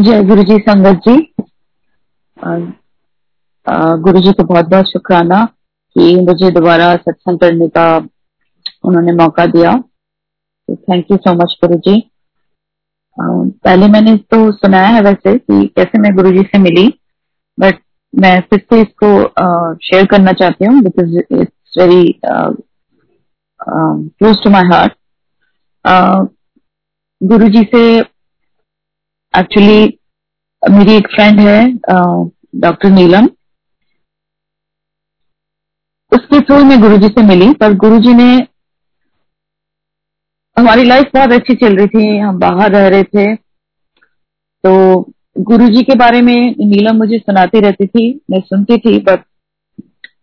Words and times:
जय 0.00 0.22
गुरु 0.24 0.42
जी 0.42 0.56
संगत 0.58 1.00
जी। 1.06 1.14
गुरु 4.02 4.20
जी 4.20 4.32
को 4.32 4.44
बहुत 4.44 4.68
बहुत 4.68 4.90
शुक्राना 4.90 5.44
कि 5.96 6.14
मुझे 6.20 6.50
दोबारा 6.50 6.94
सत्संग 6.96 7.38
करने 7.38 7.68
का 7.68 7.84
उन्होंने 7.96 9.12
मौका 9.12 9.46
दिया। 9.46 9.72
थैंक 10.68 11.10
यू 11.10 11.16
सो 11.16 11.32
मच 11.34 11.56
गुरु 11.64 11.78
जी 11.78 11.96
पहले 13.16 13.88
मैंने 13.88 14.16
तो 14.30 14.50
सुनाया 14.52 14.88
है 14.88 15.00
वैसे 15.02 15.36
कि 15.38 15.66
कैसे 15.76 15.98
मैं 15.98 16.14
गुरु 16.16 16.32
जी 16.32 16.42
से 16.42 16.58
मिली 16.58 16.86
बट 17.58 17.82
मैं 18.14 18.38
फिर 18.40 18.58
से 18.58 18.80
इसको 18.82 19.10
शेयर 19.80 20.06
करना 20.06 20.32
चाहती 20.32 20.64
हूँ 20.64 20.82
because 20.82 21.18
it's 21.18 21.78
very 21.78 22.04
close 23.60 24.42
to 24.44 24.50
my 24.50 24.70
heart 24.72 24.92
Guru 27.20 27.48
ji 27.48 27.62
से 27.74 27.82
एक्चुअली 29.34 29.82
मेरी 30.62 30.92
एक 30.92 31.06
फ्रेंड 31.08 31.40
है 31.40 31.60
डॉक्टर 32.60 32.90
नीलम। 32.90 33.26
उसके 36.12 36.40
थ्रू 36.40 36.62
मैं 36.64 36.80
गुरुजी 36.80 37.08
से 37.08 37.22
मिली, 37.26 37.52
पर 37.52 37.74
गुरुजी 37.76 38.14
ने 38.14 38.32
हमारी 40.56 40.84
लाइफ 40.84 41.10
बहुत 41.14 41.32
अच्छी 41.32 41.54
चल 41.56 41.76
रही 41.76 41.86
थी, 41.86 42.18
हम 42.18 42.38
बाहर 42.38 42.72
रह 42.72 42.88
रहे 42.88 43.02
थे। 43.04 43.34
तो 43.34 45.00
गुरुजी 45.40 45.82
के 45.82 45.94
बारे 45.98 46.20
में 46.22 46.34
नीलम 46.60 46.96
मुझे 46.96 47.18
सुनाती 47.18 47.60
रहती 47.60 47.86
थी, 47.86 48.12
मैं 48.30 48.40
सुनती 48.40 48.78
थी 48.78 48.98
बट 49.00 49.24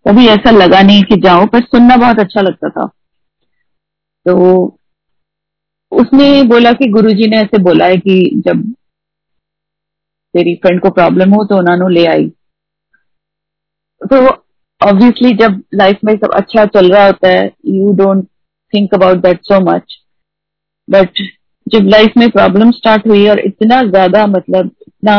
कभी 0.07 0.27
ऐसा 0.27 0.51
लगा 0.51 0.81
नहीं 0.81 1.03
कि 1.03 1.15
जाओ 1.21 1.45
पर 1.45 1.61
सुनना 1.61 1.95
बहुत 1.97 2.19
अच्छा 2.19 2.41
लगता 2.41 2.69
था। 2.69 2.85
तो 4.25 4.33
उसने 5.91 6.43
बोला 6.45 6.71
कि 6.73 6.89
गुरुजी 6.91 7.27
ने 7.29 7.37
ऐसे 7.37 7.61
बोला 7.63 7.85
है 7.85 7.97
कि 7.97 8.41
जब 8.47 8.73
तेरी 10.33 10.55
फ्रेंड 10.55 10.81
को 10.81 10.89
प्रॉब्लम 10.89 11.33
हो 11.33 11.43
तो 11.43 11.57
उन्होंने 11.57 11.93
ले 11.93 12.05
आई। 12.05 12.29
तो 14.01 14.25
ऑब्वियसली 14.81 15.33
जब 15.33 15.61
लाइफ 15.73 15.99
में 16.05 16.15
सब 16.17 16.33
अच्छा 16.33 16.65
चल 16.65 16.91
रहा 16.91 17.05
होता 17.05 17.29
है 17.29 17.45
you 17.65 17.93
don't 17.93 18.25
think 18.73 18.93
about 18.93 19.17
that 19.17 19.39
so 19.43 19.59
much 19.59 19.97
but 20.89 21.21
जब 21.67 21.87
लाइफ 21.87 22.13
में 22.17 22.29
प्रॉब्लम 22.29 22.71
स्टार्ट 22.71 23.07
हुई 23.07 23.27
और 23.27 23.39
इतना 23.39 23.81
ज़्यादा 23.83 24.25
मतलब 24.27 24.71
इतना 24.87 25.17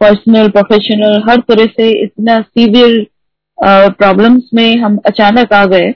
पर्सनल 0.00 0.48
प्रोफेशनल 0.48 1.22
हर 1.28 1.40
तरह 1.40 1.66
से 1.66 1.90
इतना 2.04 2.40
सीवियर 2.40 3.06
प्रॉब्लम्स 3.90 4.42
uh, 4.42 4.54
में 4.54 4.76
हम 4.76 4.98
अचानक 5.06 5.52
आ 5.52 5.64
गए 5.66 5.92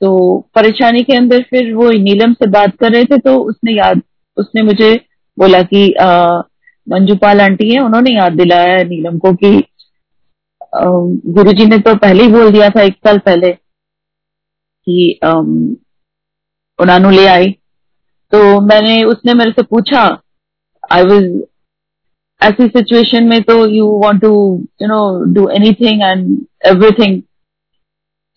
तो 0.00 0.38
परेशानी 0.54 1.02
के 1.02 1.16
अंदर 1.16 1.42
फिर 1.42 1.74
वो 1.74 1.90
नीलम 1.90 2.32
से 2.32 2.50
बात 2.50 2.76
कर 2.76 2.92
रहे 2.92 3.04
थे 3.04 3.18
तो 3.18 3.36
उसने 3.38 3.72
याद 3.72 4.02
उसने 4.36 4.62
मुझे 4.62 4.94
बोला 5.38 5.60
कि 5.64 5.86
मंजूपाल 6.86 7.40
आंटी 7.40 7.72
है, 7.74 7.80
उन्होंने 7.80 8.10
याद 8.10 8.32
दिलाया 8.32 8.82
नीलम 8.84 9.18
को 9.18 9.32
कि 9.34 9.52
गुरुजी 10.74 11.64
ने 11.66 11.78
तो 11.78 11.94
पहले 11.96 12.22
ही 12.22 12.28
बोल 12.30 12.50
दिया 12.52 12.68
था 12.70 12.82
एक 12.82 12.96
साल 13.06 13.18
पहले 13.20 13.50
कि 13.52 15.18
उन्होंने 16.78 17.10
ले 17.10 17.26
आई। 17.28 17.50
तो 18.32 18.60
मैंने, 18.60 19.02
उसने 19.04 19.34
मेरे 19.34 19.50
से 19.50 19.62
पूछा 19.64 20.00
आई 20.92 21.02
वॉज़ 21.04 21.24
ऐसी 22.40 22.66
सिचुएशन 22.68 23.24
में 23.24 23.42
तो 23.42 23.54
you 23.66 23.86
want 24.02 24.20
to 24.22 24.30
you 24.82 24.88
know 24.88 25.02
do 25.34 25.48
anything 25.74 26.02
and 26.02 26.26
everything 26.66 27.20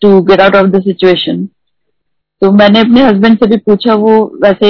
to 0.02 0.20
get 0.22 0.40
out 0.40 0.56
of 0.56 0.66
the 0.76 0.82
situation 0.82 1.44
तो 2.42 2.50
मैंने 2.52 2.80
अपने 2.80 3.02
हस्बैंड 3.02 3.38
से 3.38 3.46
भी 3.50 3.56
पूछा, 3.58 3.94
वो 3.94 4.38
वैसे 4.42 4.68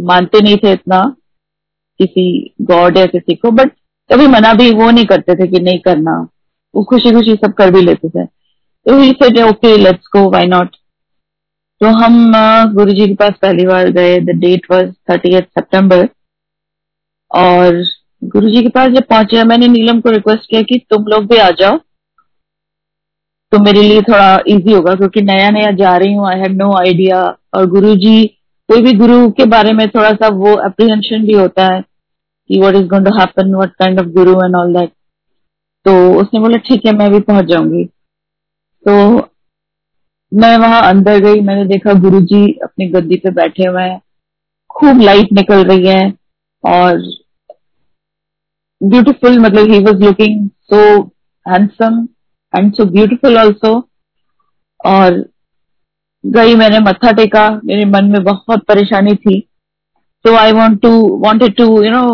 मानते 0.00 0.40
नहीं 0.40 0.56
थे 0.56 0.72
इतना 0.72 1.02
किसी 2.00 2.54
गॉड 2.62 2.96
या 2.98 3.04
किसी 3.08 3.34
को 3.34 3.50
बट 3.52 3.70
कभी 4.10 4.26
मना 4.28 4.52
भी 4.54 4.70
वो 4.72 4.90
नहीं 4.90 5.06
करते 5.06 5.34
थे 5.34 5.46
कि 5.48 5.60
नहीं 5.60 5.78
करना। 5.80 6.16
वो 6.74 6.82
खुशी 6.84 7.10
खुशी 7.12 7.34
सब 7.36 7.52
कर 7.54 7.70
भी 7.70 7.80
लेते 7.82 8.08
थे। 8.08 8.24
तो 8.24 8.98
he 8.98 9.12
said 9.12 9.38
okay 9.40 9.76
let's 9.76 10.08
go 10.12 10.28
why 10.30 10.46
not 10.46 10.76
तो 11.80 11.86
हम 11.94 12.32
गुरु 12.74 12.92
जी 12.92 13.06
के 13.06 13.14
पास 13.14 13.32
पहली 13.42 13.66
बार 13.66 13.88
गए। 13.92 14.18
The 14.20 14.36
date 14.40 14.66
was 14.70 14.92
thirty 15.10 15.32
September 15.32 16.08
और 17.30 17.82
गुरु 18.22 18.48
जी 18.48 18.62
के 18.62 18.68
पास 18.68 18.90
जब 18.90 19.06
पहुँचे, 19.06 19.42
मैंने 19.44 19.68
नीलम 19.68 20.00
को 20.00 20.10
रिक्वेस्ट 20.10 20.48
किया 20.50 20.62
कि 20.62 20.78
तुम 20.90 21.04
लोग 21.06 21.26
भी 21.26 21.36
आ 21.38 21.50
जाओ। 21.52 21.76
तो 23.52 23.58
मेरे 23.60 23.82
लिए 23.82 24.02
थोड़ा 24.02 24.38
इजी 24.46 24.72
होगा, 24.72 24.94
क्योंकि 24.94 25.22
नया 25.22 25.50
नया 25.50 25.70
जा 25.72 25.96
रही 25.96 26.12
हूँ। 26.14 26.28
आई 26.28 26.38
हैव 26.38 26.52
नो 26.54 26.72
आइडिया 26.78 27.22
और 27.54 27.66
गुरु 27.70 27.94
जी 27.96 28.24
कोई 28.68 28.82
भी 28.82 28.92
गुरु 28.98 29.30
के 29.30 29.44
बारे 29.46 29.72
में 29.72 29.88
थोड़ा 29.88 30.10
सा 30.12 30.28
वो 30.36 30.54
अप्रीहेंशन 30.64 31.26
भी 31.26 31.32
होता 31.32 31.72
है 31.74 31.80
कि 31.80 32.60
what 32.60 32.74
is 32.74 32.86
going 32.86 33.06
to 33.06 33.18
happen 33.18 33.54
what 33.54 33.74
kind 33.74 34.00
of 34.00 34.06
guru 34.14 34.32
and 34.44 34.56
all 34.56 34.72
that 34.74 34.92
तो 35.86 35.92
उसने 36.20 36.40
बोला, 36.40 36.56
ठीक 36.58 36.86
है, 36.86 36.92
मैं 36.92 37.10
भी 37.10 37.20
पहुँच 37.20 37.44
जाऊँगी. 37.44 37.84
तो 38.84 38.94
मैं 40.32 40.56
वहाँ 40.58 40.82
अंदर 40.82 41.18
गई, 41.20 41.40
मैंने 41.40 41.64
देखा 41.64 41.92
गुरुजी 42.00 42.42
अपनी 42.64 42.86
गद्दी 42.90 43.16
पे 43.16 43.30
बैठे 43.30 43.64
हुए 43.64 43.82
हैं। 43.82 44.00
खूब 44.70 45.00
लाइट 45.00 45.32
निकल 45.32 45.62
रही 45.64 45.86
है 45.86 46.12
और 46.64 46.98
ब्यूटीफुल 48.80 49.38
मतलब 49.38 49.70
he 49.72 49.78
was 49.84 50.02
looking 50.04 50.48
so 50.72 50.80
handsome 51.46 52.06
and 52.54 52.72
so 52.74 52.84
beautiful 52.90 53.38
also 53.38 53.72
और 54.86 55.24
गई, 56.26 56.54
मैंने 56.54 56.78
मत्था 56.80 57.10
टेका, 57.12 57.48
मेरे 57.64 57.84
मन 57.84 58.04
में 58.04 58.22
बहुत 58.24 58.64
परेशानी 58.64 59.14
थी। 59.16 59.40
तो 60.24 60.34
I 60.36 60.52
want 60.52 60.80
to 60.82 60.90
wanted 61.18 61.56
to 61.56 61.64
you 61.84 61.90
know 61.92 62.06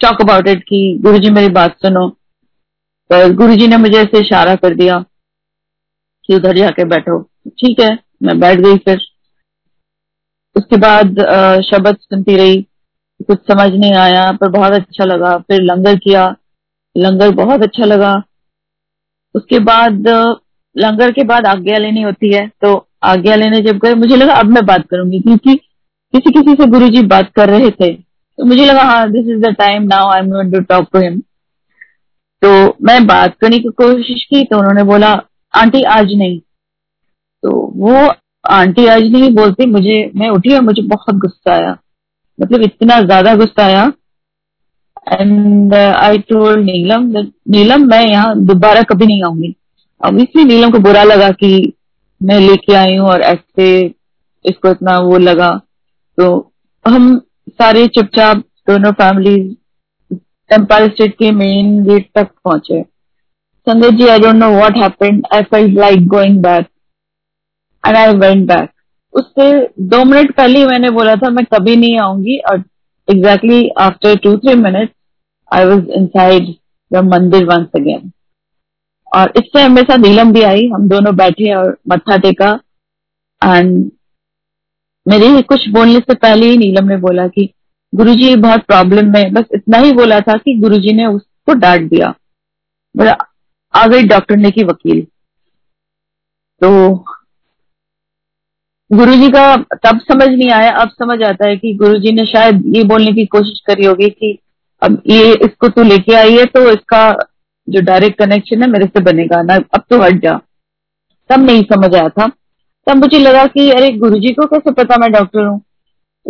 talk 0.00 0.20
about 0.22 0.48
it 0.48 0.62
कि 0.62 0.78
गुरु 1.02 1.18
जी 1.18 1.30
मेरी 1.30 1.48
बात 1.52 1.76
सुनो। 1.76 2.08
पर 3.10 3.32
गुरु 3.34 3.56
जी 3.56 3.66
ने 3.66 3.76
मुझे 3.76 3.98
ऐसे 3.98 4.20
इशारा 4.20 4.54
कर 4.56 4.74
दिया 4.74 4.98
कि 6.24 6.34
उधर 6.34 6.56
जाके 6.56 6.84
बैठो। 6.84 7.20
ठीक 7.50 7.80
है, 7.80 7.98
मैं 8.22 8.38
बैठ 8.40 8.60
गई 8.60 8.76
फिर। 8.78 9.00
उसके 10.56 10.76
बाद 10.76 11.20
शब्द 11.64 11.96
सुनती 11.96 12.36
रही। 12.36 12.62
कुछ 13.20 13.38
समझ 13.42 13.70
नहीं 13.70 13.94
आया, 13.94 14.30
पर 14.32 14.48
बहुत 14.50 14.72
अच्छा 14.72 15.04
लगा। 15.04 15.36
फिर 15.38 15.62
लंगर 15.62 15.96
किया। 15.98 16.24
लंगर 16.96 17.30
बहुत 17.34 17.62
अच्छा 17.62 17.84
लगा। 17.84 18.14
उसके 19.34 19.58
बाद 19.60 20.08
लंगर 20.76 21.12
के 21.12 21.24
बाद 21.24 21.46
आज्ञा 21.46 21.78
लेनी 21.78 22.02
होती 22.02 22.32
है 22.32 22.46
तो 22.62 22.74
आज्ञा 23.04 23.34
लेने 23.36 23.60
जब 23.62 23.78
गए, 23.78 23.94
मुझे 23.94 24.16
लगा 24.16 24.34
अब 24.34 24.46
मैं 24.48 24.64
बात 24.66 24.86
करूँगी, 24.86 25.20
क्योंकि 25.20 25.54
किसी 25.54 26.32
किसी 26.32 26.54
से 26.54 26.66
गुरु 26.68 26.88
जी 26.88 27.02
बात 27.06 27.30
कर 27.36 27.48
रहे 27.50 27.70
थे 27.72 27.92
तो 27.92 28.44
मुझे 28.44 28.64
लगा 28.64 28.82
हाँ 28.84 29.10
this 29.10 29.28
is 29.28 29.40
the 29.42 29.54
time 29.58 29.82
now 29.84 30.10
I 30.10 30.20
am 30.20 30.50
to 30.52 30.60
talk 30.62 30.88
to 30.92 31.00
him 31.00 31.20
तो 32.42 32.76
मैं 32.82 33.06
बात 33.06 33.36
करने 33.40 33.58
की 33.58 33.68
कोशिश 33.76 34.24
की 34.24 34.44
तो 34.44 34.58
उन्होंने 34.58 34.82
बोला, 34.84 35.12
आंटी, 35.54 35.82
आज 35.82 36.12
नहीं। 36.14 36.38
तो 36.38 37.50
वो 37.76 37.94
आंटी 38.44 38.86
आज 38.86 39.02
नहीं 39.12 39.30
बोलती, 39.34 39.66
मुझे, 39.66 40.10
मैं 40.16 40.28
उठी 40.30 40.54
और 40.54 40.60
मुझे 40.62 40.82
बहुत 40.84 41.16
गुस्सा 41.16 41.52
आया। 41.52 41.76
मतलब 42.38 42.62
इतना 42.62 43.00
ज़्यादा 43.02 43.34
गुस्सा 43.34 43.64
आया। 43.64 43.84
एंड 45.12 45.74
आई 45.74 46.18
टोल्ड 46.20 46.64
नीलम 46.64 47.06
नीलम, 47.48 47.86
मैं 47.86 48.02
यहाँ 48.02 48.36
दोबारा 48.38 48.82
कभी 48.84 49.06
नहीं 49.06 49.22
आऊँगी। 49.24 49.54
अब 50.00 50.18
इसलिए 50.20 50.44
नीलम 50.44 50.70
को 50.70 50.78
बुरा 50.80 51.02
लगा 51.04 51.30
कि 51.34 51.72
मैं 52.20 52.38
लेके 52.40 52.74
आई 52.74 52.96
हूँ 52.96 53.08
और 53.08 53.22
ऐसे 53.22 53.68
इसको 54.44 54.70
इतना 54.70 54.98
वो 55.00 55.18
लगा। 55.18 55.50
तो 56.18 56.52
हम 56.84 57.16
सारे 57.50 57.86
चुपचाप 57.88 58.42
दोनों 58.68 58.92
फैमिली 58.94 59.36
टेंपल 60.50 60.88
स्टेट 60.88 61.14
के 61.18 61.30
मेन 61.32 61.82
गेट 61.84 62.08
तक 62.14 62.30
पहुँचे। 62.44 62.82
Sanjay 63.66 63.90
ji 63.96 64.06
I 64.08 64.18
don't 64.18 64.36
know 64.36 64.50
what 64.50 64.76
happened 64.76 65.26
I 65.34 65.42
felt 65.44 65.78
like 65.78 66.06
going 66.08 66.42
back 66.42 66.66
and 67.84 67.96
I 67.96 68.12
went 68.18 68.46
back 68.48 68.70
उससे 69.14 69.50
दो 69.88 70.04
मिनट 70.04 70.34
पहले 70.36 70.58
ही 70.58 70.66
मैंने 70.66 70.90
बोला 70.90 71.14
था, 71.16 71.30
मैं 71.30 71.44
कभी 71.54 71.76
नहीं 71.76 71.98
आऊँगी. 71.98 72.38
और 72.40 72.62
exactly 73.08 73.68
after 73.80 74.16
two 74.16 74.36
three 74.36 74.54
minute 74.56 74.90
I 75.50 75.64
was 75.64 75.90
inside 76.08 76.54
the 76.90 77.04
mandir 77.04 77.44
once 77.46 77.66
again 77.76 78.10
और 79.16 79.32
इससे 79.36 79.62
हमेशा 79.62 79.96
नीलम 79.96 80.32
भी 80.32 80.42
आई। 80.42 80.66
हम 80.74 80.88
दोनों 80.88 81.16
बैठे 81.16 81.54
और 81.54 81.76
मत्था 81.88 82.16
टेका। 82.16 82.50
एंड 83.42 83.90
मेरे 85.06 85.42
कुछ 85.42 85.68
बोलने 85.68 85.98
से 85.98 86.14
पहले 86.14 86.46
ही 86.46 86.56
नीलम 86.56 86.88
ने 86.88 86.96
बोला 86.96 87.26
कि 87.28 87.48
गुरुजी, 87.92 88.36
बहुत 88.36 88.60
प्रॉब्लम 88.60 89.12
में 89.12 89.32
बस 89.32 89.44
इतना 89.54 89.78
ही 89.78 89.92
बोला 89.92 90.20
था 90.20 90.32
कि 90.34 90.54
गुरुजी 90.58 90.92
ने 90.92 91.06
उसको 91.06 91.54
डांट 91.54 91.90
दिया। 91.90 92.14
बोला, 92.96 93.16
आ 93.74 93.86
गई 93.86 94.02
डॉक्टर 94.02 94.36
ने 94.36 94.50
की 94.50 94.64
वकील। 94.64 95.06
तो 96.62 96.94
गुरुजी 98.90 99.28
का 99.28 99.56
तब 99.56 100.00
समझ 100.00 100.28
नहीं 100.28 100.50
आया। 100.50 100.70
अब 100.70 100.88
समझ 100.88 101.22
आता 101.22 101.46
है 101.46 101.56
कि 101.56 101.74
गुरुजी 101.74 102.12
ने 102.12 102.26
शायद 102.26 102.62
ये 102.76 102.84
बोलने 102.84 103.12
की 103.12 103.24
कोशिश 103.26 103.60
करी 103.66 103.86
होगी 103.86 104.08
कि 104.10 104.38
अब 104.82 105.02
ये 105.06 105.32
इसको 105.32 105.68
तू 105.68 105.82
लेके 105.82 106.14
आई 106.14 106.36
है 106.36 106.44
तो 106.44 106.70
इसका 106.70 107.10
जो 107.68 107.80
डायरेक्ट 107.80 108.18
कनेक्शन 108.18 108.62
है, 108.62 108.68
मेरे 108.70 108.86
से 108.86 109.00
बनेगा 109.00 109.42
ना। 109.42 109.54
अब 109.54 109.82
तो 109.90 110.02
हट 110.02 110.22
जा। 110.22 110.40
तब 111.30 111.40
नहीं 111.40 111.62
समझ 111.62 111.94
आया 111.94 112.08
था। 112.08 112.26
तब 112.86 112.96
मुझे 112.96 113.18
लगा 113.18 113.46
कि, 113.46 113.70
अरे, 113.70 113.90
गुरुजी 113.90 114.32
को 114.32 114.46
कैसे 114.46 114.72
पता 114.72 114.96
मैं 114.98 115.12
डॉक्टर 115.12 115.46
हूँ? 115.46 115.62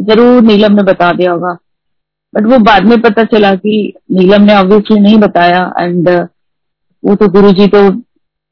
ज़रूर 0.00 0.42
नीलम 0.42 0.72
ने 0.72 0.82
बता 0.82 1.12
दिया 1.12 1.32
होगा। 1.32 1.56
बट 2.34 2.42
वो 2.42 2.58
बाद 2.58 2.84
में 2.84 3.00
पता 3.00 3.24
चला 3.24 3.54
कि 3.54 3.92
नीलम 4.12 4.42
ने 4.42 4.54
ऑब्वियसली 4.56 5.00
नहीं 5.00 5.16
बताया। 5.16 5.74
एंड 5.80 6.08
वो 7.04 7.14
तो 7.14 7.28
गुरु 7.28 7.52
जी 7.52 7.66
तो 7.66 8.02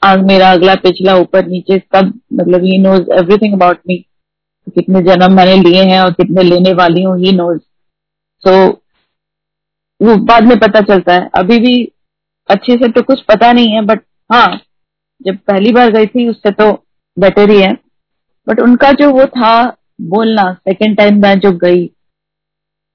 आग 0.03 0.27
मेरा 0.27 0.53
अगला 0.53 0.75
पिछला 0.75 1.17
ऊपर 1.17 1.47
नीचे 1.47 1.79
सब 1.79 2.21
मतलब 2.33 2.61
he 2.61 2.79
knows 2.79 3.03
everything 3.13 3.55
about 3.55 3.79
me 3.89 3.97
कितने 4.69 5.01
जन्म 5.03 5.37
मैंने 5.37 5.57
लिए 5.57 5.83
हैं 5.83 6.01
और 6.01 6.13
कितने 6.13 6.43
लेने 6.43 6.73
वाली 6.73 7.03
हूँ 7.03 7.19
ही 7.19 7.33
नोज़ 7.33 7.59
सो 8.47 8.69
वो 10.03 10.17
बाद 10.17 10.45
में 10.45 10.59
पता 10.59 10.81
चलता 10.81 11.15
है। 11.15 11.31
अभी 11.35 11.59
भी 11.59 11.93
अच्छे 12.49 12.75
से 12.75 12.89
तो 12.93 13.03
कुछ 13.03 13.23
पता 13.25 13.53
नहीं 13.53 13.73
है 13.73 13.81
बट 13.87 14.01
हाँ 14.31 14.61
जब 15.21 15.37
पहली 15.49 15.73
बार 15.73 15.91
गई 15.91 16.07
थी, 16.07 16.29
उससे 16.29 16.51
तो 16.53 16.71
बेटर 17.17 17.51
ही 17.51 17.61
है। 17.61 17.73
बट 18.47 18.61
उनका 18.61 18.91
जो 18.93 19.11
वो 19.11 19.27
था 19.29 19.55
बोलना 20.09 20.53
सेकेंड 20.53 20.97
टाइम 20.97 21.21
मैं 21.23 21.39
जो 21.41 21.53
गई, 21.59 21.87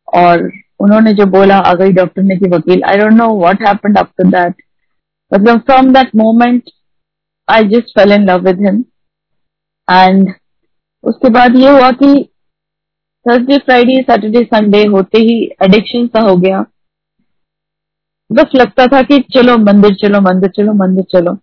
और 0.08 0.50
उन्होंने 0.80 1.14
जो 1.14 1.26
बोला, 1.28 1.58
आ 1.58 1.74
गई 1.74 1.92
डॉक्टर 1.94 2.22
ने 2.24 2.36
की 2.36 2.50
वकील 2.50 2.84
I 2.84 2.98
don't 2.98 3.14
know 3.14 3.28
what 3.40 3.62
happened 3.68 3.98
after 3.98 4.28
that 4.30 4.64
मतलब 5.32 5.60
from 5.62 5.94
that 5.94 6.16
moment 6.16 6.70
I 7.48 7.64
just 7.70 8.00
fell 8.00 8.12
in 8.12 8.30
love 8.30 8.42
with 8.42 8.60
him 8.60 8.84
and 9.88 10.34
उसके 11.04 11.30
बाद 11.30 11.56
ये 11.56 11.70
हुआ 11.70 11.92
कि 11.94 12.14
थर्सडे 13.26 13.58
फ्राइडे 13.58 14.02
सैटरडे 14.02 14.44
संडे 14.46 14.84
होते 14.88 15.18
ही 15.20 15.44
एडिक्शन 15.64 16.08
सा 16.08 16.20
हो 16.22 16.36
गया। 16.38 16.64
बस 18.30 18.56
लगता 18.56 18.86
था 18.88 19.02
कि 19.02 19.20
चलो, 19.34 19.58
मंदिर 19.58 19.94
चलो 19.96 20.22
मंदिर 20.22 20.50
चलो 20.50 20.74
मंदिर 20.76 21.06
चलो। 21.12 21.36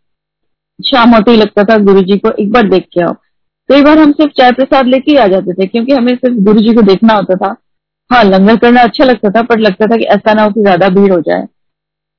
शाम 0.80 1.14
होते 1.14 1.30
ही 1.30 1.36
लगता 1.36 1.62
था 1.64 1.76
गुरु 1.84 2.02
जी 2.02 2.18
को 2.18 2.30
एक 2.32 2.50
बार 2.52 2.68
देख 2.68 2.86
के 2.94 3.02
आओ। 3.02 3.12
कई 3.68 3.82
बार 3.82 3.98
हम 3.98 4.12
सिर्फ़ 4.12 4.32
चाय 4.32 4.52
प्रसाद 4.52 4.86
लेके 4.86 5.16
आ 5.18 5.26
जाते 5.26 5.52
थे, 5.52 5.66
क्योंकि 5.66 5.92
हमें 5.92 6.14
सिर्फ़ 6.14 6.36
गुरु 6.44 6.60
जी 6.60 6.74
को 6.74 6.82
देखना 6.82 7.14
होता 7.14 7.36
था। 7.36 7.54
हाँ 8.10 8.22
लंगर 8.24 8.56
करना 8.56 8.80
अच्छा 8.80 9.04
लगता 9.04 9.30
था, 9.30 9.42
पर 9.42 9.58
लगता 9.58 9.86
था 9.86 9.96
कि 9.96 10.04
ऐसा 10.06 10.32
ना 10.34 10.42
हो 10.42 10.50
कि 10.50 10.60
ज़्यादा 10.60 10.88
भीड़ 10.90 11.12
हो 11.12 11.20
जाए। 11.20 11.46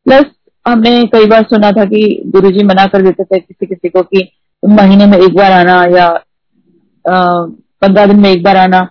प्लस 0.06 0.25
हमने 0.66 0.92
कई 1.06 1.25
बार 1.25 1.44
सुना 1.44 1.72
था 1.72 1.84
कि 1.86 2.02
गुरु 2.28 2.52
जी 2.52 2.63
मना 2.63 2.86
कर 2.86 3.02
देते 3.02 3.24
थे 3.24 3.40
किसी 3.40 3.66
किसी 3.66 3.90
को 3.90 4.02
कि 4.04 4.28
महीने 4.63 5.06
में 5.06 5.18
एक 5.18 5.36
बार 5.36 5.52
आना 5.52 5.84
या 5.92 6.10
पंद्रह 7.06 8.06
दिन 8.06 8.20
में 8.20 8.30
एक 8.30 8.44
बार 8.44 8.58
आना। 8.58 8.84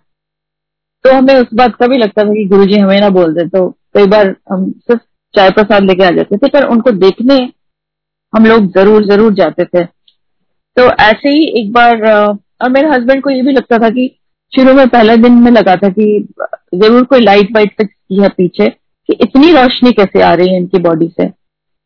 तो 1.05 1.12
हमें 1.12 1.34
उस 1.34 1.46
बात 1.55 1.75
का 1.75 1.87
भी 1.87 1.96
लगता 1.99 2.22
था 2.22 2.32
कि 2.32 2.44
गुरु 2.44 2.64
जी 2.67 2.79
हमें 2.79 3.00
ना 3.00 3.08
बोल 3.11 3.34
दे। 3.34 3.46
तो 3.49 3.69
कई 3.94 4.06
बार 4.06 4.34
हम 4.52 4.70
सिर्फ़ 4.70 5.02
चाय 5.36 5.50
प्रसाद 5.50 5.84
लेके 5.84 6.04
आ 6.04 6.10
जाते 6.12 6.36
थे, 6.36 6.48
पर 6.48 6.64
उनको 6.66 6.90
देखने 6.98 7.36
हम 8.32 8.46
लोग 8.46 8.66
ज़रूर 8.74 9.04
ज़रूर 9.06 9.34
जाते 9.34 9.64
थे। 9.66 9.84
तो 9.84 10.90
ऐसे 11.02 11.28
ही 11.30 11.44
एक 11.60 11.72
बार 11.72 12.04
और 12.06 12.70
मेरे 12.70 12.88
हस्बैंड 12.88 13.22
को 13.22 13.30
ये 13.30 13.42
भी 13.42 13.52
लगता 13.52 13.78
था 13.78 13.90
कि 13.90 14.08
शुरू 14.52 14.72
में 14.74 14.88
पहले 14.88 15.16
दिन 15.18 15.32
में 15.42 15.50
लगा 15.50 15.74
था 15.76 15.88
कि 15.90 16.06
ज़रूर 16.74 17.04
कोई 17.04 17.20
लाइट 17.20 17.48
वाइट 17.54 17.72
फिक्स 17.72 17.94
की 17.94 18.20
है 18.22 18.28
पीछे, 18.30 18.68
कि 18.68 19.12
इतनी 19.14 19.52
रोशनी 19.52 19.92
कैसे 19.92 20.22
आ 20.22 20.32
रही 20.34 20.50
है 20.50 20.56
इनकी 20.56 20.78
बॉडी 20.82 21.08
से। 21.10 21.26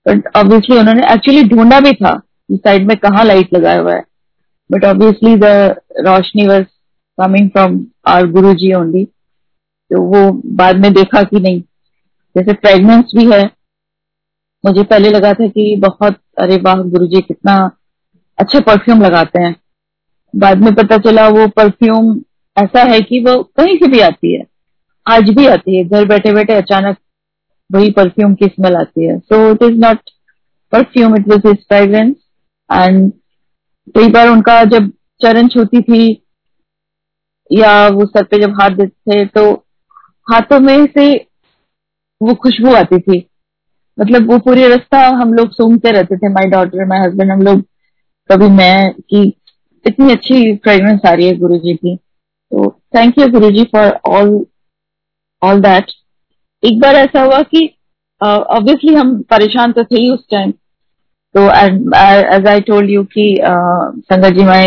बट 0.07 0.37
ऑब्वियसली 0.37 0.79
उन्होंने 0.79 1.13
एक्चुअली 1.13 1.43
ढूंढा 1.49 1.81
भी 1.81 1.93
था 1.95 2.13
कि 2.15 2.57
साइड 2.57 2.87
में 2.89 2.97
कहा 2.99 3.23
लाइट 3.23 3.55
लगाया 3.55 3.81
हुआ 3.81 3.95
है। 3.95 4.05
But 4.71 4.85
obviously 4.85 5.35
the 5.37 5.45
roshni 6.01 6.47
was 6.49 6.65
coming 7.19 7.49
from 7.51 7.81
our 8.09 8.27
Guru 8.29 8.53
ji 8.55 8.73
only 8.75 9.05
तो 9.05 10.03
वो 10.05 10.31
बाद 10.57 10.77
में 10.77 10.93
देखा 10.93 11.23
कि 11.23 11.41
नहीं। 11.41 11.63
जैसे 12.37 12.53
फ्रेगनेंस 12.53 13.13
भी 13.17 13.31
है। 13.33 13.43
मुझे 14.65 14.83
पहले 14.83 15.11
लगा 15.11 15.33
था 15.33 15.47
कि 15.49 15.77
बहुत, 15.79 16.17
अरे 16.39 16.57
वाह 16.57 16.83
गुरु 16.83 17.07
जी 17.07 17.21
कितना 17.21 17.57
अच्छा 18.39 18.61
परफ्यूम 18.61 19.03
लगाते 19.03 19.43
हैं। 19.43 19.55
बाद 20.35 20.59
में 20.59 20.75
पता 20.75 20.97
चला 20.99 21.29
वो 21.29 21.47
परफ्यूम 21.49 22.21
ऐसा 22.57 22.83
है 22.83 23.01
कि 23.01 23.21
वो 23.21 23.43
कहीं 23.43 23.75
से 23.77 23.91
भी 23.91 24.01
आती 24.01 24.35
है। 24.35 24.45
आज 25.07 25.31
भी 25.31 25.47
आती 25.47 25.77
है। 25.77 25.85
घर 25.85 26.05
बैठे 26.05 26.33
बैठे 26.33 26.55
अचानक 26.55 26.97
वही 27.71 27.91
परफ्यूम 27.91 28.35
की 28.35 28.47
स्मेल 28.47 28.77
आती 28.77 29.05
है। 29.05 29.19
So 29.19 29.51
it 29.51 29.63
is 29.63 29.79
not 29.79 30.11
perfume 30.73 31.17
it 31.17 31.29
was 31.29 31.49
his 31.49 31.57
fragrance 31.57 32.17
and 32.71 33.13
कई 33.97 34.09
बार 34.09 34.29
उनका 34.29 34.63
जब 34.65 34.91
चरण 35.21 35.49
छूती 35.49 35.81
थी 35.83 36.23
या 37.51 37.89
वो 37.89 38.07
सर 38.07 38.25
पे 38.25 38.39
जब 38.39 38.51
हाथ 38.51 38.71
देते 38.71 39.13
थे 39.13 39.25
तो 39.27 39.53
हाथों 40.33 40.59
में 40.61 40.87
से 40.87 41.30
वो 42.21 42.35
खुशबू 42.43 42.75
आती 42.75 42.99
थी। 43.01 43.19
मतलब 43.99 44.31
वो 44.31 44.39
पूरी 44.39 44.67
रास्ता 44.69 44.99
हम 45.17 45.33
लोग 45.35 45.51
सूंघते 45.53 45.91
रहते 45.93 46.17
थे 46.17 46.29
माई 46.33 46.51
डॉटर 46.51 46.85
माई 46.89 46.99
हस्बैंड 47.01 47.31
हम 47.31 47.43
लोग। 47.43 47.63
कभी 48.31 48.49
मैं 48.51 48.93
कि 48.93 49.23
इतनी 49.85 50.13
अच्छी 50.13 50.57
फ्रेग्रेंस 50.57 51.01
आ 51.07 51.13
रही 51.13 51.27
है 51.27 51.37
गुरु 51.39 51.57
जी 51.59 51.75
की। 51.75 51.97
तो 51.97 52.71
thank 52.97 53.19
you 53.19 53.27
Guru 53.29 53.51
ji 53.51 53.65
for 53.73 53.91
all 54.09 54.29
all 55.43 55.61
that 55.61 55.91
एक 56.63 56.81
बार 56.81 56.95
ऐसा 56.97 57.23
हुआ 57.23 57.41
कि 57.45 57.67
ऑब्वियसली 58.21 58.93
uh, 58.93 58.99
हम 58.99 59.21
परेशान 59.31 59.73
तो 59.73 59.85
थे 59.85 60.01
ही 60.01 60.11
उस 60.11 60.25
टाइम 60.31 60.51
तो 61.35 61.45
एज 62.37 62.47
आई 62.49 62.61
टोल्ड 62.61 62.91
यू 62.91 63.05
कि 63.13 63.25
Sangat 63.43 64.37
ji 64.39 64.45
my 64.45 64.67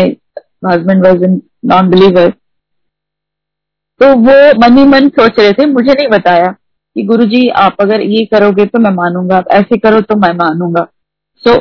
husband 0.66 1.06
was 1.06 1.24
an 1.24 1.40
non 1.64 1.90
believer 1.90 2.30
तो 4.00 4.14
वो 4.18 4.36
मन 4.60 4.78
ही 4.78 4.84
मन 4.84 5.08
सोच 5.10 5.38
रहे 5.38 5.52
थे 5.52 5.66
मुझे 5.66 5.92
नहीं 5.92 6.08
बताया। 6.08 6.54
कि 6.96 7.02
गुरु 7.02 7.24
जी 7.26 7.48
आप 7.58 7.76
अगर 7.80 8.00
ये 8.00 8.24
करोगे 8.24 8.66
तो 8.66 8.78
मैं 8.78 8.90
मानूँगा 8.90 9.36
आप 9.36 9.48
ऐसे 9.52 9.78
करो 9.78 10.00
तो 10.00 10.16
मैं 10.16 10.32
मानूँगा। 10.34 10.86
सो 11.44 11.50
so, 11.50 11.60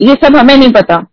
ये 0.00 0.14
सब 0.14 0.36
हमें 0.36 0.56
नहीं 0.56 0.72
पता। 0.72 1.04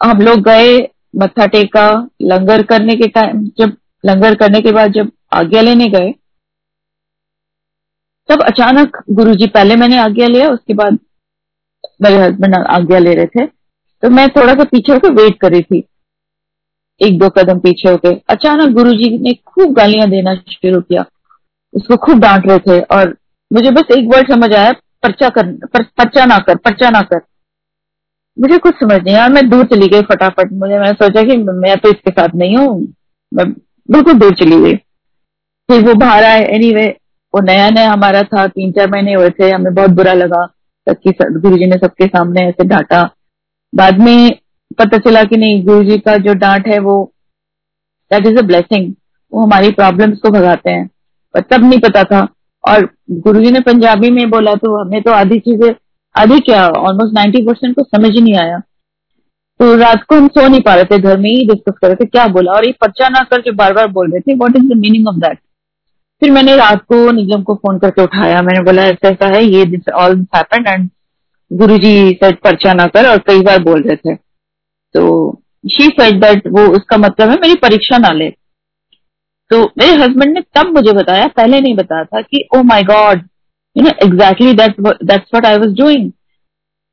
हम 0.00 0.20
लोग 0.20 0.40
गए 0.40 0.78
मत्था 1.16 1.46
टेका 1.46 1.86
लंगर 2.22 2.62
करने 2.62 2.96
के 2.96 3.08
टाइम 3.08 3.44
जब 3.58 3.76
लंगर 4.04 4.34
करने 4.34 4.60
के 4.60 4.72
बाद 4.72 4.92
जब 4.92 5.10
आज्ञा 5.32 5.60
लेने 5.60 5.88
गए 5.88 6.12
तब 8.28 8.42
अचानक 8.42 9.02
गुरु 9.10 9.34
जी 9.34 9.46
पहले 9.46 9.76
मैंने 9.76 9.98
आज्ञा 9.98 10.26
लिया 10.26 10.48
उसके 10.48 10.74
बाद 10.74 10.98
मेरे 12.02 12.16
हस्बैंड 12.16 12.54
आज्ञा 12.56 12.98
ले 12.98 13.14
रहे 13.14 13.26
थे। 13.26 13.46
तो 13.46 14.10
मैं 14.10 14.28
थोड़ा 14.28 14.52
सा 14.54 14.64
पीछे 14.64 14.92
होकर 14.92 15.12
वेट 15.12 15.38
कर 15.40 15.50
रही 15.50 15.62
थी। 15.62 15.82
एक 17.00 17.18
दो 17.18 17.28
कदम 17.28 17.58
पीछे 17.58 17.88
होके 17.88 18.14
अचानक 18.28 18.72
गुरु 18.74 18.92
जी 18.92 19.16
ने 19.18 19.32
खूब 19.46 19.72
गालियाँ 19.74 20.08
देना 20.10 20.34
शुरू 20.34 20.80
किया। 20.80 21.04
उसको 21.74 21.96
खूब 21.96 22.20
डांट 22.20 22.46
रहे 22.48 22.58
थे 22.58 22.80
और 22.96 23.16
मुझे 23.50 23.70
बस 23.70 23.90
एक 23.92 24.08
वर्ड 24.14 24.32
समझ 24.32 24.52
आया 24.52 24.72
पर्चा 25.02 25.28
कर 25.28 25.52
पर, 25.64 25.82
पर्चा 25.82 26.24
ना 26.24 26.38
कर 26.38 26.56
पर्चा 26.56 26.90
ना 26.90 27.00
कर। 27.02 27.20
मुझे 28.36 28.58
कुछ 28.58 28.74
समझ 28.74 29.00
नहीं 29.02 29.14
आया 29.14 29.28
मैं 29.28 29.48
दूर 29.50 29.64
चली 29.66 29.88
गई 29.88 30.02
फटाफट। 30.02 30.52
मुझे 30.52 30.78
मैंने 30.78 30.92
सोचा 30.94 31.22
कि 31.22 31.36
मैं 31.36 31.76
तो 31.78 31.88
इसके 31.88 32.10
साथ 32.10 32.34
नहीं 32.34 32.56
हूँ 32.56 32.94
मैं 33.32 33.50
बिल्कुल 33.88 34.14
दूर 34.14 34.34
चली 34.34 34.60
गई। 34.62 34.74
फिर 35.68 35.82
वो 35.82 35.94
बाहर 35.94 36.24
आए। 36.24 36.44
एनी 36.46 36.72
वो 37.34 37.40
नया 37.42 37.68
नया 37.70 37.90
हमारा 37.92 38.22
था 38.24 38.46
तीन 38.48 38.72
चार 38.72 38.90
महीने 38.90 39.14
हुए 39.14 39.30
थे 39.30 39.50
हमें 39.50 39.74
बहुत 39.74 39.90
बुरा 39.90 40.12
लगा 40.12 40.44
सबकी 40.86 41.12
गुरु 41.22 41.56
जी 41.56 41.66
ने 41.66 41.76
सबके 41.78 42.06
सामने 42.06 42.46
ऐसे 42.48 42.64
डांटा। 42.64 43.02
बाद 43.72 43.98
में 44.00 44.30
पता 44.78 44.98
चला 44.98 45.22
कि 45.24 45.36
नहीं 45.36 45.62
गुरु 45.66 45.84
जी 45.84 45.98
का 45.98 46.16
जो 46.18 46.34
डांट 46.36 46.66
है 46.68 46.78
वो 46.80 47.02
दैट 48.10 48.26
इज़ 48.26 48.38
अ 48.38 48.42
ब्लेसिंग 48.46 48.92
वो 49.32 49.44
हमारी 49.44 49.70
प्रॉब्लम्स 49.72 50.18
को 50.18 50.30
भगाते 50.30 50.70
हैं। 50.70 50.88
पर 51.34 51.40
तब 51.50 51.64
नहीं 51.64 51.80
पता 51.80 52.02
था। 52.04 52.26
और 52.64 52.88
गुरु 53.18 53.42
जी 53.42 53.50
ने 53.50 53.60
पंजाबी 53.62 54.10
में 54.10 54.28
बोला 54.30 54.54
तो 54.54 54.76
हमें 54.76 55.00
तो 55.02 55.10
आधी 55.12 55.38
चीज़ें, 55.38 55.74
आधी 56.14 56.38
क्या 56.40 56.66
ऑलमोस्ट 56.68 57.14
नाइन्टी 57.14 57.42
परसेंट 57.46 57.74
को 57.76 57.82
समझ 57.84 58.10
ही 58.10 58.20
नहीं 58.20 58.36
आया। 58.36 58.58
तो 59.60 59.74
रात 59.76 60.02
को 60.02 60.16
हम 60.16 60.26
सो 60.28 60.46
नहीं 60.48 60.60
पा 60.60 60.74
रहे 60.74 60.84
थे, 60.84 60.98
घर 60.98 61.18
में 61.18 61.30
ही 61.30 61.44
डिस्कस 61.46 61.72
कर 61.72 61.86
रहे 61.86 61.96
थे, 61.96 62.06
क्या 62.06 62.26
बोला? 62.28 62.52
और 62.52 62.66
ये 62.66 62.72
पर्चा 62.80 63.08
ना 63.08 63.22
कर 63.30 63.40
जो 63.42 63.52
बार 63.54 63.72
बार 63.72 63.86
बोल 63.88 64.10
रहे 64.10 64.20
थे 64.20 64.36
what 64.36 64.56
is 64.56 64.64
the 64.64 64.76
meaning 64.78 65.08
of 65.08 65.16
that 65.18 65.38
फिर 66.22 66.30
मैंने 66.30 66.56
रात 66.56 66.82
को 66.84 67.10
निगम 67.10 67.42
को 67.42 67.54
फ़ोन 67.54 67.78
करके 67.78 68.02
उठाया। 68.02 68.40
मैंने 68.42 68.62
बोला, 68.62 68.82
ऐसा 68.84 69.08
ऐसा 69.08 69.26
है, 69.26 69.44
ये 69.44 69.64
this 69.66 69.88
all 69.94 70.18
happened 70.36 70.66
and 70.68 70.88
Guru 71.50 71.76
ji 71.78 72.10
set 72.14 72.40
पर्चा 72.40 72.72
ना 72.74 72.86
कर 72.86 73.08
और 73.08 73.18
कई 73.18 73.40
बार 73.42 73.58
बोल 73.62 73.82
रहे 73.82 73.96
थे। 73.96 74.14
तो 74.14 75.42
शी 75.64 75.86
सेट 75.90 76.20
दैट 76.20 76.46
वो 76.48 76.66
उसका 76.68 76.96
मतलब 76.96 77.30
है, 77.30 77.36
मेरी 77.40 77.54
परीक्षा 77.58 77.98
ना 77.98 78.10
ले। 78.12 78.28
तो 79.50 79.62
मेरे 79.78 79.92
हस्बैंड 80.02 80.32
ने 80.34 80.40
तब 80.54 80.72
मुझे 80.74 80.92
बताया 80.92 81.26
पहले 81.26 81.60
नहीं 81.60 81.74
बताया 81.74 82.04
था 82.04 82.20
कि 82.20 82.44
ओ 82.56 82.62
my 82.62 82.82
God 82.82 83.22
you 83.76 83.82
know 83.82 83.90
exactly 84.06 84.52
that 84.52 84.80
that's 84.80 85.30
what 85.34 85.46
I 85.46 85.58
was 85.58 85.76
doing 85.78 86.10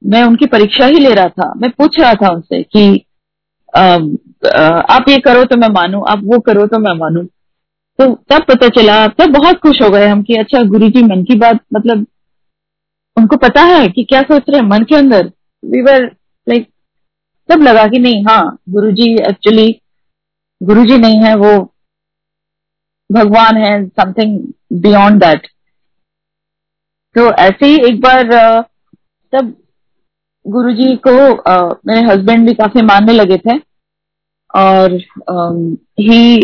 मैं 0.01 0.23
उनकी 0.23 0.45
परीक्षा 0.45 0.85
ही 0.85 0.99
ले 0.99 1.13
रहा 1.13 1.27
था। 1.27 1.53
मैं 1.57 1.69
पूछ 1.71 1.99
रहा 1.99 2.13
था 2.13 2.33
उनसे 2.33 2.61
कि 2.63 3.05
आ, 3.75 3.81
आ, 3.81 4.63
आप 4.95 5.09
ये 5.09 5.17
करो 5.17 5.43
तो 5.43 5.57
मैं 5.57 5.69
मानू 5.69 6.01
आप 6.01 6.21
वो 6.23 6.39
करो 6.39 6.65
तो 6.67 6.79
मैं 6.79 6.93
मानू। 6.99 7.23
तो 7.99 8.05
तब 8.29 8.43
पता 8.47 8.67
चला 8.69 9.07
तब 9.07 9.31
बहुत 9.33 9.59
खुश 9.59 9.81
हो 9.81 9.89
गए 9.89 10.07
हम 10.07 10.21
कि 10.23 10.35
अच्छा 10.35 10.61
गुरु 10.63 10.89
जी 10.89 11.03
मन 11.03 11.23
की 11.23 11.35
बात 11.35 11.59
मतलब 11.73 12.05
उनको 13.17 13.37
पता 13.37 13.61
है 13.61 13.87
कि 13.87 14.03
क्या 14.03 14.21
सोच 14.21 14.49
रहे 14.49 14.61
हैं 14.61 14.67
मन 14.67 14.83
के 14.83 14.95
अंदर? 14.95 15.31
वी 15.63 15.81
वर 15.81 16.03
लाइक 16.47 16.67
तब 17.49 17.61
लगा 17.63 17.85
कि 17.87 17.99
नहीं 17.99 18.23
हाँ 18.25 18.57
गुरु 18.69 18.91
जी 18.91 19.13
एक्चुअली 19.29 19.71
गुरु 20.61 20.85
जी 20.85 20.97
नहीं 20.97 21.19
है 21.23 21.35
वो 21.35 21.51
भगवान 23.09 23.57
है 23.57 23.71
समथिंग 23.89 24.39
बियॉन्ड 24.81 25.23
दैट 25.23 25.47
तो 27.15 27.31
ऐसे 27.33 27.65
ही 27.65 27.75
एक 27.89 27.99
बार 28.01 28.23
तब 29.33 29.53
गुरु 30.45 30.71
जी 30.73 30.95
को 31.07 31.11
मेरे 31.87 32.01
हस्बैंड 32.01 32.45
भी 32.47 32.53
काफ़ी 32.53 32.81
मानने 32.81 33.13
लगे 33.13 33.37
थे 33.37 33.57
और 34.53 34.93
ही 35.99 36.37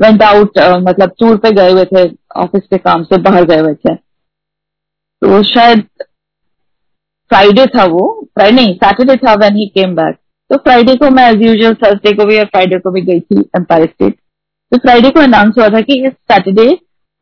वेंट 0.00 0.22
आउट 0.22 0.58
मतलब 0.88 1.12
टूर 1.20 1.36
पे 1.36 1.50
गए 1.52 1.70
हुए 1.70 1.84
थे 1.84 2.04
ऑफ़िस 2.36 2.62
के 2.70 2.78
काम 2.78 3.02
से 3.04 3.16
बाहर 3.22 3.44
गए 3.44 3.58
हुए 3.60 3.74
थे। 3.74 3.94
तो 3.94 5.42
शायद 5.42 5.80
फ्राइडे 7.30 7.66
था 7.66 7.84
वो 7.84 8.04
फ्राइडे 8.34 8.56
नहीं 8.56 8.74
सैटरडे 8.74 9.16
था 9.16 9.34
व्हेन 9.34 9.56
ही 9.56 9.66
केम 9.68 9.94
बैक 9.96 10.16
तो 10.50 10.56
फ्राइडे 10.56 10.94
को 10.96 11.10
मैं 11.10 11.30
एज 11.30 11.42
यूजल 11.42 11.74
थर्सडे 11.74 12.12
को 12.12 12.24
भी 12.26 12.38
और 12.38 12.44
फ्राइडे 12.44 12.78
को 12.78 12.90
भी 12.90 13.02
गई 13.02 13.20
थी 13.20 13.40
एम्पायर 13.56 13.86
स्टेट 13.86 14.18
तो 14.72 14.78
फ्राइडे 14.78 15.10
को 15.10 15.20
अनाउंस 15.20 15.54
हुआ 15.58 15.68
था 15.68 15.80
कि 15.80 15.94
इस 16.06 16.12
सैटरडे 16.12 16.66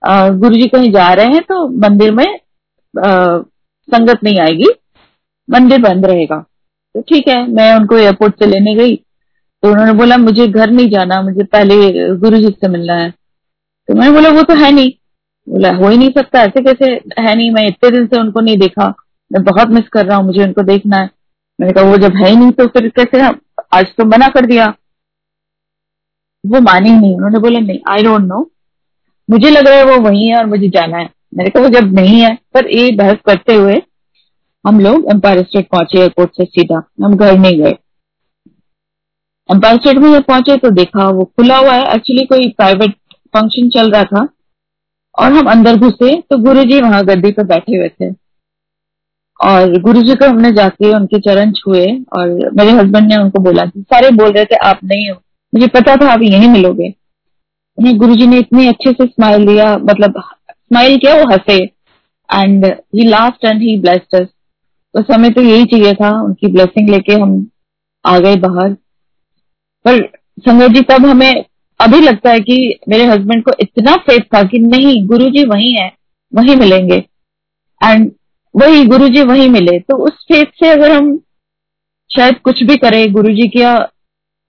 गुरु 0.03 0.55
जी 0.55 0.67
कहीं 0.69 0.93
जा 0.93 1.13
रहे 1.13 1.27
हैं 1.27 1.43
तो 1.43 1.67
मंदिर 1.81 2.13
में 2.13 2.25
आ, 2.25 3.39
संगत 3.89 4.25
नहीं 4.25 4.39
आएगी। 4.41 4.69
मंदिर 5.49 5.81
बंद 5.83 6.07
रहेगा। 6.07 6.39
तो 6.95 7.01
ठीक 7.01 7.29
है 7.29 7.37
मैं 7.49 7.73
उनको 7.75 7.97
एयरपोर्ट 7.99 8.39
से 8.39 8.47
लेने 8.47 8.75
गई। 8.75 8.95
तो 8.97 9.71
उन्होंने 9.71 9.93
बोला 9.93 10.17
मुझे 10.17 10.47
घर 10.47 10.71
नहीं 10.71 10.89
जाना 10.91 11.21
मुझे 11.23 11.45
पहले 11.45 11.77
गुरु 12.17 12.39
जी 12.39 12.49
से 12.51 12.69
मिलना 12.69 12.95
है। 12.95 13.11
तो 13.11 13.95
मैंने 13.95 14.13
बोला 14.13 14.31
वो 14.31 14.43
तो 14.43 14.55
है 14.55 14.71
नहीं। 14.73 14.93
बोला 15.47 15.73
हो 15.75 15.89
ही 15.89 15.97
नहीं 15.97 16.11
सकता 16.11 16.41
ऐसे 16.43 16.63
कैसे 16.65 16.91
है 17.19 17.35
नहीं? 17.35 17.51
मैं 17.51 17.67
इतने 17.67 17.91
दिन 17.91 18.07
से 18.07 18.21
उनको 18.21 18.41
नहीं 18.41 18.59
देखा। 18.59 18.87
मैं 19.31 19.43
बहुत 19.45 19.69
मिस 19.69 19.89
कर 19.93 20.07
रहा 20.07 20.17
हूँ 20.17 20.27
मुझे 20.27 20.43
उनको 20.43 20.63
देखना 20.65 20.97
है। 20.97 21.11
मैंने 21.59 21.73
कहा 21.73 21.85
वो 21.85 21.97
जब 21.99 22.17
है 22.17 22.29
ही 22.31 22.37
नहीं 22.37 22.51
तो 22.53 22.67
फिर 22.69 22.89
कैसे 22.97 23.21
आज 23.75 23.87
तो 23.97 24.05
मना 24.07 24.29
कर 24.29 24.47
दिया। 24.47 24.67
वो 26.45 26.61
मानी 26.61 26.91
नहीं, 26.91 27.15
उन्होंने 27.15 27.39
बोला, 27.39 27.61
नहीं 27.61 27.79
आई 27.91 28.03
डोंट 28.03 28.25
नो 28.25 28.51
मुझे 29.29 29.51
लग 29.51 29.67
रहा 29.69 29.77
है 29.77 29.85
वो 29.85 29.97
वही 30.03 30.27
है 30.27 30.37
और 30.39 30.47
मुझे 30.47 30.69
जाना 30.69 30.99
है। 30.99 31.09
मैंने 31.35 31.51
कहा 31.51 31.69
जब 31.71 31.93
नहीं 31.95 32.21
है, 32.21 32.35
पर 32.55 32.69
ये 32.69 32.91
बहस 32.97 33.17
करते 33.27 33.55
हुए 33.55 33.83
हम 34.65 34.81
लोग 34.81 35.05
एम्पायर 35.11 35.43
स्टेट 35.43 35.69
पहुँचे 35.69 35.99
एयरपोर्ट 35.99 36.31
से 36.33 36.45
सीधा। 36.45 36.83
हम 37.05 37.17
घर 37.17 37.37
नहीं 37.39 37.59
गए। 37.59 37.75
एम्पायर 39.49 39.77
स्टेट 39.77 39.99
में 39.99 40.11
जब 40.13 40.23
पहुँचे 40.25 40.57
तो 40.57 40.71
देखा, 40.71 41.09
वो 41.09 41.25
खुला 41.27 41.59
हुआ 41.59 41.73
है। 41.73 41.95
एक्चुअली 41.95 42.25
कोई 42.27 42.49
प्राइवेट 42.49 42.95
फ़ंक्शन 43.35 43.69
चल 43.71 43.91
रहा 43.91 44.05
था 44.05 44.27
और 45.15 45.33
हम 45.33 45.51
अंदर 45.51 45.77
घुसे 45.77 46.15
तो 46.21 46.39
गुरु 46.39 46.65
जी 46.65 46.81
वहाँ 46.81 47.05
गद्दी 47.05 47.33
पर 47.33 47.45
बैठे 47.47 47.77
हुए 47.77 47.89
थे। 47.91 48.11
और 49.41 49.79
गुरु 49.81 50.03
जी 50.03 50.15
को 50.15 50.29
हमने 50.29 50.53
जाके 50.53 50.93
उनके 50.95 51.19
चरण 51.21 51.53
छुए 51.53 51.87
और 52.13 52.51
मेरे 52.53 52.71
हस्बैंड 52.73 53.09
ने 53.09 53.17
उनको 53.17 53.43
बोला 53.43 53.65
सारे 53.67 54.11
बोल 54.13 54.33
रहे 54.33 54.45
थे, 54.45 54.57
आप 54.57 54.81
नहीं 54.85 55.11
हो। 55.11 55.23
मुझे 55.53 55.67
पता 55.69 55.95
था 55.97 56.13
आप 56.13 56.23
यही 56.23 56.49
मिलोगे। 56.49 56.95
गुरु 57.79 58.15
जी 58.15 58.27
ने 58.27 58.39
इतने 58.39 58.67
अच्छे 58.69 58.91
से 58.93 59.07
स्माइल 59.07 59.47
दिया 59.47 59.77
मतलब 59.79 60.21
स्माइल 60.21 60.97
किया, 60.97 61.15
वो 61.15 61.31
हंसे। 61.33 61.57
And 62.29 62.65
he 62.65 63.09
last 63.09 63.45
and 63.45 63.61
he 63.63 63.77
blessed 63.81 64.17
us 64.17 65.05
समय 65.05 65.31
तो 65.31 65.43
यही 65.43 65.65
चाहिए 65.65 65.95
था, 65.95 66.11
उनकी 66.23 66.47
ब्लेसिंग 66.47 66.89
लेके 66.91 67.15
हम 67.15 67.47
आ 68.05 68.19
गए 68.19 68.37
बाहर। 68.37 68.73
पर 69.85 70.01
संगत 70.39 70.71
जी, 70.71 70.81
तब 70.83 71.07
हमें 71.07 71.45
अभी 71.81 72.01
लगता 72.01 72.31
है 72.31 72.41
कि 72.41 72.79
मेरे 72.89 73.05
हस्बैंड 73.05 73.43
को 73.45 73.53
इतना 73.61 73.95
फेथ 74.07 74.21
था 74.35 74.43
कि 74.43 74.59
नहीं 74.59 75.07
गुरु 75.07 75.29
जी 75.31 75.45
वही 75.45 75.71
है, 75.73 75.91
वही 76.33 76.55
मिलेंगे। 76.57 76.97
एंड 77.81 78.11
वही 78.55 78.85
गुरु 78.87 79.09
जी 79.09 79.23
वही 79.23 79.49
मिले 79.49 79.79
तो 79.81 79.97
उस 79.97 80.25
फेथ 80.25 80.47
से 80.61 80.69
अगर 80.69 80.91
हम 80.93 81.17
शायद 82.11 82.39
कुछ 82.39 82.63
भी 82.63 82.77
करें 82.77 83.13
गुरु 83.13 83.35
जी 83.35 83.47
का 83.49 83.75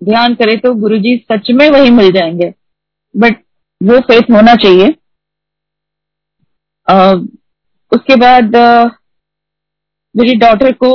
ध्यान 0.01 0.36
करें 0.36 0.58
तो 0.60 0.74
गुरु 0.74 0.98
जी 0.98 1.15
सच 1.32 1.51
में 1.51 1.70
वही 1.70 1.89
मिल 1.91 2.12
जाएँगे। 2.12 2.53
बट 3.15 3.44
वो 3.82 4.00
फेथ 4.01 4.32
होना 4.32 4.56
चाहिए। 4.56 4.88
uh, 6.89 7.27
उसके 7.91 8.15
बाद 8.15 8.56
मेरी 10.15 10.36
डॉटर 10.36 10.72
को 10.74 10.91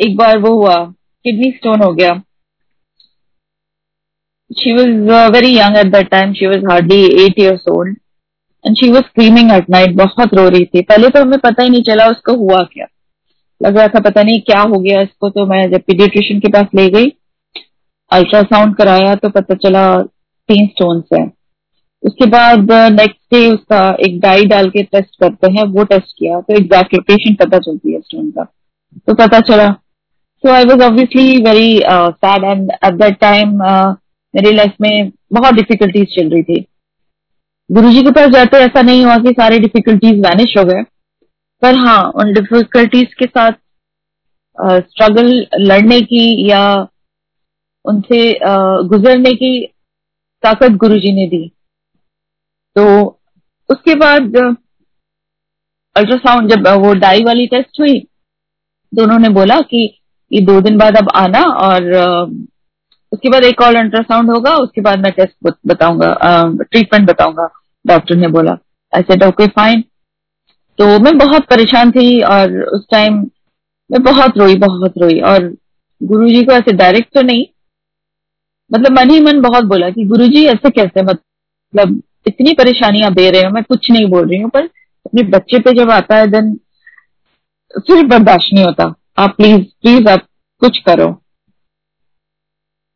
एक 0.00 0.16
बार 0.16 0.38
वो 0.38 0.54
हुआ 0.54 0.76
किडनी 1.24 1.50
स्टोन 1.50 1.82
हो 1.82 1.92
गया। 1.94 2.22
She 4.50 4.72
was 4.72 4.90
very 5.34 5.50
young 5.52 5.76
at 5.76 5.90
that 5.92 6.08
time 6.12 6.32
she 6.38 6.48
was 6.48 6.64
hardly 6.64 6.98
eight 7.20 7.38
years 7.42 7.62
old 7.72 7.94
and 8.64 8.80
she 8.80 8.90
was 8.92 9.04
screaming 9.04 9.48
at 9.52 9.70
night 9.74 9.94
बहुत 9.96 10.34
रो 10.34 10.48
रही 10.48 10.64
थी। 10.64 10.82
पहले 10.82 11.08
तो 11.08 11.20
हमें 11.22 11.38
पता 11.38 11.62
ही 11.62 11.70
नहीं 11.70 11.82
चला 11.82 12.06
उसको 12.08 12.36
हुआ 12.36 12.62
क्या। 12.72 12.86
लग 13.60 13.76
रहा 13.76 13.88
था 13.88 14.00
पता 14.00 14.22
नहीं 14.22 14.40
क्या 14.40 14.60
हो 14.62 14.78
गया 14.80 15.00
इसको 15.00 15.28
तो 15.30 15.46
मैं 15.46 15.62
जब 15.70 15.80
पीडियट्रिशियन 15.82 16.40
के 16.40 16.48
पास 16.48 16.66
ले 16.74 16.88
गई 16.90 17.12
अल्ट्रासाउंड 18.10 18.74
कराया 18.76 19.14
तो 19.14 19.28
पता 19.30 19.54
चला 19.54 19.86
तीन 20.48 20.66
स्टोन 20.66 21.02
है। 21.14 21.24
उसके 22.02 22.26
बाद 22.26 22.72
नेक्स्ट 22.72 23.16
uh, 23.16 23.32
डे 23.32 23.48
उसका 23.50 23.96
एक 24.06 24.18
डाई 24.20 24.44
डाल 24.46 24.68
के 24.70 24.82
टेस्ट 24.82 25.20
करते 25.20 25.50
हैं 25.52 25.64
वो 25.68 25.84
टेस्ट 25.84 26.12
किया 26.18 26.40
तो 26.40 26.54
एग्जैक्ट 26.54 26.94
लोकेशन 26.94 27.34
पता 27.34 27.58
चलती 27.60 27.92
है 27.92 28.00
स्टोन 28.00 28.30
का। 28.30 28.44
तो 28.44 29.14
पता 29.14 29.40
चला। 29.42 29.70
So 30.44 30.50
I 30.52 30.64
was 30.64 30.82
obviously 30.84 31.42
very 31.42 31.80
sad 31.86 32.44
and 32.44 32.70
at 32.72 32.94
that 32.94 33.18
time 33.20 33.56
मेरी 34.34 34.52
लाइफ 34.52 34.72
में 34.80 35.10
बहुत 35.32 35.54
डिफिकल्टीज 35.54 36.06
चल 36.16 36.28
रही 36.30 36.42
थी। 36.42 36.64
गुरु 37.70 37.90
जी 37.92 38.02
के 38.02 38.10
पास 38.10 38.30
जाते 38.30 38.56
ऐसा 38.58 38.82
नहीं 38.82 39.04
हुआ 39.04 39.16
कि 39.18 39.30
सारी 39.32 39.58
डिफिकल्टीज 39.58 40.18
वैनिश 40.20 40.54
हो 40.58 40.64
गए। 40.64 40.82
पर 41.62 41.74
हाँ 41.78 42.02
उन 42.14 42.32
डिफिकल्टीज 42.32 43.14
के 43.14 43.26
साथ 43.26 43.52
स्ट्रगल 44.80 45.30
लड़ने 45.60 46.00
की 46.02 46.50
या 46.50 46.64
उनसे 47.84 48.18
गुजरने 48.88 49.32
की 49.34 49.50
ताकत 50.42 50.76
गुरु 50.78 50.98
जी 50.98 51.12
ने 51.12 51.26
दी। 51.28 51.48
तो 52.76 52.84
उसके 53.68 53.94
बाद 53.94 54.36
अल्ट्रासाउंड 55.96 56.50
जब, 56.50 56.68
वो 56.68 56.92
डाई 56.94 57.24
वाली 57.24 57.46
टेस्ट 57.46 57.80
हुई 57.80 57.98
तो 58.92 59.02
उन्होंने 59.02 59.28
बोला 59.30 59.60
कि 59.62 59.82
ये 60.30 60.40
दो 60.40 60.60
दिन 60.60 60.78
बाद 60.78 60.96
अब 60.96 61.08
आना 61.16 61.42
और 61.60 61.82
उसके 63.12 63.28
बाद 63.30 63.44
एक 63.44 63.60
और 63.62 63.76
अल्ट्रासाउंड 63.76 64.30
होगा, 64.30 64.54
उसके 64.56 64.80
बाद 64.80 64.98
मैं 64.98 65.12
टेस्ट 65.12 65.52
बताऊँगा 65.66 66.12
ट्रीटमेंट 66.62 67.08
बताऊँगा 67.08 67.48
डॉक्टर 67.84 68.16
ने 68.16 68.28
बोला। 68.28 68.56
ऐसे 68.92 69.26
ओके 69.26 69.46
फाइन 69.48 69.84
तो 70.78 70.86
मैं 70.98 71.16
बहुत 71.18 71.46
परेशान 71.46 71.90
थी 71.90 72.20
और 72.22 72.60
उस 72.64 72.86
टाइम 72.90 73.18
मैं 73.90 74.02
बहुत 74.02 74.38
रोई 74.38 74.54
बहुत 74.58 74.98
रोई 74.98 75.20
और 75.22 75.52
गुरु 76.00 76.28
जी 76.28 76.42
को 76.44 76.52
ऐसे 76.52 76.72
डायरेक्ट 76.72 77.12
तो 77.14 77.22
नहीं 77.22 77.44
मतलब 78.70 78.98
मन 78.98 79.10
ही 79.10 79.20
मन 79.20 79.40
बहुत 79.40 79.64
बोला 79.64 79.90
कि 79.90 80.04
गुरु 80.04 80.26
जी 80.28 80.44
ऐसे 80.46 80.70
कैसे 80.70 81.02
मतलब 81.02 82.00
इतनी 82.26 82.52
परेशानियाँ 82.54 83.12
दे 83.14 83.30
रहे 83.30 83.42
हो, 83.42 83.50
मैं 83.50 83.62
कुछ 83.64 83.90
नहीं 83.90 84.06
बोल 84.10 84.28
रही 84.28 84.40
हूँ, 84.40 84.50
पर 84.50 84.64
अपने 85.06 85.22
बच्चे 85.30 85.58
पे 85.58 85.72
जब 85.78 85.90
आता 85.90 86.16
है 86.16 86.26
देन 86.26 86.54
फिर 87.86 88.06
बर्दाश्त 88.06 88.52
नहीं 88.54 88.64
होता। 88.64 88.84
आप 89.18 89.36
प्लीज़ 89.36 89.64
प्लीज़ 89.82 90.08
आप 90.08 90.26
कुछ 90.62 90.78
करो। 90.78 91.10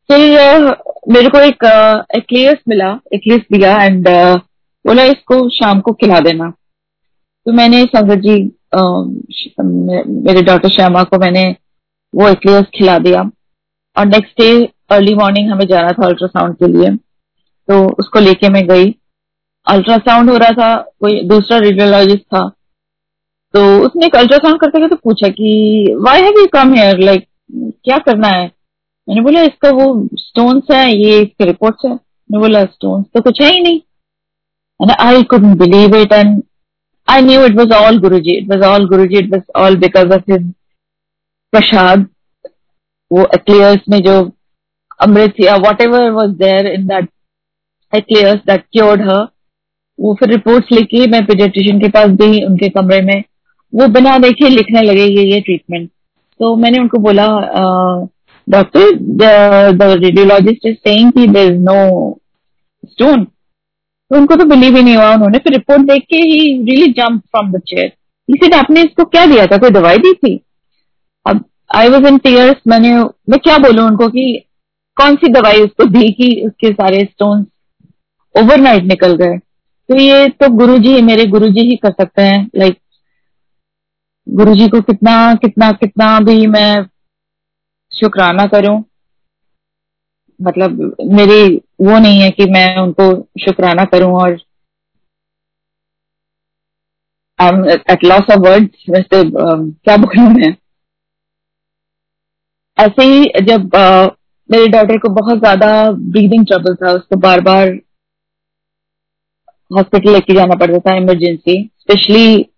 फिर 0.09 0.75
मेरे 1.09 1.29
को 1.29 1.39
एक 1.39 1.63
एक्लियस 2.17 2.57
मिला 2.69 2.89
एक्लियस 3.13 3.41
दिया 3.53 3.75
एंड 3.83 4.07
बोला 4.85 5.03
इसको 5.05 5.47
शाम 5.57 5.79
को 5.81 5.93
खिला 5.93 6.19
देना। 6.19 6.51
तो 7.49 7.53
मैंने 7.53 7.83
संगत 7.85 8.19
जी 8.23 8.33
मेरे 10.25 10.41
डॉटर 10.41 10.69
श्यामा 10.69 11.01
को 11.03 11.17
मैंने 11.19 11.43
वो 12.13 12.27
एक्लियस 12.29 12.65
खिला 12.75 12.97
दिया। 12.99 13.21
और 13.95 14.05
नेक्स्ट 14.05 14.41
डे 14.41 14.49
अर्ली 14.91 15.13
मॉर्निंग 15.15 15.49
हमें 15.51 15.65
जाना 15.67 15.91
था 15.91 16.05
अल्ट्रासाउंड 16.07 16.55
के 16.55 16.67
लिए। 16.67 16.89
तो 17.67 17.79
उसको 17.99 18.19
लेके 18.19 18.49
मैं 18.49 18.65
गई। 18.67 18.93
अल्ट्रासाउंड 19.67 20.29
हो 20.29 20.35
रहा 20.37 20.51
था, 20.51 20.75
कोई 20.99 21.21
दूसरा 21.27 21.57
रेडियोलॉजिस्ट 21.57 22.21
था। 22.23 22.47
तो 23.53 23.63
उसने 23.85 24.05
एक 24.05 24.15
अल्ट्रासाउंड 24.15 24.59
करते 24.61 24.87
तो 24.87 24.95
पूछा 24.95 25.27
कि 25.29 25.95
why 25.99 26.21
have 26.21 26.39
you 26.39 26.45
come 26.53 26.73
here 26.73 26.99
like 26.99 27.27
क्या 27.51 27.97
करना 27.97 28.27
है? 28.27 28.45
मैंने 29.07 29.21
बोला, 29.21 29.41
इसका 29.41 29.69
वो 29.71 30.07
स्टोन्स 30.17 30.71
है, 30.71 30.85
ये 30.93 31.19
इसके 31.21 31.45
रिपोर्ट्स 31.45 31.85
है। 31.85 31.91
मैंने 31.91 32.39
बोला 32.39 32.63
स्टोन्स 32.65 33.05
तो 33.15 33.21
कुछ 33.21 33.41
है 33.41 33.51
ही 33.53 33.61
नहीं। 33.61 33.81
and 34.79 34.91
I 34.99 35.23
couldn't 35.23 35.57
believe 35.59 35.95
it 35.95 36.13
and 36.13 36.37
I 37.09 37.21
knew 37.21 37.43
it 37.43 37.55
was 37.55 37.71
all 37.71 37.99
Guruji. 37.99 38.33
It 38.41 38.47
was 38.47 38.65
all 38.65 38.87
Guruji. 38.87 39.21
It 39.23 39.29
was 39.31 39.43
all 39.55 39.75
because 39.77 40.11
of 40.11 40.23
his 40.27 40.43
prashad. 41.53 42.07
वो 43.11 43.23
eclairs 43.35 43.87
में 43.89 44.01
जो 44.03 44.15
अमृत 44.99 45.39
या 45.41 45.55
whatever 45.81 46.09
was 46.11 46.31
there 46.37 46.67
in 46.67 46.85
that 46.87 47.09
eclairs 47.93 48.43
that 48.49 48.65
cured 48.75 49.05
her 49.07 49.21
वो 49.99 50.13
फिर 50.19 50.29
reports 50.29 50.71
लेके 50.71 51.05
मैं 51.11 51.25
paediatrician 51.25 51.79
के 51.79 51.87
पास 51.95 52.11
गई 52.19 52.43
उनके 52.45 52.69
कमरे 52.69 53.01
में 53.05 53.23
वो 53.73 53.87
बिना 53.95 54.17
देखे 54.19 54.49
लिखने 54.49 54.81
लगे 54.81 55.05
ये 55.05 55.23
ये 55.31 55.39
ट्रीटमेंट 55.41 55.89
तो 56.39 56.55
मैंने 56.55 56.79
उनको 56.81 56.97
बोला 57.07 57.25
doctor 58.47 58.93
the 59.73 59.81
radiologist 60.03 60.67
is 60.67 60.75
saying 60.75 61.11
कि 61.11 61.27
देयर 61.27 61.51
इज़ 61.51 61.59
नो 61.61 61.81
स्टोन 62.83 63.27
तो 64.11 64.17
उनको 64.17 64.35
तो 64.35 64.45
बिलीव 64.45 64.75
ही 64.77 64.83
नहीं 64.83 64.95
हुआ 64.95 65.13
उन्होंने। 65.13 65.37
फिर 65.37 65.53
रिपोर्ट 65.53 65.81
देख 65.81 66.03
के 66.09 66.17
ही 66.17 66.41
really 66.63 66.91
jump 66.93 67.21
from 67.21 67.51
the 67.51 67.61
chair 67.67 67.91
इसे 68.29 68.55
आपने 68.57 68.81
इसको 68.81 69.03
क्या 69.05 69.25
दिया 69.25 69.45
था? 69.45 69.57
कोई 69.57 69.69
दवाई 69.69 69.97
दी 69.97 70.13
थी? 70.13 70.35
अब 71.25 71.43
आई 71.75 71.89
वॉज़ 71.89 72.05
इन 72.07 72.17
टीयर्स 72.17 72.57
मैंने, 72.67 72.93
मैं 72.95 73.39
क्या 73.39 73.57
बोलूँ 73.57 73.85
उनको 73.85 74.07
कि 74.07 74.43
कौन 74.97 75.15
सी 75.15 75.31
दवाई 75.33 75.61
उसको 75.61 75.85
दी 75.85 76.11
कि 76.11 76.29
उसके 76.45 76.71
सारे 76.71 77.03
स्टोन 77.03 77.45
ओवरनाइट 78.35 78.83
निकल 78.83 79.15
गए? 79.15 79.37
तो 79.37 79.99
ये 79.99 80.27
तो 80.29 80.49
गुरु 80.49 80.77
जी 80.77 81.01
मेरे 81.01 81.25
गुरु 81.25 81.49
जी 81.49 81.61
ही 81.61 81.75
कर 81.75 81.91
सकते 81.91 82.21
हैं। 82.21 82.49
लाइक 82.55 82.77
गुरु 84.27 84.53
जी 84.55 84.67
को 84.67 84.81
कितना 84.81 85.33
कितना 85.35 85.71
कितना 85.71 86.19
भी 86.19 86.45
मैं 86.47 86.83
शुक्राना 87.91 88.45
करूँ। 88.47 88.83
मतलब 90.39 90.95
मेरी 91.13 91.55
वो 91.81 91.97
नहीं 91.99 92.21
है 92.21 92.29
कि 92.31 92.45
मैं 92.51 92.67
उनको 92.77 93.11
शुक्राना 93.45 93.83
करूँ 93.93 94.11
और 94.21 94.37
I 97.39 97.47
am 97.47 97.65
at 97.69 98.03
loss 98.05 98.31
of 98.31 98.39
words 98.39 98.85
वैसे 98.89 99.21
क्या 99.25 99.97
बोलूँ 99.97 100.29
मैं? 100.31 100.55
ऐसे 102.77 103.03
ही 103.03 103.43
जब 103.45 103.75
मेरे 104.49 104.67
डॉटर 104.69 104.97
को 104.97 105.09
बहुत 105.15 105.39
ज़्यादा 105.39 105.69
ब्रीदिंग 105.91 106.45
ट्रबल 106.47 106.75
था, 106.75 106.91
उसको 106.91 107.15
बार 107.17 107.41
बार 107.41 107.67
हॉस्पिटल 109.71 110.11
लेके 110.13 110.33
जाना 110.35 110.55
पड़ता 110.55 110.79
था 110.79 110.95
इमरजेंसी 110.97 111.63
स्पेशली 111.81 112.49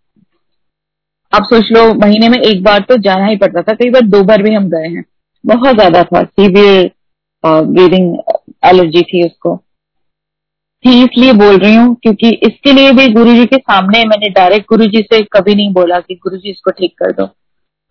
आप 1.34 1.44
सोच 1.44 1.72
लो, 1.72 1.94
महीने 1.96 2.30
में 2.30 2.38
एक 2.40 2.64
बार 2.64 2.80
तो 2.90 2.98
जाना 3.00 3.26
ही 3.26 3.38
पड़ता 3.38 3.62
था, 3.62 3.74
कई 3.74 3.90
बार 3.90 4.02
दो 4.08 4.24
बार 4.24 4.42
भी 4.44 4.54
हम 4.54 4.70
गए 4.70 4.88
हैं। 4.88 5.04
बहुत 5.44 5.76
ज़्यादा 5.76 6.04
था 6.06 6.24
सीवियर 6.24 6.92
ब्रीदिंग 7.44 8.16
एलर्जी 8.66 9.02
थी 9.04 9.26
उसको। 9.26 9.56
थी 10.86 10.92
इसलिए 11.04 11.34
बोल 11.34 11.58
रही 11.58 11.76
हूँ 11.76 11.96
क्योंकि 12.04 12.30
इसके 12.44 12.72
लिए 12.74 12.92
भी 12.92 13.08
गुरु 13.14 13.34
जी 13.36 13.46
के 13.46 13.58
सामने 13.58 14.04
मैंने 14.06 14.30
डायरेक्ट 14.32 14.68
गुरु 14.70 14.86
जी 14.88 15.02
से 15.04 15.22
कभी 15.34 15.56
नहीं 15.56 15.74
बोला 15.74 16.00
कि 16.00 16.16
गुरु 16.16 16.38
जी 16.38 16.50
इसको 16.50 16.72
ठीक 16.72 16.94
कर 17.00 17.12
दो। 17.12 17.26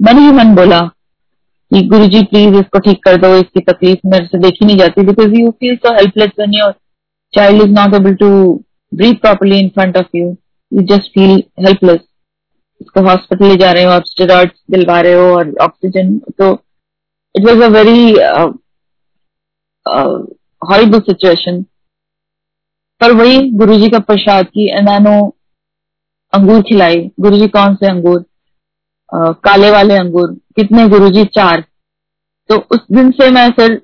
मन 0.00 0.18
ही 0.18 0.30
मन 0.32 0.54
बोला 0.54 0.80
कि 1.70 1.82
गुरु 1.88 2.06
जी 2.06 2.22
प्लीज़ 2.24 2.54
इसको 2.56 2.78
ठीक 2.80 3.02
कर 3.04 3.16
दो, 3.16 3.34
इसकी 3.36 3.60
तकलीफ़ 3.62 3.98
मेरे 4.06 4.26
से 4.26 4.38
देखी 4.38 4.64
नहीं 4.64 4.76
जाती 4.78 5.02
because 5.06 5.34
you 5.34 5.50
feel 5.50 5.76
so 5.76 5.92
helpless 5.94 6.30
when 6.40 6.54
your 6.54 6.72
child 7.34 7.62
is 7.62 7.70
not 7.72 7.94
able 7.94 8.14
to 8.22 8.30
breathe 8.92 9.20
properly 9.22 9.58
in 9.58 9.68
front 9.74 9.96
of 9.96 10.16
you 10.16 10.26
you 10.72 10.82
just 10.86 11.10
feel 11.14 11.42
helpless 11.66 12.00
इसको 12.80 13.00
हॉस्पिटल 13.08 13.46
ले 13.46 13.56
जा 13.56 13.70
रहे 13.72 13.84
हो, 13.84 13.90
आप 13.90 14.04
स्टेरॉइड 14.06 14.50
दिलवा 14.70 15.00
रहे 15.00 15.12
हो 15.14 15.28
और 15.36 15.54
ऑक्सीजन 15.62 16.16
तो 16.38 16.52
it 17.34 17.46
was 17.46 17.62
a 17.62 17.68
very 17.76 18.12
horrible 19.86 21.00
situation 21.00 21.62
पर 23.00 23.12
वही 23.12 23.38
गुरु 23.52 23.76
जी 23.76 23.88
का 23.90 23.98
प्रसाद 24.00 24.46
की 24.46 24.68
एनानो 24.78 25.12
अंगूर 26.32 26.62
खिलाई। 26.62 27.10
गुरु 27.20 27.36
जी 27.36 27.48
कौन 27.48 27.74
से 27.74 27.86
अंगूर? 27.88 28.24
आ, 29.12 29.30
काले 29.32 29.70
वाले 29.70 29.96
अंगूर। 29.96 30.32
कितने 30.56 30.86
गुरु 30.88 31.08
जी 31.10 31.24
चार। 31.36 31.64
तो 32.50 32.56
उस 32.70 32.80
दिन 32.92 33.10
से 33.12 33.30
मैं 33.30 33.50
फिर 33.52 33.80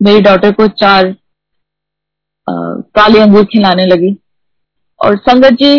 मेरी 0.00 0.20
डॉटर 0.22 0.52
को 0.52 0.66
चार 0.76 1.06
आ, 1.06 2.52
काले 2.94 3.20
अंगूर 3.20 3.44
खिलाने 3.46 3.86
लगी। 3.86 4.16
और 5.00 5.16
संगत 5.18 5.52
जी 5.54 5.74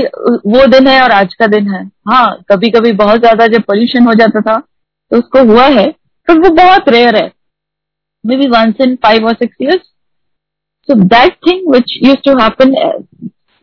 वो 0.47 0.65
दिन 0.67 0.87
है 0.87 1.01
और 1.03 1.11
आज 1.11 1.33
का 1.33 1.47
दिन 1.47 1.69
है। 1.69 1.83
हाँ 2.09 2.43
कभी 2.49 2.69
कभी 2.71 2.91
बहुत 2.95 3.19
ज़्यादा 3.19 3.47
जब 3.47 3.61
पोल्यूशन 3.63 4.05
हो 4.07 4.13
जाता 4.15 4.41
था 4.41 4.57
तो 4.59 5.17
उसको 5.17 5.43
हुआ 5.45 5.65
है। 5.69 5.89
पर 6.27 6.39
वो 6.39 6.49
बहुत 6.55 6.89
रेयर 6.89 7.15
है। 7.15 7.27
Maybe 8.37 8.47
once 8.47 8.81
in 8.81 8.95
five 8.95 9.27
or 9.27 9.33
six 9.33 9.61
years 9.61 9.81
so 10.89 10.99
that 11.05 11.35
thing 11.47 11.69
which 11.71 11.97
used 12.03 12.23
to 12.25 12.37
happen 12.39 12.75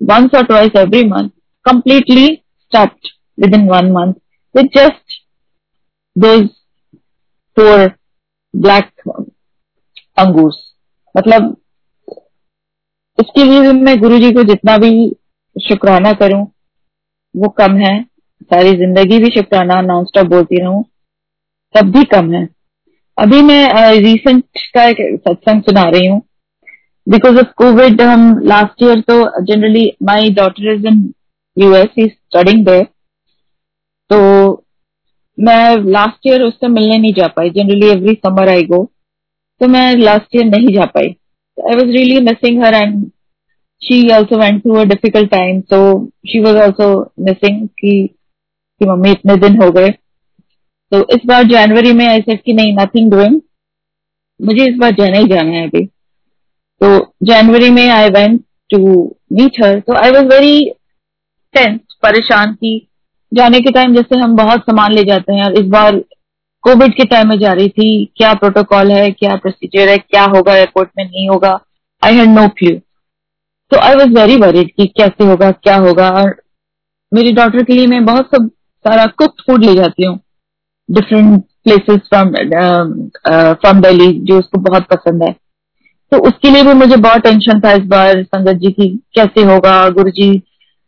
once 0.01 0.35
or 0.35 0.47
twice 0.47 0.77
every 0.77 1.05
month 1.09 1.29
completely 1.67 2.27
stopped 2.27 3.09
within 3.55 3.69
one 3.69 3.93
month 3.93 4.15
with 4.55 4.71
just 4.77 5.21
those 6.17 6.49
black 8.55 9.09
angoor 10.19 10.53
मतलब 11.15 11.57
इसके 13.19 13.45
लिए 13.45 13.61
भी 13.61 13.73
मैं 13.81 13.99
गुरुजी 14.01 14.33
को 14.33 14.43
जितना 14.43 14.77
भी 14.79 14.91
शुक्राना 15.57 16.13
करूँ, 16.13 16.43
वो 17.35 17.49
कम 17.59 17.77
है। 17.77 17.93
सारी 18.51 18.71
ज़िंदगी 18.71 19.19
भी 19.19 19.31
शुक्राना 19.31 19.81
नॉन 19.81 20.05
स्टॉप 20.05 20.27
बोलती 20.27 20.61
रहूँ, 20.63 20.83
तब 21.75 21.91
भी 21.93 22.03
कम 22.05 22.33
है। 22.33 22.45
अभी 23.19 23.41
मैं 23.43 23.91
रिसेंट 24.01 24.45
का 24.75 24.85
एक 24.85 24.97
सत्संग 25.19 25.63
सुना 25.63 25.83
रही 25.91 26.07
हूँ। 26.07 26.21
बिकॉज़ 27.07 27.39
ऑफ़ 27.39 27.53
कोविड 27.57 28.01
हम 28.01 28.39
लास्ट 28.49 28.83
ईयर 28.83 29.01
तो 29.09 29.17
generally 29.45 29.85
my 30.03 30.31
daughter 30.35 30.73
is 30.73 30.87
in 30.87 30.99
US 31.57 31.95
studying 32.01 32.65
there 32.67 32.85
तो 34.11 34.19
मैं 35.39 35.77
लास्ट 35.93 36.27
ईयर 36.27 36.43
उससे 36.43 36.69
मिलने 36.69 36.99
नहीं 36.99 37.13
जा 37.15 37.27
पाई। 37.37 37.51
Generally 37.51 37.89
every 37.91 38.15
summer 38.17 38.49
I 38.49 38.63
go 38.67 38.85
तो 39.61 39.69
मैं 39.69 39.95
लास्ट 39.97 40.37
ईयर 40.37 40.45
नहीं 40.47 40.75
जा 40.75 40.85
पाई। 40.95 41.09
I 41.59 41.75
was 41.75 41.91
really 41.91 42.21
missing 42.25 42.63
her 42.65 42.75
and 42.75 43.05
she 43.83 44.09
also 44.15 44.39
went 44.39 44.63
through 44.63 44.75
a 44.77 44.85
difficult 44.87 45.31
time 45.31 45.61
तो 45.73 45.79
शी 46.29 46.41
वॉज़ 46.43 46.57
ऑल्सो 46.59 46.89
मिसिंग 47.27 47.69
कि 47.81 48.09
मम्मी 48.81 49.11
इतने 49.11 49.37
दिन 49.39 49.63
हो 49.63 49.71
गए। 49.73 49.95
तो 50.93 51.01
इस 51.15 51.27
बार 51.27 51.45
जनवरी 51.45 51.93
में 51.93 52.07
ऐसे 52.07 52.37
कि 52.37 52.53
नहीं 52.53 52.73
नथिंग 52.77 53.11
डूइंग 53.11 53.41
मुझे 54.41 54.65
इस 54.65 54.77
बार 54.79 54.91
जाना 54.95 55.19
ही 55.19 55.27
जाना 55.29 55.51
है 55.51 55.67
अभी. 55.67 55.85
तो 55.85 57.15
जनवरी 57.23 57.71
में 57.71 57.89
I 57.91 58.09
went 58.11 58.41
to 58.71 58.79
meet 59.33 59.63
her 59.65 59.79
तो 59.81 59.95
आई 59.95 60.11
वॉज़ 60.11 60.27
वेरी 60.27 60.71
टेंस 61.55 61.81
परेशान 62.03 62.55
थी 62.55 62.79
जाने 63.33 63.61
के 63.61 63.71
टाइम 63.71 63.95
जैसे 63.95 64.19
हम 64.19 64.37
बहुत 64.37 64.61
सामान 64.61 64.93
ले 64.95 65.03
जाते 65.05 65.35
हैं 65.35 65.45
और 65.45 65.59
इस 65.59 65.67
बार 65.69 65.97
कोविड 66.65 66.95
के 66.95 67.05
टाइम 67.05 67.29
में 67.29 67.39
जा 67.39 67.53
रही 67.53 67.69
थी. 67.69 68.05
क्या 68.17 68.33
प्रोटोकॉल 68.35 68.91
है, 68.91 69.11
क्या 69.11 69.35
प्रोसीजर 69.37 69.89
है, 69.89 69.97
क्या 69.99 70.25
होगा 70.25 70.57
एयरपोर्ट 70.57 70.91
में 70.99 71.05
नहीं 71.05 71.29
होगा? 71.29 71.59
आई 72.03 72.17
हैड 72.17 72.29
नो 72.29 72.47
क्यू 72.59 72.71
तो 73.73 73.79
आई 73.79 73.95
वॉज़ 73.95 74.15
वेरी 74.15 74.37
वरीड 74.37 74.71
कि 74.77 74.87
कैसे 74.97 75.25
होगा, 75.25 75.51
क्या 75.51 75.77
होगा? 75.77 76.09
और 76.11 76.35
मेरी 77.13 77.33
डॉटर 77.33 77.63
के 77.65 77.73
लिए 77.73 77.87
मैं 77.87 78.05
बहुत 78.05 78.31
सब 78.35 78.49
सारा 78.85 79.07
कुक 79.19 79.41
फ़ूड 79.47 79.65
ले 79.65 79.75
जाती 79.75 80.07
हूँ. 80.07 80.19
Different 80.89 81.43
places 81.65 82.01
from 82.09 82.33
from 83.55 83.81
Delhi 83.81 84.13
जो 84.23 84.39
उसको 84.39 84.61
बहुत 84.61 84.87
पसंद 84.87 85.23
है। 85.23 85.35
तो 86.13 86.19
उसके 86.29 86.51
लिए 86.51 86.63
भी 86.63 86.73
मुझे 86.75 86.97
बहुत 86.97 87.23
टेंशन 87.23 87.61
था 87.61 87.73
इस 87.73 87.85
बार 87.87 88.23
संगत 88.25 88.57
जी 88.57 88.71
की, 88.73 88.89
कैसे 89.15 89.43
होगा 89.45 89.89
गुरु 89.91 90.11
जी 90.11 90.31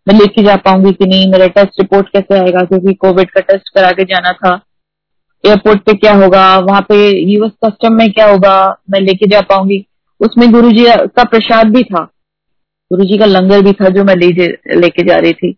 मैं 0.06 0.14
लेके 0.14 0.42
जा 0.42 0.54
पाऊँगी 0.56 0.92
कि 0.92 1.06
नहीं, 1.06 1.30
मेरा 1.30 1.46
टेस्ट 1.46 1.80
रिपोर्ट 1.80 2.08
कैसे 2.08 2.38
आएगा, 2.38 2.62
क्योंकि 2.62 2.92
कोविड 2.94 3.30
का 3.30 3.40
टेस्ट 3.42 3.68
करा 3.74 3.90
के 3.92 4.04
जाना 4.04 4.32
था। 4.34 4.52
एयरपोर्ट 5.44 5.80
पे 5.80 5.92
क्या 5.94 6.14
होगा, 6.14 6.58
वहाँ 6.58 6.80
पे 6.88 6.96
यूएस 7.32 7.52
कस्टम 7.64 7.94
में 7.94 8.10
क्या 8.12 8.26
होगा, 8.26 8.54
मैं 8.90 9.00
लेके 9.00 9.26
जा 9.26 9.40
पाऊँगी। 9.50 9.84
उसमें 10.20 10.50
गुरु 10.52 10.70
जी 10.70 10.84
का 11.08 11.24
प्रसाद 11.24 11.74
भी 11.74 11.82
था। 11.82 12.02
गुरु 12.90 13.04
जी 13.04 13.18
का 13.18 13.24
लंगर 13.26 13.62
भी 13.62 13.72
था 13.72 13.88
जो 13.88 14.04
मैं 14.04 14.14
लेके 14.16 15.04
जा 15.04 15.18
रही 15.18 15.32
थी। 15.32 15.52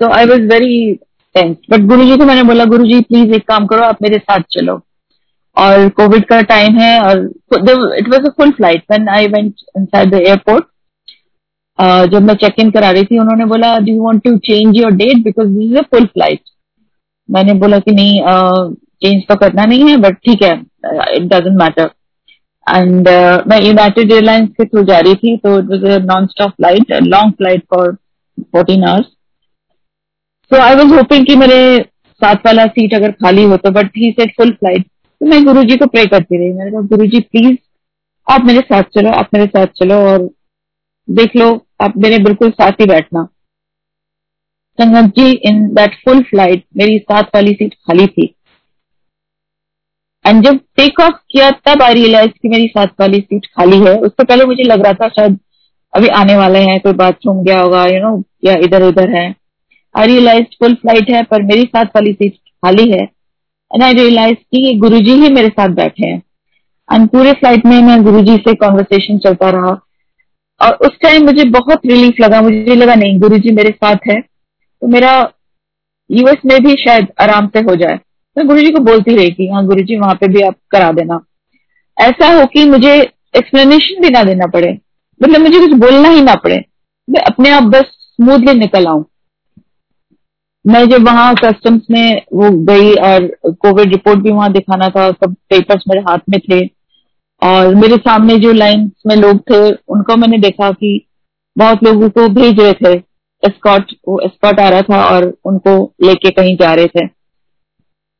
तो 0.00 0.10
I 0.10 0.26
was 0.26 0.40
very 0.42 0.98
tense 1.38 1.56
but 1.70 1.86
Guru 1.88 2.04
ji 2.04 2.16
को 2.16 2.24
मैंने 2.24 2.42
बोला 2.52 2.64
गुरु 2.74 2.86
जी 2.86 3.00
प्लीज़ 3.02 3.34
एक 3.34 3.48
काम 3.48 3.66
करो 3.66 3.82
आप 3.84 4.02
मेरे 4.02 4.18
साथ 4.18 4.40
चलो। 4.52 4.80
और 5.56 5.88
कोविड 5.90 6.24
का 6.24 6.40
टाइम 6.48 6.76
है 6.78 6.98
और 7.02 7.24
it 7.98 8.08
was 8.08 8.26
a 8.26 8.30
full 8.36 8.50
flight 8.50 8.82
when 8.90 9.08
I 9.08 9.26
went 9.28 9.54
inside 9.76 10.10
the 10.10 10.20
airport 10.26 10.64
जब 12.12 12.22
मैं 12.22 12.34
चेक 12.34 12.60
इन 12.60 12.70
करा 12.70 12.90
रही 12.90 13.04
थी 13.04 13.18
उन्होंने 13.18 13.44
बोला 13.44 13.76
do 13.78 13.92
you 13.92 14.02
want 14.02 14.22
to 14.22 14.36
change 14.46 14.76
your 14.76 14.92
date 14.94 15.24
because 15.24 15.48
this 15.48 15.70
is 15.70 15.78
a 15.78 15.82
full 15.90 16.06
flight 16.06 16.40
मैंने 17.28 17.54
बोला 17.54 17.78
कि 17.78 17.92
नहीं 17.92 18.20
चेंज 18.20 19.22
uh, 19.22 19.28
तो 19.28 19.36
करना 19.36 19.64
नहीं 19.64 19.88
है 19.88 19.96
बट 19.96 20.16
ठीक 20.26 20.42
है 20.42 20.52
इट 21.16 21.28
डजेंट 21.32 21.58
मैटर 21.58 21.90
एंड 22.66 23.08
मैं 23.48 23.60
यूनाइटेड 23.62 24.12
एयरलाइंस 24.12 24.48
के 24.50 24.64
थ्रू 24.64 24.82
जा 24.84 24.98
रही 24.98 25.14
थी 25.14 25.36
तो 25.36 25.58
it 25.58 25.70
was 25.70 25.84
a 25.92 25.98
non 26.04 26.26
stop 26.26 26.50
flight 26.50 26.92
long 27.04 27.32
flight 27.32 27.64
for 27.74 27.94
fourteen 28.52 28.84
hours 28.84 29.06
so 30.50 30.60
I 30.62 30.74
was 30.74 30.94
hoping 30.94 31.26
कि 31.26 31.34
मेरे 31.36 31.56
साथ 32.20 32.46
वाला 32.46 32.64
सीट 32.66 32.94
अगर 32.94 33.10
खाली 33.14 33.42
हो 33.44 33.56
तो 33.56 33.70
but 33.70 33.96
he 33.96 34.10
said 34.10 34.34
full 34.36 34.50
flight 34.52 34.84
तो 34.84 35.26
मैं 35.26 35.44
गुरु 35.44 35.62
जी 35.64 35.76
को 35.76 35.86
प्रे 35.86 36.04
करती 36.06 36.38
रही। 36.38 36.52
मैंने 36.52 36.70
कहा 36.70 36.80
गुरु 36.88 37.06
जी 37.06 37.20
प्लीज़ 37.22 37.56
आप 38.26 38.44
मेरे 38.44 38.60
साथ 38.60 38.82
चलो, 38.94 39.10
आप 39.10 39.28
मेरे 39.34 39.46
साथ 39.46 39.66
चलो 39.78 39.94
और 40.02 40.28
देख 41.08 41.36
लो, 41.36 41.48
आप 41.80 41.96
मेरे 41.96 42.18
बिल्कुल 42.18 42.50
साथ 42.50 42.80
ही 42.80 42.86
बैठना. 42.86 43.24
संगत 44.78 45.12
जी 45.16 45.30
इन 45.48 45.62
दैट 45.74 45.94
फुल 46.04 46.22
फ़्लाइट 46.22 46.64
मेरी 46.76 46.98
साथ 47.00 47.34
वाली 47.34 47.52
सीट 47.52 47.74
खाली 47.74 48.06
थी। 48.06 48.34
एंड 50.24 50.44
जब 50.44 50.58
टेक 50.76 51.00
ऑफ़ 51.00 51.14
किया, 51.30 51.50
तब 51.50 51.82
आई 51.82 51.94
रियलाइज़ 51.94 52.30
कि 52.32 52.48
मेरी 52.48 52.66
साथ 52.68 53.00
वाली 53.00 53.20
सीट 53.20 53.46
खाली 53.48 53.78
है। 53.80 53.96
उससे 53.98 54.24
पहले 54.24 54.44
मुझे 54.44 54.62
लग 54.64 54.84
रहा 54.84 54.92
था 54.94 55.08
शायद 55.10 55.38
अभी 55.92 56.08
आने 56.16 56.36
वाले 56.36 56.58
हैं, 56.60 56.78
कोई 56.80 56.92
बाथरूम 56.94 57.42
गया 57.44 57.60
होगा 57.60 57.84
यू 57.86 58.00
नो 58.02 58.22
या 58.44 58.54
इधर 58.64 58.82
उधर 58.82 59.10
है। 59.10 59.34
आई 59.96 60.06
रियलाइज़ 60.06 60.44
फुल 60.44 60.74
फ़्लाइट 60.74 61.10
है, 61.10 61.22
पर 61.22 61.42
मेरी 61.42 61.62
साथ 61.62 61.84
वाली 61.84 62.12
सीट 62.12 62.32
खाली 62.32 62.90
है। 62.90 63.02
एंड 63.74 63.82
आई 63.82 63.92
रियलाइज़ 63.92 64.36
की 64.36 64.78
गुरु 64.78 64.98
जी 64.98 65.12
ही 65.12 65.28
मेरे 65.28 65.48
साथ 65.48 65.68
बैठे 65.68 66.06
हैं। 66.06 66.22
एंड 66.94 67.08
पूरे 67.08 67.32
फ़्लाइट 67.32 67.66
में 67.66 67.82
मैं 67.82 68.02
गुरु 68.02 68.22
जी 68.22 68.36
से 68.36 68.54
कॉन्वर्सेशन 68.54 69.18
चलता 69.18 69.50
रहा। 69.50 69.80
और 70.60 70.74
उस 70.74 70.90
टाइम 71.02 71.24
मुझे 71.24 71.44
बहुत 71.44 71.80
रिलीफ 71.86 72.14
लगा। 72.20 72.42
मुझे 72.42 72.74
लगा, 72.74 72.94
नहीं 72.94 73.20
गुरु 73.20 73.38
जी 73.38 73.52
मेरे 73.52 73.70
साथ 73.70 73.96
है। 74.10 74.20
तो 74.82 74.86
मेरा 74.86 75.32
यूएस 76.10 76.36
में 76.46 76.64
भी 76.64 76.74
शायद 76.76 77.06
आराम 77.20 77.46
से 77.46 77.58
हो 77.58 77.76
जाए। 77.76 78.00
मैं 78.38 78.46
गुरु 78.46 78.60
जी 78.60 78.70
को 78.70 78.78
बोलती 78.78 79.16
रही 79.16 79.30
कि 79.30 79.48
हाँ 79.48 79.66
गुरु 79.66 79.82
जी 79.82 79.96
वहाँ 79.96 80.14
पे 80.14 80.28
भी 80.28 80.40
आप 80.40 80.54
करा 80.70 80.92
देना। 80.92 81.20
ऐसा 82.00 82.40
हो 82.40 82.46
कि 82.46 82.64
मुझे 82.64 82.94
एक्सप्लेनेशन 83.36 84.02
भी 84.02 84.10
ना 84.10 84.22
देना 84.24 84.46
पड़े। 84.46 84.78
मतलब 85.22 85.40
मुझे 85.40 85.58
कुछ 85.58 85.72
बोलना 85.72 86.08
ही 86.08 86.20
ना 86.20 86.34
पड़े। 86.34 86.64
मैं 87.10 87.20
अपने 87.20 87.50
आप 87.50 87.62
बस 87.62 87.84
स्मूथली 87.86 88.54
निकल 88.54 88.86
आऊँ। 88.86 89.04
मैं 90.68 90.84
जब 90.88 91.06
वहाँ 91.06 91.34
कस्टम्स 91.34 91.82
में 91.90 92.22
वो 92.32 92.50
गई 92.64 92.94
और 92.94 93.26
कोविड 93.52 93.92
रिपोर्ट 93.92 94.18
भी 94.18 94.30
वहाँ 94.30 94.52
दिखाना 94.52 94.88
था, 94.88 95.10
सब 95.10 95.34
पेपर्स 95.50 95.84
मेरे 95.88 96.00
हाथ 96.00 96.18
में 96.30 96.40
थे 96.40 96.66
और 97.42 97.74
मेरे 97.74 97.96
सामने 97.96 98.36
जो 98.36 98.52
लाइन 98.52 98.90
में 99.06 99.16
लोग 99.16 99.40
थे, 99.40 99.70
उनको 99.88 100.16
मैंने 100.16 100.38
देखा 100.38 100.70
कि 100.70 101.08
बहुत 101.56 101.84
लोगों 101.84 102.08
को 102.08 102.28
भेज 102.28 102.60
रहे 102.60 102.72
थे। 102.72 102.92
एस्कॉट 103.42 103.92
वो 104.08 104.20
एस्कॉट 104.20 104.60
आ 104.60 104.68
रहा 104.68 104.82
था 104.82 105.04
और 105.04 105.38
उनको 105.44 105.94
लेके 106.04 106.30
कहीं 106.30 106.56
जा 106.56 106.74
रहे 106.74 106.86
थे। 106.86 107.06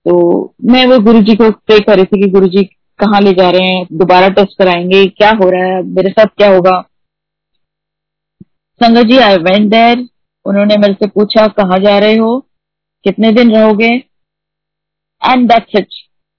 तो 0.07 0.55
मैं 0.65 0.87
वो 0.87 0.99
गुरुजी 0.99 1.35
को 1.37 1.51
प्रे 1.51 1.79
कर 1.79 1.97
रही 1.97 2.05
थी 2.05 2.23
कि 2.23 2.31
गुरुजी 2.31 2.65
कहाँ 2.99 3.21
ले 3.21 3.33
जा 3.33 3.51
रहे 3.51 3.67
हैं, 3.69 3.87
दोबारा 3.93 4.29
टेस्ट 4.29 4.59
कराएँगे, 4.59 5.07
क्या 5.07 5.31
हो 5.31 5.51
रहा 5.51 5.65
है, 5.65 5.83
मेरे 5.83 6.11
साथ 6.11 6.27
क्या 6.27 6.55
होगा? 6.55 6.81
संगत 8.81 9.07
जी 9.07 9.19
आई 9.19 9.37
वेंट 9.37 9.71
देर 9.71 10.09
उन्होंने 10.49 10.77
मेरे 10.77 10.95
से 10.95 11.07
पूछा 11.09 11.47
कहाँ 11.57 11.79
जा 11.79 11.99
रहे 11.99 12.17
हो? 12.17 12.39
कितने 13.05 13.33
दिन 13.33 13.55
रहोगे? 13.55 13.89
एंड 15.23 15.49
दैट्स 15.49 15.77
इट 15.77 15.89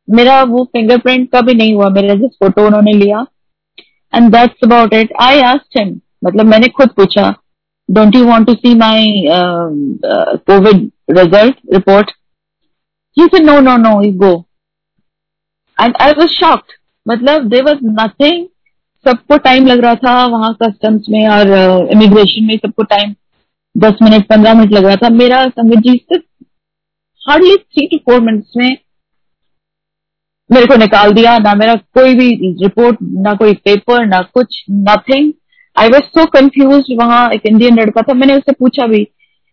मेरा 0.08 0.42
वो 0.44 0.64
फिंगरप्रिंट 0.74 1.30
कभी 1.36 1.54
नहीं 1.54 1.74
हुआ 1.74 1.90
मेरा 1.90 2.16
जिस 2.16 2.38
फ़ोटो 2.44 2.66
उन्होंने 2.68 2.94
लिया. 2.94 3.26
And 4.14 4.32
that's 4.32 4.64
about 4.64 4.94
it 4.94 5.14
I 5.22 5.42
asked 5.44 5.78
him 5.80 6.00
मतलब 6.26 6.46
मैंने 6.46 6.68
खुद 6.78 6.90
पूछा 6.90 7.34
don't 7.90 8.16
you 8.16 8.26
want 8.26 8.48
to 8.48 8.54
see 8.54 8.74
my 8.76 9.06
Covid 10.50 10.90
result 11.18 11.56
report 11.74 12.12
he 13.18 13.26
said 13.26 13.46
no 13.46 13.60
no 13.60 13.76
no 13.78 14.02
you 14.04 14.14
go 14.20 14.34
and 15.78 15.96
I 16.02 16.12
was 16.12 16.30
shocked 16.30 16.74
मतलब 17.06 17.48
देर 17.50 17.64
वॉज़ 17.64 17.80
नथिंग 17.84 18.48
सबको 19.06 19.38
time 19.38 19.68
लग 19.68 19.80
रहा 19.80 19.96
था 19.96 20.14
वहाँ 20.28 20.54
कस्टम्स 20.64 21.06
में 21.10 21.28
और 21.28 21.48
इमिग्रेशन 21.92 22.42
uh, 22.42 22.48
में 22.48 22.58
सबको 22.58 22.84
टाइम 22.84 23.14
दस 23.80 23.98
मिनट, 24.04 24.28
पंद्रह 24.28 24.54
मिनट 24.54 24.72
लग 24.74 24.86
रहा 24.86 24.96
था। 24.96 25.10
मेरा 25.12 25.44
संगत 25.48 25.80
जी 25.80 25.96
सिर्फ़ 25.98 26.24
hardly 27.22 27.56
three 27.56 27.86
two 27.88 27.98
four 28.06 28.22
minutes 28.22 28.54
में 28.58 28.78
मेरे 30.50 30.66
को 30.66 30.76
निकाल 30.78 31.12
दिया। 31.14 31.38
ना 31.40 31.54
मेरा 31.56 31.76
कोई 31.96 32.14
भी 32.16 32.30
रिपोर्ट 32.64 32.98
ना 33.24 33.34
कोई 33.36 33.54
पेपर 33.66 34.06
ना 34.06 34.22
कुछ 34.34 34.64
nothing 34.72 35.32
I 35.76 35.90
was 35.90 36.04
so 36.10 36.26
confused 36.32 36.86
वहाँ 37.00 37.30
एक 37.32 37.46
इंडियन 37.46 37.80
लड़का 37.80 38.02
था। 38.02 38.14
मैंने 38.14 38.36
उससे 38.38 38.52
पूछा 38.54 38.88
भी। 38.88 39.02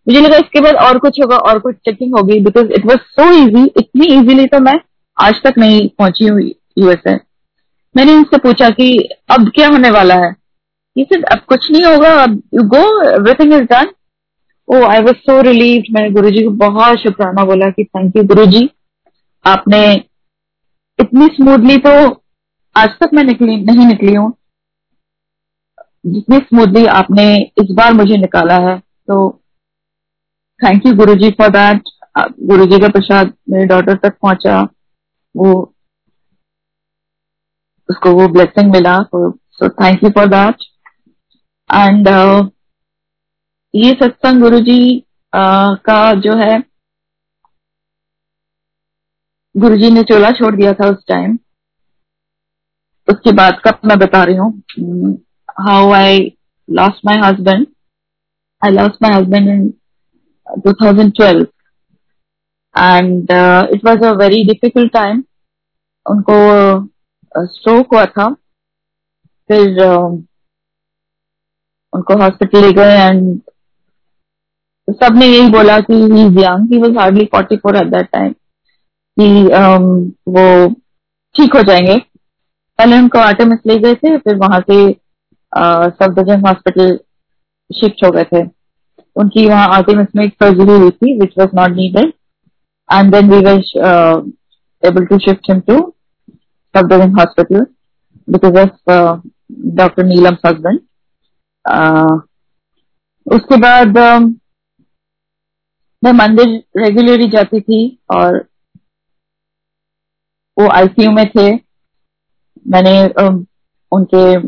मुझे 0.07 0.21
लगा 0.21 0.37
इसके 0.37 0.61
बाद 0.61 0.75
और 0.79 0.99
कुछ 0.99 1.21
होगा, 1.21 1.37
और 1.39 1.59
कुछ 1.59 1.75
चेकिंग 1.85 2.15
होगी 2.17 2.39
because 2.41 2.73
it 2.73 2.87
was 2.87 2.99
so 3.11 3.31
easy 3.35 3.65
इतनी 3.79 4.07
इजीली 4.15 4.47
तो 4.47 4.61
मैं 4.61 4.79
आज 5.17 5.43
तक 5.45 5.59
नहीं 5.59 5.89
पहुँची 5.99 6.27
हूँ 6.27 6.41
यूएसए 6.79 7.19
मैंने 7.95 8.15
उनसे 8.15 8.39
पूछा 8.39 8.69
कि 8.71 8.89
अब 9.31 9.51
क्या 9.55 9.69
होने 9.69 9.91
वाला 9.91 10.15
है? 10.17 10.33
सर 10.97 11.23
अब 11.27 11.41
कुछ 11.49 11.71
नहीं 11.71 11.85
होगा। 11.85 12.11
अब 12.23 12.41
you 12.55 12.63
go 12.69 12.83
everything 13.11 13.53
is 13.55 13.63
done 13.65 13.91
oh 14.69 14.83
I 14.85 15.01
was 15.01 15.17
so 15.17 15.41
relieved 15.43 15.85
मैंने 15.93 16.11
गुरु 16.11 16.31
जी 16.31 16.43
को 16.45 16.51
बहुत 16.61 16.99
शुक्राना 16.99 17.45
बोला 17.45 17.69
कि 17.71 17.85
थैंक 17.85 18.17
यू 18.17 18.23
गुरु 18.25 18.47
जी 18.47 18.69
आपने 19.45 19.81
इतनी 20.99 21.27
स्मूथली 21.35 21.77
तो 21.79 21.91
आज 22.77 22.97
तक 23.01 23.11
मैं 23.15 23.23
निकली, 23.25 23.57
नहीं 23.57 23.87
निकली 23.87 24.15
हूँ। 24.15 24.33
जितनी 26.07 26.39
स्मूथली 26.39 26.85
आपने 26.87 27.27
इस 27.63 27.71
बार 27.77 27.93
मुझे 27.95 28.17
निकाला 28.17 28.57
है 28.67 28.79
तो 28.79 29.17
thank 30.61 30.87
you 30.87 30.95
Guru 30.97 31.15
ji 31.15 31.31
for 31.39 31.49
that 31.51 31.89
गुरु 32.19 32.67
जी 32.67 32.81
का 32.81 32.89
प्रसाद 32.89 33.33
मेरे 33.51 33.67
डॉटर 33.67 33.97
तक 33.99 34.19
पहुँचा। 34.23 34.61
वो, 35.35 35.53
उसको 37.89 38.13
वो 38.13 38.29
ब्लेसिंग 38.29 38.73
मिला 38.73 38.99
so 39.05 39.69
thank 39.71 40.05
you 40.05 40.11
for 40.11 40.27
that 40.29 40.65
and 41.71 42.09
ये 43.75 43.93
सत्संग 43.93 44.41
गुरु 44.41 44.59
जी 44.61 44.99
uh, 45.01 45.79
का 45.79 46.13
जो 46.15 46.37
है 46.37 46.59
गुरु 49.55 49.77
जी 49.77 49.91
ने 49.91 50.03
चोला 50.03 50.31
छोड़ 50.31 50.55
दिया 50.57 50.73
था 50.73 50.89
उस 50.89 51.05
टाइम 51.09 51.39
उसके 53.09 53.33
बाद 53.33 53.61
कब 53.65 53.81
मैं 53.85 53.99
बता 53.99 54.25
रही 54.25 54.37
हूँ 54.37 54.63
how 55.61 55.91
I 55.93 56.19
lost 56.71 57.07
my 57.07 57.17
husband 57.17 57.67
I 58.63 58.71
lost 58.71 59.03
my 59.03 59.13
husband 59.13 59.49
in 59.49 59.69
2012 60.69 61.47
and 62.75 63.29
it 63.75 63.85
was 63.85 64.05
a 64.05 64.13
very 64.13 64.45
difficult 64.45 64.93
time 64.93 65.23
उनको 66.07 66.39
स्ट्रोक 67.47 67.95
हुआ 67.95 68.05
था. 68.07 68.29
फिर 69.51 69.83
उनको 71.93 72.17
हॉस्पिटल 72.23 72.61
ले 72.61 72.73
गए 72.73 72.97
एंड 72.99 73.41
सबने 74.89 75.27
यही 75.27 75.49
बोला 75.51 75.79
कि 75.81 75.95
he 75.95 76.27
is 76.27 76.39
young 76.39 76.73
he 76.73 76.79
was 76.81 76.97
hardly 76.99 77.25
44 77.35 77.77
at 77.77 77.87
that 77.93 78.09
time 78.13 78.33
कि 79.17 79.29
वो 80.33 80.45
ठीक 81.35 81.57
हो 81.57 81.63
जाएँगे। 81.69 81.97
पहले 82.79 82.99
उनको 82.99 83.19
आर्टेमिस 83.19 83.59
ले 83.67 83.79
गए 83.79 83.95
थे 83.95 84.17
फिर 84.19 84.37
वहाँ 84.37 84.61
से 84.71 84.77
सफदरजंग 85.53 86.47
हॉस्पिटल 86.47 86.97
शिफ्ट 87.71 88.05
हो 88.05 88.11
गए 88.11 88.25
थे। 88.33 88.43
उनकी 89.17 89.47
वहाँ 89.49 89.69
आर्टेमिस 89.75 90.07
में 90.17 90.25
एक 90.25 90.33
सर्जरी 90.43 90.79
हुई 90.79 90.91
थी 90.91 91.19
which 91.21 91.35
was 91.39 91.57
not 91.57 91.77
needed 91.77 92.13
and 92.89 93.15
then 93.15 93.31
we 93.31 93.39
were 93.45 93.61
able 94.83 95.07
to 95.07 95.19
shift 95.19 95.51
him 95.51 95.61
to 95.69 95.79
Safdarjung 96.29 97.19
hospital 97.19 97.67
because 98.29 98.59
of 98.59 99.21
doctor 99.77 100.05
Neelam 100.05 100.37
husband 100.47 100.81
उसके 103.27 103.57
बाद 103.57 103.97
uh, 103.99 104.33
मैं 106.07 106.13
मंदिर 106.15 106.49
रेगुलरली 106.77 107.29
जाती 107.29 107.61
थी 107.61 107.79
और 108.15 108.37
वो 110.57 110.69
आईसीयू 110.71 111.11
में 111.11 111.25
थे। 111.29 111.51
मैंने 112.67 112.93
उनके 113.93 114.39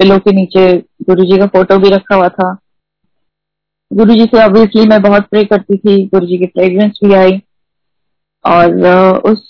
पिलो 0.00 0.18
के 0.18 0.32
नीचे 0.32 0.66
गुरु 1.02 1.24
जी 1.24 1.38
का 1.38 1.46
फ़ोटो 1.46 1.78
भी 1.78 1.88
रखा 1.90 2.14
हुआ 2.14 2.28
था। 2.28 2.52
गुरु 3.90 4.14
जी 4.14 4.24
से 4.24 4.42
ऑब्वियसली 4.44 4.86
मैं 4.88 5.00
बहुत 5.02 5.26
प्रे 5.30 5.44
करती 5.44 5.76
थी। 5.78 5.96
गुरु 6.06 6.26
जी 6.26 6.38
की 6.38 6.46
फ्रेग्रेंस 6.46 6.98
भी 7.04 7.14
आई 7.14 7.40
और 8.44 9.20
उस 9.30 9.42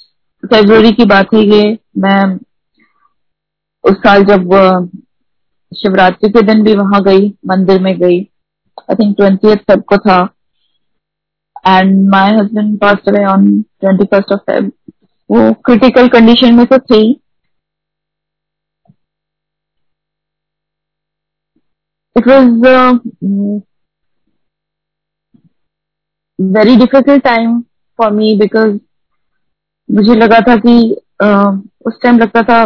फेब्रुवरी 0.42 0.92
की 0.92 1.04
बात 1.04 1.34
है 1.34 1.40
ये, 1.42 1.78
मैं 1.98 2.38
उस 3.84 3.96
साल 3.98 4.24
जब 4.24 4.54
शिवरात्रि 5.72 6.30
के 6.30 6.42
दिन 6.42 6.62
भी 6.64 6.74
वहाँ 6.74 7.02
गई, 7.04 7.28
मंदिर 7.46 7.80
में 7.82 7.94
गई। 7.98 8.20
आई 8.80 8.94
थिंक 8.94 9.16
ट्वेंटी 9.16 9.54
को 9.70 9.96
था। 9.98 10.18
And 11.66 12.08
my 12.10 12.32
husband 12.34 12.78
pass 12.80 13.08
away 13.08 13.24
on 13.26 13.50
twenty 13.62 14.04
first 14.04 14.32
of 14.32 14.40
Feb 14.50 14.72
वो 15.30 15.52
क्रिटिकल 15.66 16.08
कंडीशन 16.08 16.54
में 16.54 16.66
तो 16.66 16.78
थे। 16.80 17.00
It 22.16 22.28
was 22.28 22.66
very 26.38 26.76
difficult 26.76 27.22
time 27.24 27.60
for 27.98 28.10
me 28.12 28.34
because 28.38 28.78
मुझे 29.88 30.14
लगा 30.14 30.40
था 30.48 30.56
कि 30.56 30.74
uh, 31.24 31.58
उस 31.86 31.98
टाइम 32.02 32.18
लगता 32.18 32.42
था 32.42 32.64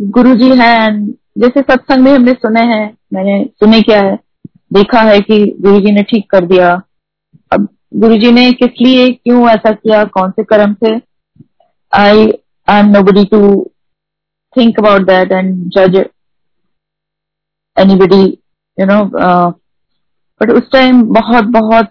गुरु 0.00 0.34
जी 0.36 0.48
है 0.58 0.68
एंड 0.86 1.06
जैसे 1.38 1.60
सत्संग 1.62 2.04
में 2.04 2.12
हमने 2.12 2.32
सुने 2.34 2.60
हैं 2.66 2.84
मैंने 3.14 3.44
सुने 3.60 3.80
क्या 3.82 4.00
है 4.02 4.16
देखा 4.72 5.00
है 5.02 5.20
कि 5.20 5.38
गुरु 5.60 5.80
जी 5.80 5.92
ने 5.92 6.02
ठीक 6.10 6.30
कर 6.30 6.46
दिया। 6.46 6.68
गुरुजी 7.92 8.30
ने 8.32 8.50
किस 8.52 8.80
लिए 8.80 9.08
क्यों 9.10 9.48
ऐसा 9.50 9.70
किया? 9.72 10.04
कौन 10.06 10.30
से 10.30 10.44
कर्म 10.44 10.74
थे? 10.74 10.94
I 11.92 12.26
am 12.68 12.86
nobody 12.86 13.24
to 13.26 13.40
think 14.56 14.78
about 14.78 15.06
that 15.06 15.32
and 15.32 15.68
जज 15.76 15.96
एनीबडी 17.76 18.22
यू 18.78 18.86
नो 18.86 19.02
बट 20.40 20.50
उस 20.52 20.70
टाइम 20.72 21.02
बहुत 21.14 21.44
बहुत 21.58 21.86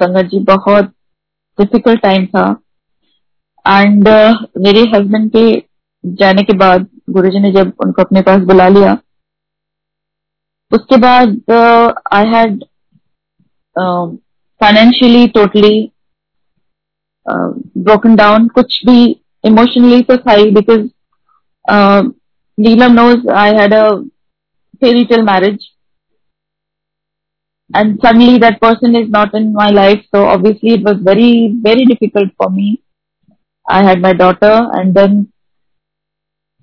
संगत 0.00 0.30
जी 0.30 0.38
बहुत 0.44 0.92
डिफ़िकल्ट 1.58 2.00
टाइम 2.02 2.26
था. 2.26 2.46
एंड 3.64 4.08
uh, 4.08 4.34
मेरे 4.58 4.80
हस्बैंड 4.94 5.30
के 5.36 5.50
जाने 6.04 6.42
के 6.42 6.56
बाद 6.56 6.86
गुरुजी 7.10 7.38
ने 7.40 7.50
जब 7.52 7.72
उनको 7.84 8.02
अपने 8.02 8.20
पास 8.22 8.40
बुला 8.46 8.68
लिया 8.68 8.92
उसके 10.72 10.96
बाद 10.96 11.28
I 12.14 12.26
had 12.34 12.62
financially 14.60 15.26
totally 15.36 15.90
broken 17.26 18.16
down 18.16 18.46
कुछ 18.54 18.80
भी 18.86 19.04
इमोशनली 19.44 20.00
तो 20.02 20.16
था 20.16 20.32
ही 20.32 20.50
because 20.50 20.88
Neelam 22.58 22.92
knows 22.92 23.28
I 23.38 23.54
had 23.54 23.74
a 23.74 23.88
fairytale 24.82 25.22
marriage 25.22 25.68
and 27.70 27.96
suddenly 27.98 28.38
that 28.38 28.58
person 28.60 28.96
is 28.96 29.08
not 29.10 29.34
in 29.34 29.52
my 29.54 29.72
life 29.72 30.02
so 30.14 30.24
obviously 30.32 30.74
it 30.74 30.84
was 30.86 31.02
very 31.08 31.30
very 31.62 31.84
difficult 31.86 32.32
for 32.42 32.50
me 32.52 32.76
I 33.66 33.84
had 33.84 34.02
my 34.02 34.12
daughter 34.22 34.78
and 34.80 34.94
then 34.98 35.26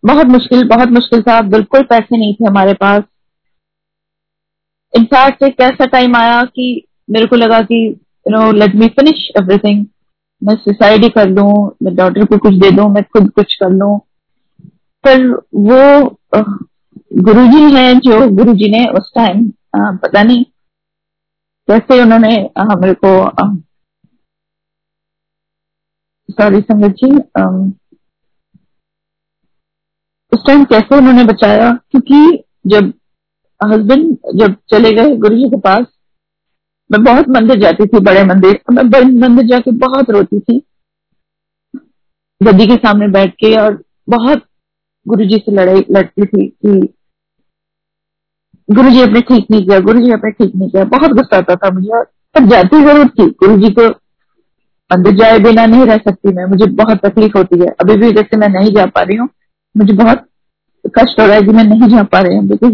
बहुत 0.04 0.28
मुश्किल 0.28 0.68
बहुत 0.68 0.90
मुश्किल 0.92 1.22
था। 1.24 1.42
बिल्कुल 1.42 1.84
पैसे 1.90 2.18
नहीं 2.18 2.34
थे 2.34 2.46
हमारे 2.46 2.74
पास। 2.74 3.04
इनफैक्ट 4.94 5.44
एक 5.44 5.62
ऐसा 5.62 5.86
टाइम 5.92 6.16
आया 6.16 6.42
कि 6.46 6.66
मेरे 7.10 7.26
को 7.26 7.36
लगा 7.36 7.60
कि 7.62 7.78
you 7.88 8.32
know 8.32 8.52
let 8.52 8.76
me 8.76 8.88
finish 8.90 9.28
everything 9.38 9.86
मैं 10.42 10.56
सुसाइड 10.56 11.04
ही 11.04 11.10
कर 11.10 11.30
लू, 11.30 11.44
मैं 11.84 11.96
डॉटर 11.96 12.26
को 12.26 12.38
कुछ 12.38 12.54
दे 12.62 12.72
दू, 12.72 12.88
मैं 12.90 13.04
खुद 13.04 13.30
कुछ 13.32 13.56
कर 13.56 13.70
लू. 13.72 13.98
पर 15.04 15.28
वो 15.68 16.18
गुरुजी 17.24 17.64
हैं 17.76 18.00
जो 18.00 18.20
गुरुजी 18.36 18.70
ने 18.72 18.86
उस 19.00 19.12
टाइम 19.16 19.50
पता 19.76 20.24
नहीं 20.24 20.44
कैसे 21.68 22.02
उन्होंने 22.02 22.36
मेरे 22.82 22.94
को 23.06 23.12
सॉरी 26.30 26.60
संगत 26.62 26.96
जी 26.98 27.10
उस 30.32 30.46
टाइम 30.48 30.64
कैसे 30.66 30.98
उन्होंने 30.98 31.24
बचाया? 31.24 31.72
क्योंकि 31.92 32.44
जब 32.68 32.94
हस्बैंड 33.62 34.16
जब 34.40 34.56
चले 34.74 34.92
गए 34.92 35.16
गुरु 35.18 35.36
जी 35.36 35.50
के 35.50 35.60
पास 35.60 35.86
मैं 36.94 37.04
बहुत 37.04 37.30
मंदिर 37.30 37.60
जाती 37.60 37.86
थी, 37.86 38.00
बड़े 38.02 38.24
मंदिर। 38.24 38.60
मैं 38.72 38.90
बड़े 38.90 39.06
मंदिर 39.20 39.46
जाके 39.48 39.72
बहुत 39.80 40.10
रोती 40.12 40.40
थी। 40.40 40.62
गद्दी 42.42 42.66
के 42.68 42.76
सामने 42.78 43.08
बैठ 43.10 43.34
के 43.36 43.56
और 43.60 43.82
बहुत 44.10 44.44
गुरु 45.06 45.26
जी 45.26 45.38
से 45.38 45.52
लड़ाई, 45.52 45.84
लड़ती 45.92 46.26
थी 46.26 46.48
कि 46.48 46.94
गुरु 48.70 48.90
जी 48.90 49.02
अपने 49.02 49.22
ठीक 49.22 49.48
नहीं 49.52 49.66
किया 49.66 49.80
गुरु 49.82 50.02
जी 50.02 50.12
अपने 50.12 50.32
ठीक 50.32 50.56
नहीं 50.56 50.70
किया। 50.70 50.84
बहुत 50.92 51.12
गुस्सा 51.12 51.38
आता 51.38 51.56
था 51.56 51.70
मुझे 51.70 51.90
और 51.98 52.04
पर 52.36 52.46
जाती 52.50 52.82
ज़रूर 52.84 53.08
थी 53.10 53.30
गुरु 53.40 53.58
जी 53.60 53.70
को 53.74 53.88
अंदर 54.92 55.16
जाए 55.18 55.40
बिना 55.40 55.66
नहीं 55.66 55.86
रह 55.86 55.98
सकती 56.00 56.34
मैं। 56.34 56.46
मुझे 56.46 56.66
बहुत 56.76 57.06
तकलीफ़ 57.06 57.38
होती 57.38 57.60
है। 57.60 57.68
अभी 57.82 57.96
भी 57.98 58.12
जैसे 58.12 58.38
मैं 58.38 58.50
नहीं 58.50 58.74
जा 58.76 58.86
पा 58.88 59.02
रही 59.02 59.18
हूँ, 59.18 59.30
मुझे 59.76 59.94
बहुत 59.94 60.26
कष्ट 60.98 61.20
हो 61.20 61.26
रहा 61.26 61.36
है 61.36 61.42
कि 61.42 61.52
मैं 61.52 61.64
नहीं 61.66 61.90
जा 61.90 62.04
पा 62.06 62.20
रही 62.20 62.38
हूँ 62.38 62.46
because 62.48 62.74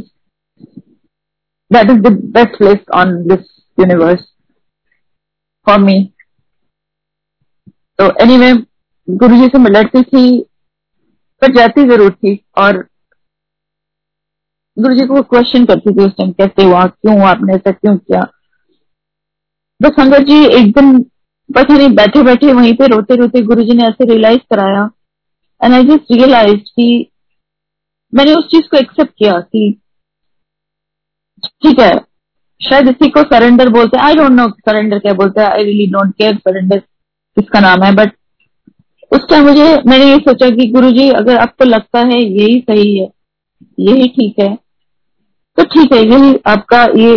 that 1.71 1.89
is 1.91 1.99
the 1.99 2.11
best 2.35 2.57
place 2.57 2.79
on 2.95 3.15
this 3.27 3.47
universe 3.79 4.21
for 5.67 5.79
me 5.79 6.03
तो 7.99 8.05
एनी 8.23 8.35
anyway, 8.35 8.65
गुरु 9.07 9.35
जी 9.35 9.47
से 9.47 9.57
मैं 9.57 9.71
लड़ती 9.71 10.01
थी 10.03 10.39
पर 11.41 11.51
जाती 11.51 11.87
ज़रूर 11.89 12.11
थी 12.13 12.33
और 12.57 12.77
गुरु 14.77 14.95
जी 14.95 15.05
को 15.05 15.21
क्वेश्चन 15.21 15.65
करती 15.65 15.93
थी 15.93 16.05
उस 16.05 16.11
टाइम 16.11 16.31
कैसे 16.31 16.63
हुआ 16.63 16.85
क्यों 16.85 17.19
हुआ 17.19 17.29
आपने 17.29 17.53
ऐसा 17.53 17.71
क्यों 17.71 17.97
किया? 17.97 18.21
तो 19.81 19.89
संगत 19.89 20.27
जी 20.27 20.45
एक 20.57 20.71
दिन 20.73 21.01
पता 21.49 21.73
नहीं 21.73 21.89
बैठे 21.89 22.23
बैठे 22.23 22.53
वहीं 22.53 22.73
पे 22.73 22.87
रोते 22.87 23.15
रोते 23.15 23.41
गुरु 23.41 23.63
जी 23.63 23.73
ने 23.73 23.83
ऐसे 23.83 24.05
रियलाइज़ 24.05 24.41
कराया 24.49 24.89
एंड 25.61 25.73
आई 25.73 25.83
जस्ट 25.83 26.11
रियलाइज़ 26.11 26.59
कि 26.75 27.11
मैंने 28.13 28.33
उस 28.33 28.45
चीज़ 28.45 28.69
को 28.71 28.77
एक्सेप्ट 28.77 29.13
किया 29.17 29.39
कि 29.39 29.71
ठीक 31.43 31.79
है 31.79 31.93
शायद 32.61 32.87
इसी 32.89 33.09
को 33.09 33.21
सरेंडर 33.25 33.69
बोलते 33.69 33.97
हैं। 33.97 34.05
आई 34.05 34.15
डोंट 34.15 34.31
नो 34.31 34.47
सरेंडर 34.49 34.99
क्या 34.99 35.13
बोलते 35.13 35.41
हैं। 35.41 35.49
I 35.49 35.63
really 35.63 35.85
don't 35.91 36.13
care 36.13 36.35
surrender 36.37 36.79
किसका 36.79 37.59
नाम 37.59 37.83
है। 37.83 37.93
बट 37.95 38.11
उस 39.11 39.27
टाइम 39.29 39.45
मुझे, 39.45 39.63
मैंने 39.87 40.05
ये 40.05 40.17
सोचा 40.19 40.49
कि 40.49 40.65
गुरुजी, 40.71 41.09
अगर 41.11 41.37
आपको 41.37 41.65
लगता 41.65 41.99
है 42.01 42.19
यही 42.19 42.59
सही 42.61 42.97
है, 42.97 43.07
यही 43.79 44.07
ठीक 44.09 44.39
है 44.39 44.55
तो 45.57 45.63
ठीक 45.65 45.93
है, 45.93 45.99
यही 46.01 46.35
आपका 46.47 46.83
ये 46.97 47.15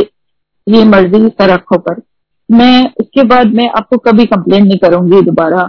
ये 0.67 0.85
मर्ज़ी 0.85 1.31
रखो 1.43 1.79
पर। 1.79 2.01
मैं 2.49 2.83
इसके 3.01 3.23
बाद 3.25 3.55
मैं 3.55 3.69
आपको 3.71 3.97
कभी 4.01 4.25
कंप्लेन 4.27 4.67
नहीं 4.67 4.79
करूँगी 4.79 5.21
दोबारा 5.23 5.63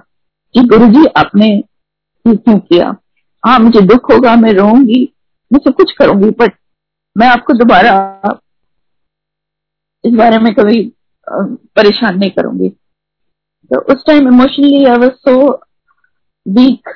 कि 0.56 0.62
गुरु 0.66 0.88
जी 0.88 1.06
आपने 1.18 1.50
क्यों 2.26 2.58
किया। 2.60 2.96
हाँ 3.44 3.58
मुझे 3.60 3.82
दुख 3.82 4.12
होगा, 4.12 4.36
मैं 4.36 4.54
रोऊँगी 4.54 5.02
मैं 5.52 5.60
सब 5.60 5.74
कुछ 5.74 5.92
करूँगी 5.92 6.30
बट 6.40 6.54
मैं 7.16 7.28
आपको 7.28 7.54
दोबारा 7.54 7.94
इस 10.04 10.13
बारे 10.13 10.38
में 10.39 10.54
कभी 10.54 10.82
परेशान 11.28 12.18
नहीं 12.20 12.32
करूँगी। 12.32 12.70
तो 13.72 13.80
उस 13.94 14.06
time 14.08 14.28
emotionally 14.28 14.84
I 14.86 14.98
was 14.98 15.12
so 15.12 15.36
weak 16.46 16.89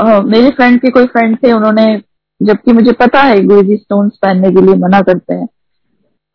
मेरे 0.00 0.50
फ्रेंड 0.50 0.80
के 0.80 0.90
कोई 0.90 1.06
फ्रेंड 1.06 1.36
थे, 1.38 1.52
उन्होंने, 1.52 2.02
जबकि 2.40 2.72
मुझे 2.72 2.92
पता 2.94 3.20
है 3.20 3.42
गुरु 3.44 3.62
जी 3.62 3.76
स्टोन्स 3.76 4.18
पहनने 4.22 4.50
के 4.50 4.60
लिए 4.66 4.74
मना 4.76 5.00
करते 5.02 5.34
हैं, 5.34 5.46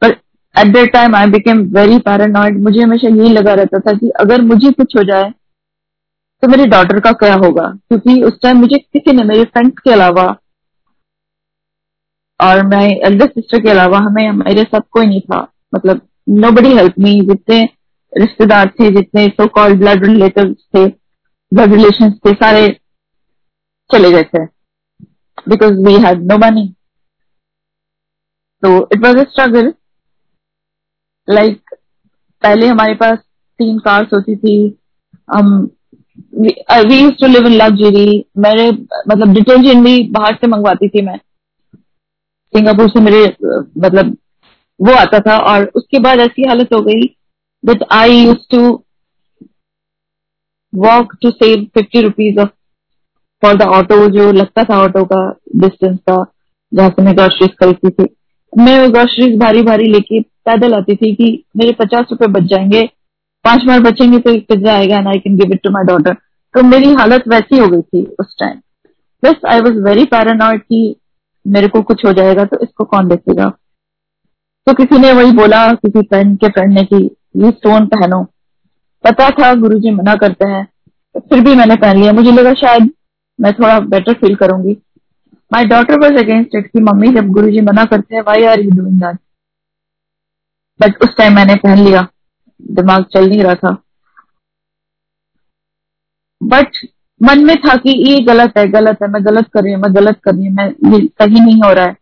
पर 0.02 0.12
at 0.56 0.74
that 0.74 0.92
time 0.94 1.16
I 1.16 1.28
became 1.32 1.62
very 1.76 2.00
paranoid 2.02 2.62
मुझे 2.64 2.82
हमेशा 2.82 3.08
यही 3.10 3.30
लगा 3.30 3.54
रहता 3.54 3.80
था 3.80 3.94
कि 3.94 4.10
अगर 4.20 4.42
मुझे 4.44 4.72
कुछ 4.72 4.96
हो 4.98 5.04
जाए 5.04 5.32
तो 6.44 6.48
मेरी 6.48 6.66
डॉटर 6.68 7.00
का 7.00 7.12
क्या 7.14 7.34
होगा? 7.36 7.68
क्योंकि 7.90 8.22
उस 8.24 8.40
टाइम 8.42 8.58
मुझे 8.58 8.78
किसी 8.78 9.12
ने, 9.12 9.24
मेरे 9.24 9.44
फ्रेंड्स 9.44 9.80
के 9.80 9.92
अलावा 9.92 10.24
और 12.40 12.66
मैं 12.68 12.86
एल्डर 13.08 13.28
सिस्टर 13.28 13.62
के 13.62 13.70
अलावा 13.70 13.98
हमें, 14.00 14.32
मेरे 14.34 14.64
साथ 14.64 14.82
कोई 14.92 15.06
नहीं 15.06 15.22
था। 15.22 15.40
मतलब 15.76 16.02
नो 16.30 16.52
बडी 16.52 16.74
हेल्प 16.76 16.94
मी 17.00 17.20
जितने 17.22 17.64
रिश्तेदार 18.14 18.70
थे, 18.70 18.90
जितने 18.92 19.28
सो 19.30 19.48
कॉल्ड 19.50 19.80
ब्लड 19.80 20.06
रिलेटिव 20.06 20.54
थे 20.76 20.86
ब्लड 21.52 21.74
रिलेशन 21.74 22.12
थे, 22.12 22.34
सारे 22.34 22.68
चले 23.90 24.12
गए 24.12 24.24
थे। 24.26 24.46
Because 25.48 25.80
we 25.86 25.94
had 26.04 26.24
no 26.32 26.38
money 26.38 26.68
तो 28.64 28.78
it 28.94 29.04
was 29.06 29.18
a 29.18 29.24
struggle 29.24 29.74
like 31.28 31.76
पहले 32.44 32.68
हमारे 32.68 32.94
पास 32.96 33.18
तीन 33.60 33.78
कार्स 33.80 34.14
होती 34.14 34.36
थी। 34.36 34.56
हम 35.34 35.52
we 36.36 37.10
to 37.12 37.28
live 37.28 37.46
in 37.48 37.54
luxury 37.54 38.26
मेरे 38.38 38.70
मतलब 38.72 39.34
डिटर्जेंट 39.34 39.84
भी 39.84 40.04
बाहर 40.12 40.36
से 40.36 40.48
मंगवाती 40.48 40.90
थी 40.90 41.02
मैं। 41.02 41.20
सिंगापुर 42.56 42.90
से 42.90 43.00
मेरे 43.00 43.26
मतलब 43.78 44.16
वो 44.80 44.94
आता 44.94 45.20
था 45.20 45.38
और 45.54 45.72
उसके 45.76 46.00
बाद 46.00 46.20
ऐसी 46.20 46.48
हालत 46.48 46.74
हो 46.74 46.82
गई 46.82 47.06
that 47.64 47.84
I 47.92 48.18
used 48.18 48.48
to 48.52 48.62
walk 50.74 51.16
to 51.22 51.30
save 51.32 51.66
fifty 51.76 52.02
rupees 52.02 52.40
off 52.40 52.50
for 53.44 53.58
the 53.58 53.62
auto 53.62 54.08
जो 54.10 54.32
लगता 54.32 54.64
था 54.64 54.78
ऑटो 54.80 55.04
का 55.06 55.22
डिस्टेंस 55.56 55.98
का, 56.10 56.24
जहाँ 56.72 56.90
से 56.90 57.04
मैं 57.04 57.16
ग्रोसरीज 57.18 57.50
खरीदती 57.60 57.90
थी। 57.90 58.08
मैं 58.54 58.80
वो 58.80 58.90
ग्रोसरीज 58.90 59.40
भारी 59.40 59.62
भारी 59.62 59.88
लेके 59.88 60.22
पैदल 60.46 60.74
आती 60.74 60.96
थी 60.96 61.14
कि 61.16 61.44
मेरे 61.58 61.72
पचास 61.72 62.06
रुपए 62.12 62.28
बच 62.28 62.44
जाएँगे। 62.44 62.90
पाँच 63.46 63.64
बार 63.64 63.80
बचेंगे 63.80 64.20
तो 64.20 64.30
एक 64.30 64.48
पिज्जा 64.48 64.74
आएगा 64.74 64.98
and 64.98 65.08
I 65.08 65.20
can 65.20 65.36
give 65.38 65.52
it 65.52 65.60
to 65.64 65.70
my 65.70 65.84
daughter 65.84 66.14
तो 66.54 66.64
मेरी 66.64 66.94
हालत 66.94 67.28
वैसी 67.28 67.58
हो 67.58 67.68
गई 67.68 67.82
थी 67.82 68.04
उस 68.20 68.36
टाइम 68.40 68.60
बस 69.24 69.46
आई 69.46 69.60
वॉज़ 69.60 69.80
वेरी 69.80 70.06
पैरानॉइड 70.06 70.62
की 70.62 70.96
मेरे 71.46 71.68
को 71.68 71.82
कुछ 71.82 72.06
हो 72.06 72.12
जाएगा 72.14 72.46
तो 72.46 72.60
इसको 72.60 72.84
कौन 72.84 73.08
देखेगा? 73.08 73.50
तो 74.68 74.74
किसी 74.74 75.00
ने 75.00 75.12
वही 75.14 75.32
बोला, 75.32 75.72
किसी 75.74 76.02
फ्रेंड 76.02 76.38
के 76.40 76.48
फ्रेंड 76.48 76.74
ने 76.74 76.84
कि, 76.84 77.16
ये 77.36 77.52
स्टोन 77.52 77.86
पहनो। 77.88 78.24
पता 79.04 79.30
था 79.30 79.54
गुरु 79.56 79.80
जी 79.80 79.92
मना 79.92 80.16
करते 80.16 80.50
हैं 80.50 80.66
तो 81.16 81.20
फिर 81.20 81.44
भी 81.46 81.56
मैंने 81.56 81.76
पहन 81.76 81.98
लिया। 81.98 82.12
मुझे 82.14 82.32
लगा 82.32 82.54
शायद 82.54 82.90
मैं 83.40 83.54
थोड़ा 83.54 83.80
बेटर 83.80 84.14
फील 84.14 84.36
करूँगी। 84.36 84.78
My 85.54 85.66
daughter 85.66 86.00
was 86.00 86.14
against 86.14 86.56
it 86.56 86.68
की 86.68 86.82
मम्मी 86.82 87.08
जब 87.08 87.28
गुरु 87.28 87.50
जी 87.52 87.62
मना 87.62 87.84
करते 87.86 88.16
हैं 88.16 88.22
why 88.22 88.44
are 88.44 88.60
you 88.60 88.72
doing 88.72 89.00
that 89.02 89.18
but 90.80 91.04
उस 91.04 91.16
टाइम 91.18 91.36
मैंने 91.36 91.56
पहन 91.56 91.84
लिया। 91.86 92.08
दिमाग 92.62 93.04
चल 93.04 93.30
नहीं 93.30 93.44
रहा 93.44 93.54
था। 93.56 93.78
बट 96.44 96.72
मन 97.24 97.44
में 97.46 97.56
था 97.58 97.76
कि 97.78 97.92
ये 98.04 98.20
गलत 98.26 98.58
है 98.58 98.68
गलत 98.70 99.02
है 99.04 99.08
मैं 99.12 99.26
गलत 99.26 99.48
कर 99.54 99.64
रही 99.64 99.74
हूँ 99.74 99.82
मैं 99.82 99.94
गलत 99.96 100.20
कर 100.24 100.36
रही 100.36 100.46
हूँ 100.46 100.54
मैं 100.56 100.70
सही 101.00 101.40
नहीं 101.40 101.62
हो 101.62 101.72
रहा 101.74 101.86
है। 101.86 101.96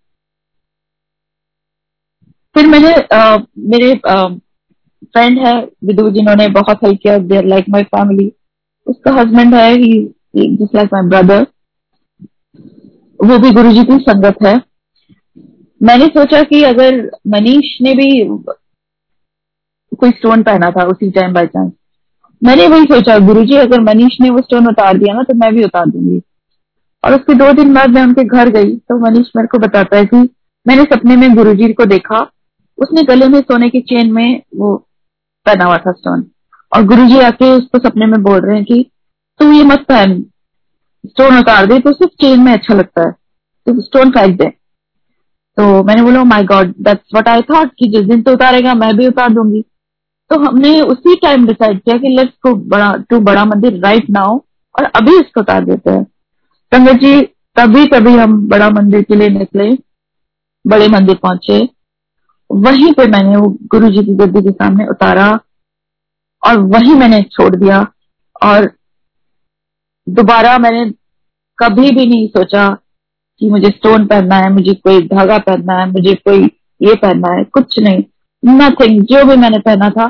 फिर 2.55 2.67
मैंने 2.67 2.93
आ, 2.93 3.37
मेरे 3.59 3.93
फ्रेंड 5.05 5.39
है 5.39 5.53
विदु 5.85 6.09
जिन्होंने 6.11 6.47
बहुत 6.55 6.83
हेल्प 6.83 6.99
किया 7.03 7.17
देर 7.29 7.45
लाइक 7.45 7.69
माई 7.69 7.83
फैमिली 7.95 8.31
उसका 8.87 9.11
हस्बैंड 9.11 9.55
है 9.55 9.71
he 9.73 9.99
just 10.37 10.75
like 10.75 10.93
my 10.93 11.07
brother 11.09 11.45
वो 13.19 13.37
भी 13.39 13.51
गुरु 13.51 13.71
जी 13.71 13.83
की 13.83 13.97
संगत 14.01 14.37
है। 14.45 14.55
मैंने 15.81 16.05
सोचा 16.07 16.41
कि 16.43 16.61
अगर 16.63 16.99
मनीष 17.27 17.77
ने 17.81 17.93
भी 17.95 18.09
कोई 19.91 20.09
स्टोन 20.11 20.43
पहना 20.43 20.69
था 20.71 20.85
उसी 20.87 21.09
टाइम 21.11 21.33
बाई 21.33 21.47
चांस 21.47 21.71
मैंने 22.41 22.67
वही 22.67 22.83
सोचा 22.85 23.17
गुरु 23.19 23.43
जी 23.45 23.55
अगर 23.57 23.81
मनीष 23.81 24.17
ने 24.21 24.29
वो 24.29 24.41
स्टोन 24.41 24.67
उतार 24.67 24.97
दिया 24.97 25.13
ना 25.13 25.23
तो 25.23 25.33
मैं 25.35 25.53
भी 25.55 25.63
उतार 25.63 25.85
दूँगी। 25.87 26.21
और 27.03 27.13
उसके 27.13 27.33
दो 27.35 27.51
दिन 27.53 27.73
बाद 27.73 27.89
मैं 27.89 28.03
उनके 28.03 28.23
घर 28.25 28.49
गई 28.49 28.75
तो 28.75 28.97
मनीष 28.99 29.27
मेरे 29.35 29.47
को 29.47 29.57
बताता 29.59 29.97
है 29.97 30.05
कि 30.05 30.17
मैंने 30.65 30.83
सपने 30.85 31.15
में 31.15 31.35
गुरु 31.35 31.53
जी 31.55 31.71
को 31.73 31.85
देखा। 31.87 32.19
उसने 32.77 33.03
गले 33.03 33.27
में 33.27 33.39
सोने 33.41 33.69
की 33.69 33.79
चेन 33.83 34.11
में 34.13 34.41
वो 34.55 34.75
पहना 35.45 35.65
हुआ 35.65 35.77
था 35.77 35.91
स्टोन 35.91 36.25
और 36.71 36.83
गुरु 36.85 37.05
जी 37.07 37.19
आके 37.21 37.51
उसको 37.51 37.79
सपने 37.79 38.05
में 38.05 38.21
बोल 38.23 38.39
रहे 38.39 38.55
हैं 38.55 38.65
कि 38.65 38.85
तू 39.39 39.51
ये 39.51 39.63
मत 39.63 39.85
पहन 39.89 40.21
स्टोन 41.05 41.37
उतार 41.39 41.65
दे 41.65 41.79
तो 41.79 41.91
सिर्फ़ 41.93 42.11
चेन 42.21 42.39
में 42.39 42.51
अच्छा 42.53 42.73
लगता 42.73 43.01
है। 43.01 43.11
तो 43.67 43.81
स्टोन 43.81 44.11
फेंक 44.11 44.37
दे। 44.37 44.49
तो 45.57 45.83
मैंने 45.83 46.03
बोला 46.03 46.23
my 46.25 46.43
God 46.45 46.73
that's 46.79 47.13
what 47.13 47.27
I 47.27 47.41
thought 47.49 47.71
कि 47.79 47.87
जिस 47.89 48.05
दिन 48.05 48.21
तो 48.21 48.33
उतारेगा, 48.33 48.73
मैं 48.75 48.95
भी 48.97 49.07
उतार 49.07 49.33
दूँगी। 49.33 49.63
तो 50.31 50.39
हमने 50.39 50.81
उसी 50.81 51.15
टाइम 51.15 51.45
डिसाइड 51.47 51.79
किया 51.79 51.97
कि 51.97 52.09
लेट्स 52.09 52.33
को 52.43 52.53
बड़ा 52.55 52.91
टू 53.09 53.19
बड़ा 53.19 53.43
मंदिर 53.45 53.79
राइट 53.79 54.09
नाउ 54.09 54.37
और 54.75 54.83
अभी 54.83 55.15
इसको 55.15 55.39
उतार 55.39 55.65
देते 55.65 55.89
हैं। 55.89 56.03
संगत 56.71 56.91
जी, 56.91 57.21
तभी 57.55 57.85
तभी 57.85 58.13
हम 58.13 58.47
बड़ा 58.47 58.69
मंदिर 58.69 59.01
के 59.01 59.15
लिए 59.15 59.29
निकले, 59.29 59.71
बड़े 60.65 60.87
मंदिर 60.87 61.15
पहुँचे। 61.15 61.57
वहीं 62.51 62.93
पे 62.93 63.07
मैंने 63.07 63.35
वो 63.37 63.49
गुरु 63.71 63.89
जी 63.89 64.03
की 64.03 64.15
गद्दी 64.15 64.41
के 64.41 64.51
सामने 64.51 64.87
उतारा 64.87 65.27
और 66.43 66.59
वहीं 66.59 66.95
मैंने 66.95 67.21
छोड़ 67.21 67.55
दिया 67.55 67.79
और 68.43 68.71
दोबारा 70.09 70.57
मैंने 70.57 70.85
कभी 71.57 71.91
भी 71.91 72.05
नहीं 72.05 72.27
सोचा 72.27 72.67
कि 73.39 73.49
मुझे 73.49 73.69
स्टोन 73.69 74.05
पहनना 74.05 74.35
है, 74.35 74.53
मुझे 74.53 74.73
कोई 74.73 75.01
धागा 75.07 75.37
पहनना 75.37 75.79
है, 75.79 75.91
मुझे 75.91 76.13
कोई 76.13 76.43
ये 76.81 76.95
पहनना 76.95 77.33
है, 77.33 77.43
कुछ 77.43 77.79
नहीं। 77.79 78.03
नथिंग 78.43 79.01
जो 79.01 79.23
भी 79.25 79.35
मैंने 79.35 79.59
पहना 79.59 79.89
था 79.89 80.09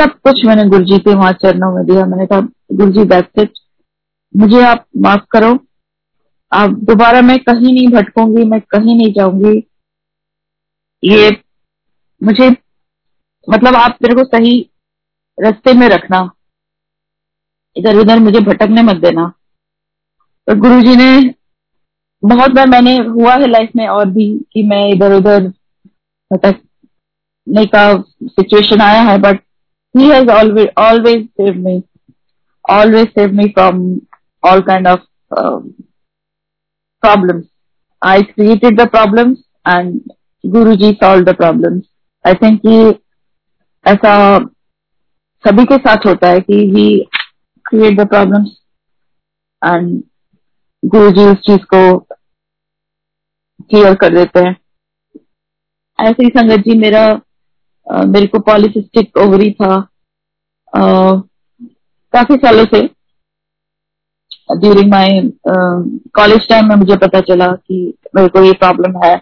सब 0.00 0.12
कुछ 0.20 0.44
मैंने 0.44 0.64
गुरु 0.68 0.84
जी 0.84 0.98
के 0.98 1.14
वहाँ 1.14 1.32
चरणों 1.32 1.72
में 1.74 1.84
दिया। 1.86 2.04
मैंने 2.06 2.26
कहा 2.26 2.40
गुरु 2.72 2.92
जी 2.92 3.04
दैट्स 3.04 3.42
इट 3.42 3.58
मुझे 4.34 4.62
आप 4.62 4.84
माफ़ 4.96 5.24
करो। 5.30 5.52
अब 6.52 6.78
दोबारा 6.84 7.20
मैं 7.20 7.38
कहीं 7.38 7.72
नहीं 7.74 7.88
भटकूँगी, 7.88 8.44
मैं 8.44 8.60
कहीं 8.60 8.96
नहीं 8.96 9.12
जाऊँगी। 9.12 9.58
ये 11.02 11.30
मुझे 12.22 12.48
मतलब 13.48 13.76
आप 13.76 13.98
मेरे 14.02 14.14
को 14.14 14.24
सही 14.24 14.70
रास्ते 15.38 15.72
में 15.72 15.88
रखना। 15.88 16.30
इधर 17.76 17.96
उधर 17.96 18.18
मुझे 18.18 18.40
भटकने 18.40 18.82
मत 18.82 18.96
देना। 18.96 19.26
तो 20.48 20.54
गुरु 20.60 20.80
जी 20.80 20.96
ने, 20.96 21.34
बहुत 22.22 22.50
बार 22.50 22.66
मैंने, 22.66 22.96
हुआ 22.96 23.34
है 23.34 23.46
लाइफ 23.46 23.70
में 23.76 23.86
और 23.88 24.08
भी 24.08 24.26
कि 24.52 24.62
मैं 24.62 24.82
इधर 24.88 25.12
उधर 25.12 25.48
भटकने 26.30 27.66
का 27.66 27.84
सिचुएशन 28.22 28.80
आया 28.80 29.02
है 29.02 29.18
but 29.18 29.40
he 29.94 30.08
has 30.10 30.30
always 30.30 30.68
always 30.78 31.26
save 31.26 31.54
me 31.66 31.82
always 32.64 33.08
save 33.08 33.32
me 33.34 33.48
from 33.58 33.80
all 34.42 34.60
kind 34.62 34.88
of 34.88 35.00
problems. 37.02 37.46
I 38.02 38.22
created 38.22 38.76
the 38.76 38.86
problems 38.86 39.44
and 39.66 40.02
Guruji 40.44 40.98
solved 40.98 41.26
the 41.26 41.34
problems. 41.34 41.86
I 42.24 42.34
think 42.34 42.60
कि 42.60 42.76
ऐसा 43.84 44.12
सभी 45.44 45.64
के 45.64 45.76
साथ 45.78 46.06
होता 46.06 46.28
है 46.28 46.40
कि 46.40 46.58
we 46.72 46.86
create 47.66 47.98
the 47.98 48.06
problems 48.06 48.50
and 49.62 50.02
गुरुजी 50.82 51.24
उस 51.30 51.38
चीज़ 51.46 51.64
को 51.74 51.98
क्लियर 53.70 53.94
कर 53.94 54.14
देते 54.14 54.44
हैं 54.44 54.56
ऐसे 55.98 56.24
ही 56.24 56.28
संगत 56.36 56.64
जी 56.66 56.78
मेरा 56.78 57.02
मेरे 57.90 58.26
को 58.26 58.38
पॉलिसिस्टिक 58.40 59.16
ओवरी 59.18 59.50
था। 59.52 59.80
काफ़ी 60.72 62.36
सालों 62.36 62.64
से 62.66 62.80
ड्यूरिंग 64.52 64.90
माय 64.90 65.08
कॉलेज 66.14 66.48
टाइम 66.48 66.68
में 66.68 66.76
मुझे 66.76 66.96
पता 66.96 67.20
चला 67.22 67.46
कि 67.46 67.82
मेरे 68.16 68.28
को 68.28 68.44
ये 68.44 68.52
प्रॉब्लम 68.60 69.02
है। 69.04 69.14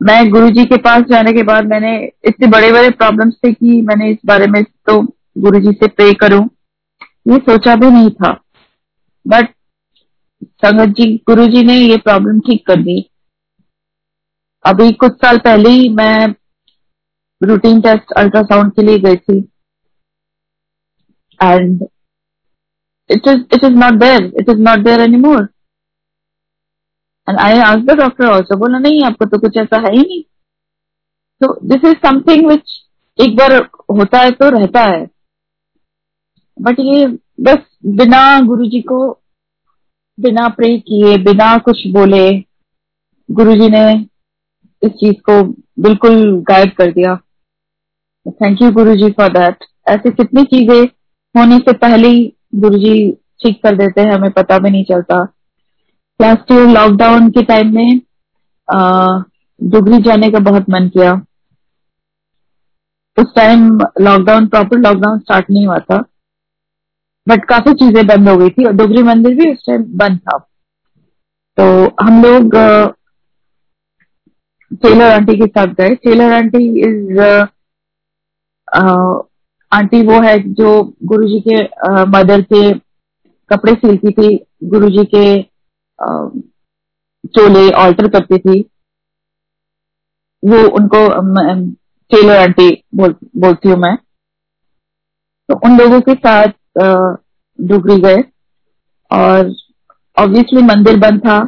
मैं 0.00 0.30
गुरुजी 0.30 0.64
के 0.64 0.76
पास 0.82 1.02
जाने 1.10 1.32
के 1.32 1.42
बाद 1.42 1.66
मैंने 1.66 1.96
इतने 2.24 2.46
बड़े 2.48 2.70
बड़े 2.72 2.90
प्रॉब्लम्स 2.92 3.34
थे 3.36 3.52
कि 3.52 3.80
मैंने 3.82 4.10
इस 4.10 4.18
बारे 4.26 4.46
में 4.46 4.62
तो 4.64 5.00
गुरुजी 5.38 5.72
से 5.72 5.86
प्रे 5.88 6.12
करूँ। 6.14 6.44
ये 7.26 7.36
सोचा 7.40 7.74
भी 7.74 7.90
नहीं 7.90 8.10
था। 8.10 8.32
बट 9.26 9.48
संगत 10.64 10.94
जी, 10.96 11.14
गुरुजी 11.26 11.62
ने 11.62 11.74
ये 11.74 11.96
प्रॉब्लम 11.98 12.40
ठीक 12.40 12.66
कर 12.66 12.82
दी। 12.82 13.00
अभी 14.64 14.90
कुछ 14.94 15.12
साल 15.14 15.38
पहले 15.38 15.70
ही 15.70 15.88
मैं 15.90 16.32
रूटीन 17.42 17.80
टेस्ट 17.80 18.12
अल्ट्रासाउंड 18.12 18.72
के 18.72 18.82
लिए 18.82 18.98
गई 18.98 19.16
थी। 19.16 19.38
And 21.42 21.84
it 23.10 23.26
is 23.30 23.40
it 23.52 23.64
is 23.64 23.74
not 23.78 23.98
there, 24.00 24.22
it 24.40 24.46
is 24.48 24.60
not 24.66 24.84
there 24.84 25.00
anymore. 25.00 25.42
And 27.28 27.38
i 27.38 27.50
asked 27.64 27.86
the 27.86 27.96
doctor 27.96 28.28
also, 28.30 28.56
बोला, 28.58 28.78
नहीं, 28.78 29.02
आपको 29.04 29.24
तो 29.24 29.38
कुछ 29.38 29.56
ऐसा 29.56 29.76
है 29.76 29.92
ही 29.92 30.02
नहीं। 30.02 30.22
तो 31.40 31.60
दिस 31.68 31.84
इज़ 31.84 31.96
समथिंग 32.06 32.46
विच 32.46 32.72
एक 33.18 33.36
बार 33.36 33.52
होता 33.98 34.18
है 34.18 34.30
तो 34.30 34.48
रहता 34.50 34.80
है। 34.80 35.10
बट 36.60 36.76
ये 36.80 37.06
बस 37.40 37.58
बिना 37.86 38.40
गुरु 38.40 38.66
जी 38.66 38.80
को, 38.80 39.22
बिना 40.20 40.48
प्रे 40.48 40.78
किए, 40.78 41.16
बिना 41.18 41.58
कुछ 41.58 41.86
बोले 41.86 42.44
गुरु 43.30 43.54
जी 43.54 43.68
ने 43.68 43.94
इस 44.82 44.90
चीज़ 44.90 45.20
को 45.30 45.42
बिल्कुल 45.82 46.40
गाइड 46.40 46.76
कर 46.76 46.92
दिया। 46.92 47.18
Thank 48.26 48.62
you 48.62 48.70
Guru 48.72 48.94
ji 48.96 49.10
for 49.12 49.28
that 49.32 49.64
ऐसे 49.88 50.10
कितनी 50.12 50.42
चीज़ें 50.44 50.82
होने 51.34 51.58
से 51.58 51.72
पहले 51.74 52.08
ही 52.08 52.32
गुरु 52.56 52.78
जी 52.78 52.94
ठीक 53.42 53.62
कर 53.62 53.76
देते 53.76 54.00
हैं, 54.00 54.12
हमें 54.12 54.30
पता 54.32 54.58
भी 54.58 54.70
नहीं 54.70 54.84
चलता। 54.84 55.24
क्लास 55.24 56.38
टू 56.48 56.58
लॉकडाउन 56.66 57.28
के 57.30 57.42
टाइम 57.44 57.74
में 57.74 58.00
डुगरी 59.60 59.98
जाने 60.02 60.30
का 60.30 60.38
बहुत 60.40 60.70
मन 60.70 60.88
किया। 60.88 61.12
उस 63.16 63.34
time 63.36 63.68
lockdown 64.00 64.46
proper 64.46 64.78
lockdown 64.78 65.18
start 65.18 65.50
नहीं 65.50 65.66
हुआ 65.66 65.78
था। 65.80 65.98
बट 67.26 67.44
काफ़ी 67.48 67.72
चीज़ें 67.74 68.06
बंद 68.06 68.28
हो 68.28 68.36
गई 68.38 68.50
थी, 68.50 68.64
और 68.64 68.72
डुगरी 68.72 69.02
मंदिर 69.02 69.34
भी 69.34 69.50
उस 69.52 69.66
टाइम 69.66 69.82
बंद 69.98 70.18
था। 70.18 70.38
तो 71.58 71.64
हम 72.02 72.22
लोग 72.22 72.56
टेलर 74.82 75.10
आंटी 75.12 75.36
के 75.38 75.46
साथ 75.46 75.74
गए। 75.74 75.94
टेलर 75.96 76.32
आंटी 76.34 76.64
इज़ 76.80 77.20
आंटी 78.74 80.00
वो 80.06 80.20
है 80.22 80.36
जो 80.54 80.70
गुरुजी 81.04 81.40
के 81.48 81.62
मदर 82.10 82.40
के 82.52 82.70
कपड़े 83.50 83.72
सिलती 83.74 84.10
थी 84.12 84.36
गुरुजी 84.70 85.04
के 85.14 85.24
चोले 87.28 87.68
ऑल्टर 87.78 88.08
करती 88.10 88.38
थी। 88.38 88.60
वो 90.42 90.58
उनको 90.76 90.98
टेलर 92.10 92.36
आंटी 92.36 92.70
बोल, 92.94 93.14
बोलती 93.36 93.68
हूँ 93.68 93.76
मैं। 93.78 93.96
तो 95.48 95.54
उन 95.64 95.78
लोगों 95.78 96.00
के 96.00 96.14
साथ 96.16 96.48
डुगरी 97.58 98.00
गए 98.00 98.22
और 99.10 99.52
ऑब्वियसली 100.16 100.62
मंदिर 100.64 100.98
बंद 101.00 101.20
था 101.26 101.38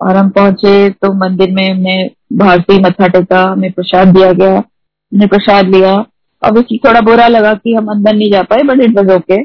और 0.00 0.16
हम 0.16 0.28
पहुँचे 0.30 0.88
तो 0.92 1.12
मंदिर 1.18 1.50
में 1.54 1.68
हमने 1.70 1.96
भारतीय 2.38 2.78
मत्था 2.78 3.06
टेका 3.08 3.42
हमें 3.42 3.70
प्रसाद 3.72 4.14
दिया 4.16 4.32
गया 4.34 4.56
हमने 4.56 5.26
प्रसाद 5.26 5.74
लिया। 5.74 5.94
ऑब्वियसली 6.42 6.78
थोड़ा 6.78 7.00
बुरा 7.00 7.26
लगा 7.28 7.52
कि 7.54 7.74
हम 7.74 7.86
अंदर 7.90 8.14
नहीं 8.14 8.30
जा 8.32 8.42
पाए 8.42 8.62
but 8.62 8.80
it 8.80 8.96
was 8.96 9.10
okay 9.12 9.40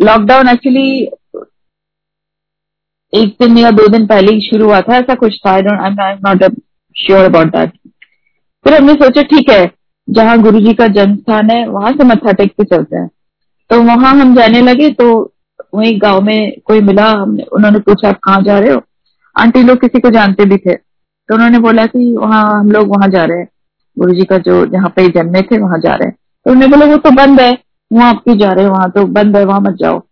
lockdown 0.00 0.48
actually 0.48 0.90
एक 3.12 3.34
दिन 3.40 3.56
या 3.58 3.70
दो 3.70 3.86
दिन 3.88 4.06
पहले 4.06 4.32
ही 4.32 4.40
शुरू 4.40 4.64
हुआ 4.64 4.80
था, 4.80 4.96
ऐसा 4.96 5.14
कुछ 5.14 5.38
था. 5.46 5.50
I 5.50 5.62
don't 5.62 6.00
I 6.00 6.12
am 6.12 6.18
not 6.26 6.54
sure 6.96 7.24
about 7.24 7.46
that 7.46 7.70
फिर 8.64 8.74
हमने 8.74 8.92
सोचा, 8.94 9.22
ठीक 9.22 9.50
है, 9.50 9.70
जहाँ 10.08 10.38
गुरु 10.38 10.60
जी 10.60 10.72
का 10.74 10.86
जन्म 10.86 11.16
स्थान 11.16 11.50
है, 11.50 11.66
वहाँ 11.68 11.92
से 11.92 12.04
मत्था 12.04 12.32
टेक 12.32 12.52
के 12.52 12.64
चलते 12.64 12.96
हैं. 12.96 13.08
तो 13.70 13.80
वहाँ 13.82 14.14
हम 14.14 14.34
जाने 14.36 14.60
लगे 14.62 14.90
तो 14.90 15.34
वही 15.74 15.92
गाँव 15.98 16.20
में 16.20 16.60
कोई 16.64 16.80
मिला, 16.80 17.08
हमने, 17.10 17.42
उन्होंने 17.42 17.78
पूछा, 17.78 18.08
आप 18.08 18.18
कहाँ 18.18 18.42
जा 18.42 18.58
रहे 18.58 18.72
हो? 18.72 18.82
आंटी 19.36 19.62
लोग 19.62 19.80
किसी 19.80 20.00
को 20.00 20.10
जानते 20.10 20.44
भी 20.44 20.56
थे. 20.56 20.74
तो 20.74 21.34
उन्होंने 21.34 21.58
बोला 21.58 21.86
कि 21.86 22.14
वहाँ 22.16 22.44
हम 22.60 22.70
लोग 22.72 22.88
वहाँ 22.88 23.08
जा 23.08 23.24
रहे 23.24 23.38
हैं. 23.38 23.48
गुरु 24.00 24.14
जी 24.14 24.24
का 24.24 24.38
जो 24.40 24.64
जहाँ 24.66 24.88
पे 24.96 25.06
जन्मे 25.10 25.42
थे, 25.42 25.58
वहाँ 25.58 25.78
जा 25.80 25.94
रहे 25.94 26.08
हैं। 26.08 26.16
तो 26.46 26.50
उन्होंने 26.50 26.76
बोला, 26.76 26.86
वो 26.86 26.96
तो 26.98 27.10
बंद 27.16 27.40
है 27.40 27.50
वहाँ 27.90 28.08
आप 28.10 28.22
क्यों 28.24 28.36
जा 28.38 28.52
रहे 28.52 28.64
हो 28.64 28.72
वहाँ 28.72 28.90
तो 28.90 29.04
बंद 29.08 29.36
है, 29.36 29.44
वहाँ 29.44 29.60
मत 29.60 29.76
जाओ। 29.80 30.02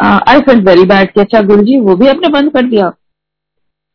आई 0.00 0.40
फेल्ट 0.40 0.64
वेरी 0.66 0.84
बैड 0.86 1.12
कि 1.12 1.20
अच्छा 1.20 1.40
गुरु 1.42 1.62
जी 1.62 1.78
वो 1.80 1.96
भी 1.96 2.06
आपने 2.08 2.28
बंद 2.30 2.52
कर 2.52 2.66
दिया। 2.68 2.88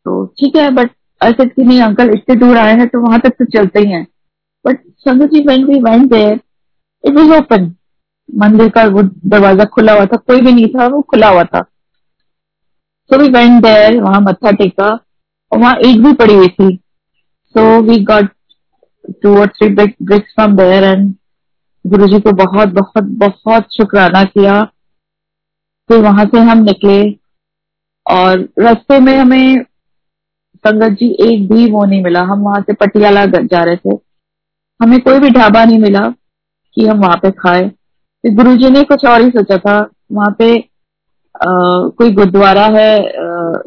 तो 0.05 0.25
ठीक 0.39 0.55
है 0.55 0.69
बट 0.71 0.89
आई 1.21 1.31
ऐसे 1.31 1.45
कि 1.45 1.63
नहीं 1.63 1.81
अंकल 1.81 2.09
इतने 2.09 2.35
दूर 2.35 2.57
आए 2.57 2.73
हैं 2.77 2.87
तो 2.87 2.99
वहाँ 3.01 3.19
तक 3.19 3.33
तो 3.39 3.45
चलते 3.47 3.79
ही 3.79 3.91
हैं। 3.91 4.05
बट 4.65 4.79
संगत 4.99 5.29
जी 5.29 5.39
when 5.47 5.65
we 5.65 5.79
went 5.81 6.09
there 6.11 6.39
it 7.03 7.13
was 7.13 7.31
open 7.33 7.73
मंदिर 8.29 8.69
का 8.69 8.83
वो 8.85 9.01
दरवाज़ा 9.03 9.65
खुला 9.65 9.93
हुआ 9.93 10.05
था, 10.05 10.17
कोई 10.17 10.41
भी 10.41 10.51
नहीं 10.51 10.67
था, 10.69 10.87
वो 10.87 11.01
खुला 11.01 11.29
हुआ 11.29 11.43
था। 11.43 11.61
सो 13.09 13.17
वी 13.17 13.29
वेंट 13.29 13.61
देयर 13.63 14.01
वहाँ 14.01 14.21
मत्था 14.21 14.51
टेका, 14.53 14.87
और 15.51 15.59
वहाँ 15.59 15.75
ईट 15.85 15.99
भी 16.01 16.13
पड़ी 16.13 16.35
हुई 16.35 16.47
थी। 16.49 16.75
So 17.55 17.81
we 17.81 17.97
got 18.03 18.29
two 19.23 19.35
or 19.39 19.47
three 19.47 19.69
bricks 19.69 20.33
from 20.35 20.55
there 20.57 20.83
and 20.83 21.13
Guru 21.85 22.07
ji 22.07 22.19
को 22.19 22.31
बहुत 22.31 22.69
बहुत 22.69 23.03
बहुत 23.03 23.73
शुक्राना 23.73 24.23
किया 24.23 24.63
फिर 25.89 26.01
वहाँ 26.01 26.25
से 26.25 26.39
हम 26.39 26.63
निकले 26.63 26.99
और 28.05 28.39
रास्ते 28.59 28.99
में 28.99 29.17
हमें 29.17 29.63
संगत 30.65 30.97
जी 30.99 31.07
एक 31.23 31.47
भी 31.49 31.71
वो 31.71 31.83
नहीं 31.85 32.03
मिला। 32.03 32.21
हम 32.21 32.39
वहाँ 32.39 32.61
से 32.61 32.73
पटियाला 32.73 33.25
जा 33.25 33.63
रहे 33.63 33.75
थे। 33.75 33.97
हमें 34.79 34.99
कोई 34.99 35.19
भी 35.19 35.29
ढाबा 35.29 35.63
नहीं 35.65 35.79
मिला 35.79 36.07
कि 36.77 36.85
हम 36.87 36.99
वहाँ 36.99 37.17
पे 37.17 37.31
खाए। 37.31 37.67
फिर 38.23 38.33
गुरु 38.35 38.55
जी 38.55 38.69
ने 38.69 38.83
कुछ 38.83 39.05
और 39.05 39.21
ही 39.21 39.29
सोचा 39.29 39.57
था। 39.57 39.77
वहाँ 40.11 40.35
पे 40.39 40.55
आ, 40.55 41.49
कोई 41.89 42.11
गुरुद्वारा 42.11 42.65
है 42.65 42.97
आ, 42.97 43.61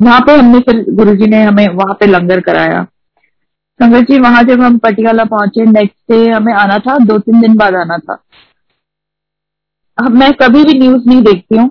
वहाँ 0.00 0.20
पे 0.20 0.36
हमने 0.36 0.60
फिर 0.60 0.84
गुरु 0.94 1.14
जी 1.16 1.26
ने 1.26 1.42
हमें 1.42 1.66
वहाँ 1.68 1.94
पे 1.94 2.06
लंगर 2.06 2.40
कराया। 2.40 2.86
संगत 3.80 4.06
जी, 4.08 4.18
वहाँ 4.20 4.42
जब 4.44 4.60
हम 4.62 4.76
पटियाला 4.78 5.24
पहुँचे 5.26 5.64
नेक्स्ट 5.66 6.12
डे 6.12 6.28
हमें 6.30 6.52
आना 6.54 6.78
था, 6.78 6.96
दो 6.98 7.18
तीन 7.18 7.40
दिन 7.40 7.56
बाद 7.56 7.74
आना 7.76 7.98
था। 7.98 8.18
मैं 9.98 10.32
कभी 10.34 10.62
भी 10.64 10.78
न्यूज़ 10.78 11.08
नहीं 11.08 11.22
देखती 11.22 11.56
हूँ, 11.56 11.68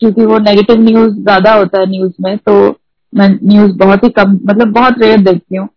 क्योंकि 0.00 0.24
वो 0.26 0.38
नेगेटिव 0.40 0.80
न्यूज़ 0.82 1.14
ज़्यादा 1.14 1.52
होता 1.54 1.80
है 1.80 1.86
न्यूज़ 1.90 2.12
में 2.20 2.36
तो 2.38 2.54
मैं 3.12 3.28
न्यूज़ 3.42 3.72
बहुत 3.78 4.04
ही 4.04 4.08
कम 4.10 4.32
मतलब 4.42 4.72
बहुत 4.72 4.98
रेयर 4.98 5.20
देखती 5.22 5.56
हूँ। 5.56 5.68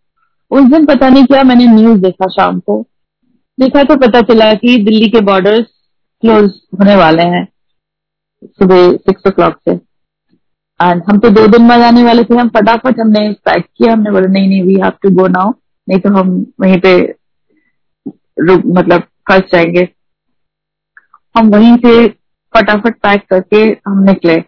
उस 0.51 0.69
दिन 0.71 0.85
पता 0.85 1.09
नहीं 1.09 1.25
क्या 1.25 1.43
मैंने 1.43 1.65
न्यूज़ 1.67 1.99
देखा 2.01 2.27
शाम 2.31 2.59
को। 2.59 2.81
देखा 3.57 3.83
तो 3.83 3.95
पता 3.97 4.21
चला 4.23 4.53
कि 4.55 4.77
दिल्ली 4.83 5.09
के 5.09 5.21
बॉर्डर्स 5.23 5.65
क्लोज 6.23 6.49
होने 6.79 6.95
वाले 6.95 7.23
हैं, 7.25 7.45
सुबह 8.43 8.91
सिक्स 8.97 9.27
ओ 9.27 9.31
क्लॉक 9.31 9.59
से। 9.59 9.75
एंड 10.79 11.01
हम 11.09 11.17
तो 11.19 11.29
दो 11.29 11.45
दिन 11.47 11.63
में 11.63 11.77
जाने 11.79 12.03
वाले 12.03 12.23
थे 12.23 12.37
हम 12.37 12.49
फटाफट 12.49 12.99
हमने 12.99 13.29
पैक 13.45 13.65
किया 13.77 13.93
हमने 13.93 14.11
बोला 14.11 14.27
नहीं 14.27 14.47
नहीं 14.49 14.61
we 14.63 14.75
have 14.81 14.91
to 15.01 15.09
go 15.15 15.27
now 15.27 15.51
नहीं 15.87 15.99
तो 15.99 16.09
हम 16.09 16.29
वहीं 16.61 16.79
पे 16.79 16.93
रुक 18.39 18.61
मतलब 18.77 19.01
फंस 19.29 19.43
जाएँगे। 19.53 19.87
हम 21.35 21.49
वहीं 21.49 21.75
से 21.77 22.07
फटाफट 22.53 22.95
पैक 22.97 23.25
करके 23.29 23.63
हम 23.87 24.03
निकले 24.03 24.39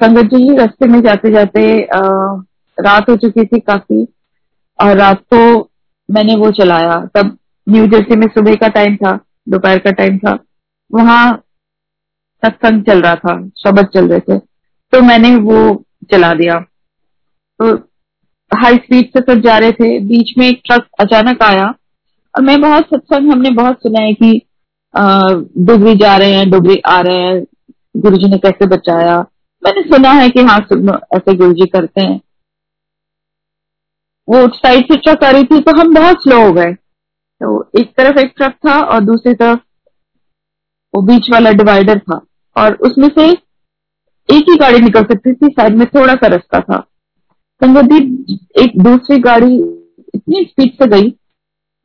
संगत 0.00 0.34
जी 0.34 0.56
रास्ते 0.56 0.86
में 0.86 1.00
जाते 1.02 1.30
जाते 1.32 1.62
आ, 1.84 2.00
रात 2.78 3.08
हो 3.10 3.16
चुकी 3.16 3.44
थी 3.46 3.60
काफ़ी 3.60 4.06
और 4.78 4.96
रात 4.96 5.22
को 5.34 5.40
मैंने 6.08 6.36
वो 6.36 6.50
चलाया। 6.50 6.98
तब 7.14 7.36
न्यू 7.66 7.86
जर्सी 7.86 8.16
में 8.16 8.26
सुबह 8.28 8.54
का 8.54 8.68
टाइम 8.68 8.96
था 8.96 9.18
दोपहर 9.48 9.78
का 9.78 9.90
टाइम 9.90 10.18
था। 10.18 10.38
वहाँ 10.90 11.36
सत्संग 12.42 12.82
चल 12.84 13.02
रहा 13.02 13.14
था 13.14 13.34
शब्द 13.62 13.86
चल 13.94 14.08
रहे 14.08 14.20
थे। 14.20 14.38
तो 14.92 15.00
मैंने 15.02 15.34
वो 15.36 15.60
चला 16.12 16.32
दिया। 16.34 16.58
तो 17.60 17.74
हाई 18.50 18.76
स्पीड 18.76 19.06
से 19.08 19.20
सब 19.22 19.40
जा 19.40 19.56
रहे 19.58 19.72
थे। 19.72 19.98
बीच 20.00 20.32
में 20.38 20.46
एक 20.48 20.60
ट्रक 20.66 20.86
अचानक 21.00 21.42
आया। 21.42 21.66
और 22.34 22.42
मैं 22.42 22.60
बहुत 22.60 22.84
सत्संग, 22.84 23.30
हमने 23.32 23.50
बहुत 23.50 23.82
सुना 23.82 24.00
है 24.00 24.12
कि 24.14 24.40
डुबरी 25.58 25.94
जा 25.96 26.16
रहे 26.16 26.34
हैं 26.34 26.50
डुबरी 26.50 26.80
आ 26.86 27.00
रहे 27.00 27.16
हैं। 27.16 27.42
गुरु 27.96 28.16
जी 28.16 28.28
ने 28.30 28.38
कैसे 28.38 28.66
बचाया? 28.66 29.18
मैंने 29.62 29.82
सुना 29.84 30.10
है 30.12 30.28
कि 30.30 30.42
हाँ 30.42 30.58
ऐसे 31.14 31.34
गुरु 31.34 31.52
जी 31.52 31.66
करते 31.66 32.00
हैं। 32.00 32.20
वो 34.28 34.46
साइड 34.48 34.84
से 34.84 34.96
ट्रक 34.96 35.24
आ 35.24 35.30
रही 35.30 35.44
थी 35.44 35.60
तो 35.60 35.78
हम 35.80 35.94
बहुत 35.94 36.22
स्लो 36.22 36.40
हो 36.44 36.52
गए। 36.52 36.72
तो 36.72 37.70
एक 37.80 37.92
तरफ़ 37.96 38.18
एक 38.18 38.32
ट्रक 38.36 38.54
था 38.66 38.78
और 38.84 39.00
दूसरी 39.00 39.34
तरफ़ 39.34 39.58
वो 40.94 41.02
बीच 41.02 41.30
वाला 41.32 41.50
डिवाइडर 41.52 41.98
था। 41.98 42.20
और 42.56 42.74
उसमें 42.86 43.08
से 43.08 43.32
एक 44.28 44.50
ही 44.50 44.56
गाड़ी 44.56 44.78
निकल 44.80 45.04
सकती 45.04 45.32
थी, 45.32 45.48
साइड 45.48 45.76
में 45.76 45.86
थोड़ा 45.88 46.14
सा 46.14 46.26
रास्ता 46.26 46.60
था। 46.62 46.78
संगति 47.60 47.96
एक 48.62 48.72
दूसरी 48.82 49.18
गाड़ी 49.20 49.54
इतनी 50.14 50.42
स्पीड 50.44 50.72
से 50.72 50.86
गई, 50.90 51.12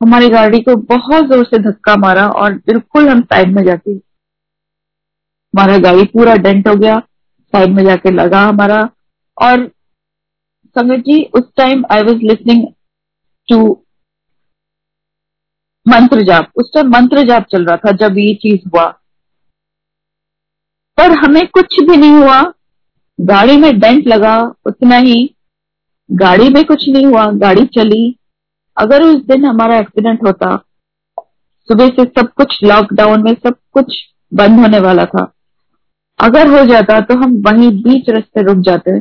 हमारी 0.01 0.29
गाड़ी 0.29 0.59
को 0.61 0.75
बहुत 0.87 1.25
ज़ोर 1.27 1.45
से 1.45 1.57
धक्का 1.61 1.95
मारा 1.97 2.27
और 2.29 2.53
बिल्कुल 2.57 3.07
हम 3.09 3.21
साइड 3.23 3.53
में 3.55 3.63
जाके, 3.65 3.91
हमारा 3.91 5.77
गाड़ी 5.79 6.03
पूरा 6.07 6.35
डेंट 6.37 6.67
हो 6.67 6.75
गया 6.75 6.99
साइड 7.53 7.71
में 7.71 7.83
जाके 7.85 8.11
लगा 8.11 8.41
हमारा। 8.41 8.81
और 9.37 9.67
संगत 10.75 11.03
जी 11.05 11.23
उस 11.35 11.43
time 11.57 11.83
I 11.91 12.03
was 12.03 12.23
listening 12.23 12.65
to 13.49 13.57
mantra 15.85 16.21
jaap. 16.23 16.51
उस 16.55 16.71
टाइम 16.73 16.89
मंत्र 16.89 17.23
जाप 17.27 17.45
चल 17.51 17.65
रहा 17.65 17.77
था, 17.77 17.91
जब 17.93 18.17
ये 18.17 18.33
चीज़ 18.35 18.69
हुआ। 18.69 18.85
पर 20.97 21.11
हमें 21.11 21.47
कुछ 21.47 21.75
भी 21.81 21.97
नहीं 21.97 22.11
हुआ। 22.11 22.41
गाड़ी 23.21 23.57
में 23.57 23.79
डेंट 23.79 24.07
लगा, 24.07 24.53
उतना 24.65 24.95
ही। 24.95 25.35
गाड़ी 26.11 26.49
में 26.49 26.63
कुछ 26.63 26.89
नहीं 26.89 27.05
हुआ, 27.05 27.25
गाड़ी 27.25 27.65
चली। 27.65 28.19
अगर 28.77 29.03
उस 29.03 29.15
दिन 29.15 29.45
हमारा 29.45 29.77
एक्सीडेंट 29.77 30.23
होता, 30.23 30.65
सुबह 31.69 31.87
से 31.87 32.03
सब 32.03 32.27
कुछ 32.27 32.63
लॉकडाउन 32.63 33.23
में 33.23 33.33
सब 33.33 33.55
कुछ 33.71 33.97
बंद 34.33 34.59
होने 34.59 34.79
वाला 34.79 35.05
था। 35.05 35.33
अगर 36.19 36.47
हो 36.47 36.65
जाता 36.65 36.99
तो 36.99 37.13
हम 37.13 37.43
वहीं 37.47 37.71
बीच 37.83 38.09
रस्ते 38.09 38.41
रुक 38.41 38.57
जाते। 38.57 38.99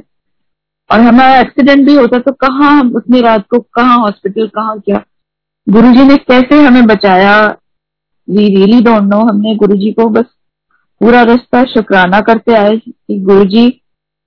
और 0.90 1.00
हमारा 1.00 1.40
एक्सीडेंट 1.40 1.86
भी 1.86 1.94
होता 1.94 2.18
तो 2.18 2.32
कहाँ 2.32 2.80
हम 2.80 2.92
उतनी 2.96 3.20
रात 3.20 3.46
को 3.50 3.58
कहाँ 3.58 3.98
हॉस्पिटल 3.98 4.46
कहाँ 4.46 4.80
क्या? 4.80 5.02
गुरुजी 5.68 6.02
ने 6.02 6.16
कैसे 6.16 6.62
हमें 6.62 6.86
बचाया? 6.86 7.56
वी 8.30 8.46
रियली 8.56 8.80
डोंट 8.80 9.02
नो 9.02 9.20
हमने 9.20 9.54
गुरुजी 9.56 9.92
को 9.92 10.08
बस 10.08 10.24
पूरा 11.02 11.22
रास्ता 11.22 11.64
शुक्राना 11.64 12.20
करते 12.20 12.54
आए 12.54 12.76
कि 12.78 13.18
गुरु 13.20 13.44
जी 13.44 13.82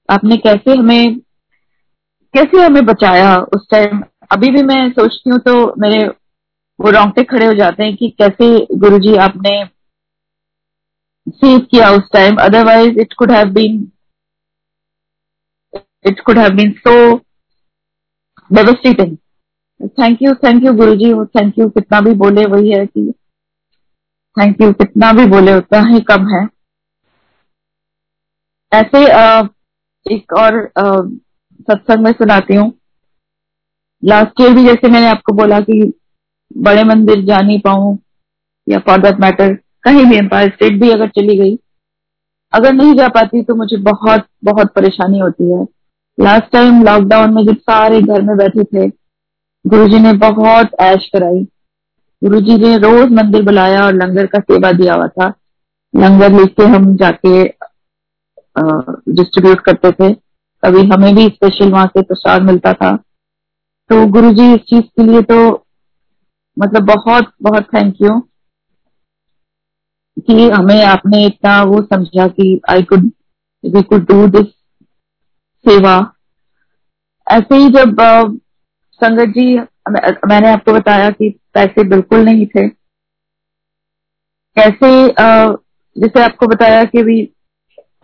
आपने 0.10 0.38
कैसे 0.38 0.72
हमें 0.72 1.20
कैसे 2.34 2.62
हमें 2.62 2.86
बचाया 2.86 3.36
उस 3.38 3.68
टाइम 3.72 4.02
अभी 4.32 4.50
भी 4.52 4.64
मैं 4.64 4.90
सोचती 4.90 5.30
हूँ 5.30 5.40
तो 5.40 5.54
मेरे 5.78 6.08
वो 6.80 6.90
रोंगटे 6.92 7.24
खड़े 7.24 7.46
हो 7.46 7.54
जाते 7.54 7.84
हैं 7.84 7.96
कि 7.96 8.10
कैसे 8.10 8.48
गुरु 8.78 9.00
जी 9.00 9.16
आपने 9.16 9.54
सेव 11.30 11.60
किया 11.60 11.92
उस 11.92 12.10
time 12.14 12.36
otherwise 12.36 13.00
it 13.00 13.14
could 13.14 13.32
have 13.32 13.50
been 13.50 13.92
it 16.06 16.20
could 16.20 16.38
have 16.38 16.50
been 16.50 16.72
so 16.72 16.96
devastating 18.52 19.18
thank 19.88 20.22
you 20.22 20.34
thank 20.34 20.64
you 20.64 20.74
Guru 20.74 20.96
ji 20.96 21.14
thank 21.40 21.60
you 21.60 21.70
कितना 21.70 22.02
भी 22.02 22.14
बोले 22.14 22.46
वही 22.46 22.72
है 22.72 22.86
कि 22.86 23.14
थैंक 24.38 24.62
यू 24.62 24.74
कितना 24.74 25.14
भी 25.14 25.26
बोले 25.26 25.56
उतना 25.56 25.80
ही 25.88 26.00
कम 26.02 26.28
है। 26.28 26.55
ऐसे 28.76 29.04
एक 30.06 30.34
और 30.36 30.60
सत्संग 30.78 32.04
में 32.04 32.12
सुनाती 32.14 32.56
हूँ। 32.56 32.72
लास्ट 34.04 34.42
ईयर 34.42 34.54
भी 34.56 34.64
जैसे 34.66 34.90
मैंने 34.90 35.08
आपको 35.08 35.34
बोला 35.34 35.60
कि 35.62 35.82
बड़े 36.56 36.84
मंदिर 36.86 37.24
जा 37.26 37.38
नहीं 37.38 37.60
पाऊँ, 37.60 37.98
या 38.68 38.80
फॉर 38.80 39.02
दैट 39.02 39.20
मैटर 39.22 39.54
कहीं 39.84 40.06
भी 40.06 40.18
एम्पायर 40.18 40.50
स्टेट 40.50 40.80
भी 40.82 40.90
अगर 40.92 41.08
चली 41.10 41.38
गई, 41.38 41.58
अगर 42.54 42.74
नहीं 42.74 42.94
जा 42.96 43.08
पाती 43.10 43.42
तो 43.44 43.56
मुझे 43.56 43.78
बहुत 43.84 44.28
बहुत 44.44 44.72
परेशानी 44.76 45.20
होती 45.20 45.52
है। 45.52 45.64
लास्ट 46.18 46.52
टाइम 46.52 46.84
लॉकडाउन 46.84 47.34
में 47.34 47.46
जब 47.46 47.56
सारे 47.62 48.02
घर 48.02 48.22
में 48.22 48.36
बैठे 48.38 48.64
थे, 48.66 48.88
गुरुजी 49.66 50.00
ने 50.00 50.14
बहुत 50.20 50.76
ऐश 50.82 51.10
कराई। 51.14 51.44
गुरुजी 52.22 52.56
ने 52.58 52.78
रोज 52.80 53.12
मंदिर 53.14 53.44
बुलाया 53.44 53.84
और 53.86 53.94
लंगर 53.94 54.26
का 54.28 54.40
सेवा 54.42 54.72
दिया 54.74 54.94
हुआ 54.94 55.08
था। 55.10 55.28
लंगर 55.94 56.32
लेके 56.34 56.64
हम 56.66 56.96
जाके 56.98 57.44
डिस्ट्रीब्यूट 58.58 59.60
करते 59.62 59.92
थे। 59.92 60.14
कभी 60.64 60.82
हमें 60.90 61.14
भी 61.16 61.26
स्पेशल 61.26 61.72
वहाँ 61.72 61.86
से 61.88 62.02
प्रसाद 62.04 62.42
मिलता 62.42 62.74
था। 62.74 62.96
तो 63.90 64.06
गुरुजी 64.12 64.54
इस 64.54 64.62
चीज़ 64.70 64.82
के 64.82 65.04
लिए 65.04 65.22
तो 65.24 65.38
मतलब 66.58 66.84
बहुत 66.86 67.32
बहुत 67.44 67.64
थैंक 67.74 67.96
यू 68.02 68.20
कि 70.20 70.50
हमें 70.50 70.84
आपने 70.86 71.26
इतना 71.26 71.62
वो 71.64 71.82
समझा 71.84 72.28
कि 72.30 72.60
I 72.72 72.84
could 72.84 73.10
we 73.64 73.82
could 73.84 74.06
do 74.08 74.28
this 74.30 74.48
seva. 75.66 75.96
ऐसे 77.28 77.56
ही 77.56 77.70
जब 77.70 77.96
संगत 79.02 79.34
जी 79.38 79.56
मैंने 80.28 80.52
आपको 80.52 80.74
बताया 80.74 81.10
कि 81.10 81.30
पैसे 81.54 81.84
बिल्कुल 81.90 82.24
नहीं 82.26 82.46
थे। 82.48 82.68
कैसे 84.58 84.90
जैसे 85.96 86.24
आपको 86.24 86.48
बताया 86.48 86.84
कि 86.86 87.04
भी 87.04 87.22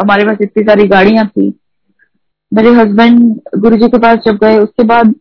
हमारे 0.01 0.25
पास 0.25 0.37
इतनी 0.41 0.63
सारी 0.63 0.87
गाड़ियाँ 0.87 1.27
थी। 1.27 1.47
मेरे 2.51 2.71
हस्बैंड 2.73 3.19
गुरु 3.57 3.77
जी 3.77 3.87
के 3.87 3.97
पास 3.99 4.19
जब 4.25 4.37
गए, 4.37 4.57
उसके 4.59 4.83
बाद 4.85 5.13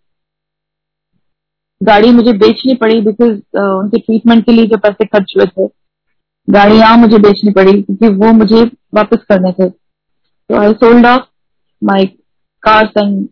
गाड़ी 1.80 2.10
मुझे 2.12 2.32
बेचनी 2.38 2.74
पड़ी 2.76 3.00
बिकॉज़ 3.00 3.30
उनके 3.58 3.98
ट्रीटमेंट 3.98 4.44
के 4.46 4.52
लिए 4.52 4.66
जो 4.66 4.78
पैसे 4.78 5.04
खर्च 5.06 5.32
हुए 5.36 5.46
थे, 5.46 5.66
गाड़ियाँ 6.48 6.96
मुझे 6.96 7.18
बेचनी 7.18 7.52
पड़ी 7.52 7.72
क्योंकि 7.82 8.08
वो 8.16 8.32
मुझे 8.34 8.64
वापस 8.94 9.24
करने 9.28 9.52
थे। 9.52 9.68
तो 9.68 10.56
I 10.56 10.72
sold 10.74 11.06
off 11.06 11.22
my 11.82 12.04
and 12.62 13.28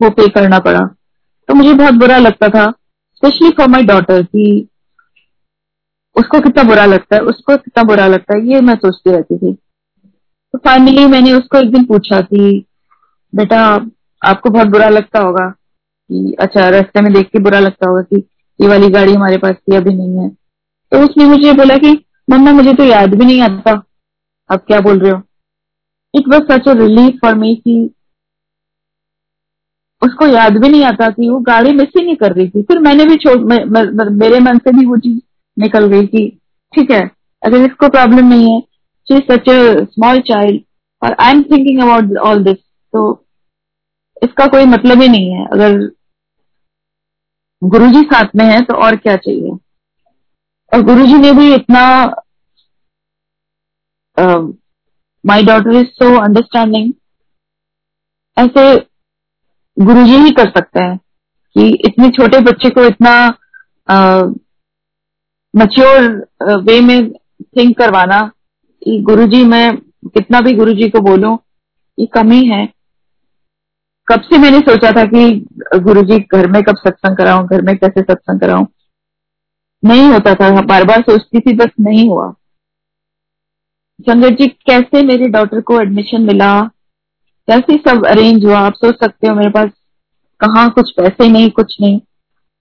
वो 0.00 0.10
पे 0.10 0.28
करना 0.30 0.58
पड़ा। 0.60 0.80
तो 1.48 1.54
मुझे 1.54 1.72
बहुत 1.74 1.94
बुरा 1.94 2.18
लगता 2.18 2.48
था 2.48 2.70
स्पेशली 3.16 3.50
फॉर 3.50 3.68
माई 3.68 3.82
डॉटर 3.84 4.22
कि 4.22 4.68
उसको 6.16 6.40
कितना 6.40 6.62
बुरा 6.62 6.84
लगता 6.86 7.16
है, 7.16 7.22
उसको 7.22 7.56
कितना 7.56 7.82
बुरा 7.84 8.06
लगता 8.06 8.36
है, 8.36 8.46
ये 8.46 8.60
मैं 8.60 8.74
सोचती 8.76 9.10
रहती 9.10 9.38
थी। 9.38 9.56
तो 10.52 10.58
फाइनली 10.58 11.06
मैंने 11.06 11.32
उसको 11.32 11.58
एक 11.58 11.70
दिन 11.72 11.84
पूछा 11.84 12.20
कि, 12.20 12.64
बेटा, 13.34 13.86
आपको 14.22 14.50
बहुत 14.50 14.66
बुरा 14.66 14.88
लगता 14.88 15.20
होगा 15.20 15.48
कि 15.48 16.36
अच्छा 16.40 16.68
रास्ते 16.68 17.00
में 17.00 17.12
देख 17.12 17.26
के 17.26 17.38
बुरा 17.38 17.58
लगता 17.58 17.88
होगा 17.88 18.02
कि 18.02 18.16
ये 18.60 18.68
वाली 18.68 18.88
गाड़ी 18.88 19.12
हमारे 19.12 19.38
पास 19.38 19.54
थी, 19.54 19.76
अभी 19.76 19.94
नहीं 19.94 20.18
है। 20.18 20.28
तो 20.92 21.04
उसने 21.04 21.24
मुझे 21.24 21.52
बोला 21.52 21.76
कि, 21.76 22.04
मम्मा, 22.30 22.52
मुझे 22.52 22.74
तो 22.74 22.84
याद 22.84 23.14
भी 23.14 23.24
नहीं 23.24 23.40
आता। 23.42 23.82
आप 24.50 24.64
क्या 24.66 24.80
बोल 24.80 24.98
रहे 24.98 25.10
हो? 25.10 25.22
It 26.14 26.28
was 26.28 26.42
such 26.42 26.68
a 26.68 26.72
relief 26.72 27.14
for 27.14 27.34
me 27.34 27.54
कि 27.54 27.90
उसको 30.02 30.26
याद 30.26 30.58
भी 30.58 30.68
नहीं 30.68 30.84
आता 30.84 31.08
कि 31.08 31.28
वो 31.28 31.38
गाड़ी 31.40 31.72
मिस 31.72 31.88
ही 31.98 32.04
नहीं 32.04 32.16
कर 32.16 32.32
रही 32.32 32.48
थी। 32.48 32.62
फिर 32.62 32.78
मैंने 32.78 33.04
भी 33.04 33.16
छोड़ 33.16 33.38
मेरे 34.10 34.40
मन 34.40 34.58
से 34.58 34.72
भी 34.72 34.86
वो 34.86 34.96
चीज़ 34.96 35.20
निकल 35.58 35.86
गई 35.86 36.06
कि, 36.06 36.38
ठीक 36.74 36.90
है, 36.90 37.10
अगर 37.42 37.56
इसको 37.56 37.88
प्रॉब्लम 37.88 38.28
नहीं 38.28 38.54
है 38.54 38.71
she 39.08 39.18
such 39.30 39.48
a 39.50 39.84
small 39.84 40.20
child 40.28 40.62
और 41.02 41.16
I 41.20 41.30
am 41.30 41.42
thinking 41.42 41.82
about 41.82 42.16
all 42.26 42.42
this 42.44 42.56
तो 42.94 43.02
इसका 44.22 44.46
कोई 44.46 44.64
मतलब 44.66 45.02
ही 45.02 45.08
नहीं 45.08 45.30
है। 45.32 45.44
अगर 45.46 45.78
गुरुजी 47.62 48.00
साथ 48.04 48.36
में 48.36 48.44
है 48.44 48.60
तो 48.62 48.74
और 48.84 48.96
क्या 48.96 49.16
चाहिए? 49.16 49.50
और 50.72 50.82
गुरुजी 50.84 51.18
ने 51.18 51.32
भी 51.32 51.52
इतना 51.54 51.84
my 55.24 55.42
daughter 55.44 55.76
is 55.76 55.86
so 55.94 56.16
understanding 56.20 56.92
ऐसे 58.36 58.64
गुरुजी 59.76 60.16
ही 60.16 60.30
कर 60.32 60.50
सकते 60.50 60.82
हैं 60.82 60.96
कि 61.56 61.68
इतने 61.86 62.08
छोटे 62.10 62.38
बच्चे 62.42 62.70
को 62.70 62.84
इतना 62.86 63.14
मच्योर 65.54 66.08
वे 66.60 66.80
में 66.80 67.12
थिंक 67.12 67.76
करवाना। 67.78 68.20
कि 68.82 69.00
गुरुजी, 69.00 69.44
मैं 69.44 69.76
कितना 70.06 70.40
भी 70.40 70.52
गुरु 70.52 70.72
जी 70.72 70.88
को 70.88 71.00
बोलो, 71.00 71.44
ये 71.98 72.06
कमी 72.06 72.46
है। 72.46 72.68
कब 74.08 74.20
से 74.20 74.38
मैंने 74.38 74.60
सोचा 74.60 74.90
था 74.90 75.04
कि 75.04 75.46
गुरु 75.76 76.02
जी 76.02 76.18
घर 76.18 76.50
में 76.50 76.62
कब 76.62 76.76
सत्संग 76.76 77.16
कराऊं, 77.16 77.46
घर 77.46 77.62
में 77.62 77.76
कैसे 77.76 78.00
सत्संग 78.00 78.40
कराऊं? 78.40 78.66
नहीं 79.84 80.02
होता 80.02 80.34
था। 80.34 80.60
बार 80.60 80.84
बार 80.84 81.00
सोचती 81.00 81.40
थी, 81.40 81.56
बस 81.56 81.68
नहीं 81.80 82.08
हुआ। 82.08 82.34
संगत 84.00 84.28
जी, 84.28 84.46
कैसे 84.46 85.02
मेरे 85.02 85.28
डॉटर 85.28 85.60
को 85.60 85.80
एडमिशन 85.80 86.22
मिला? 86.22 86.60
कैसे 87.50 87.76
सब 87.76 88.06
अरेंज 88.06 88.44
हुआ? 88.44 88.58
आप 88.58 88.74
सोच 88.74 88.94
सकते 88.94 89.26
हो, 89.28 89.34
मेरे 89.34 89.50
पास 89.50 89.70
कहा 90.40 90.68
कुछ 90.68 90.90
पैसे 90.90 91.28
नहीं, 91.28 91.50
कुछ 91.50 91.76
नहीं। 91.80 92.00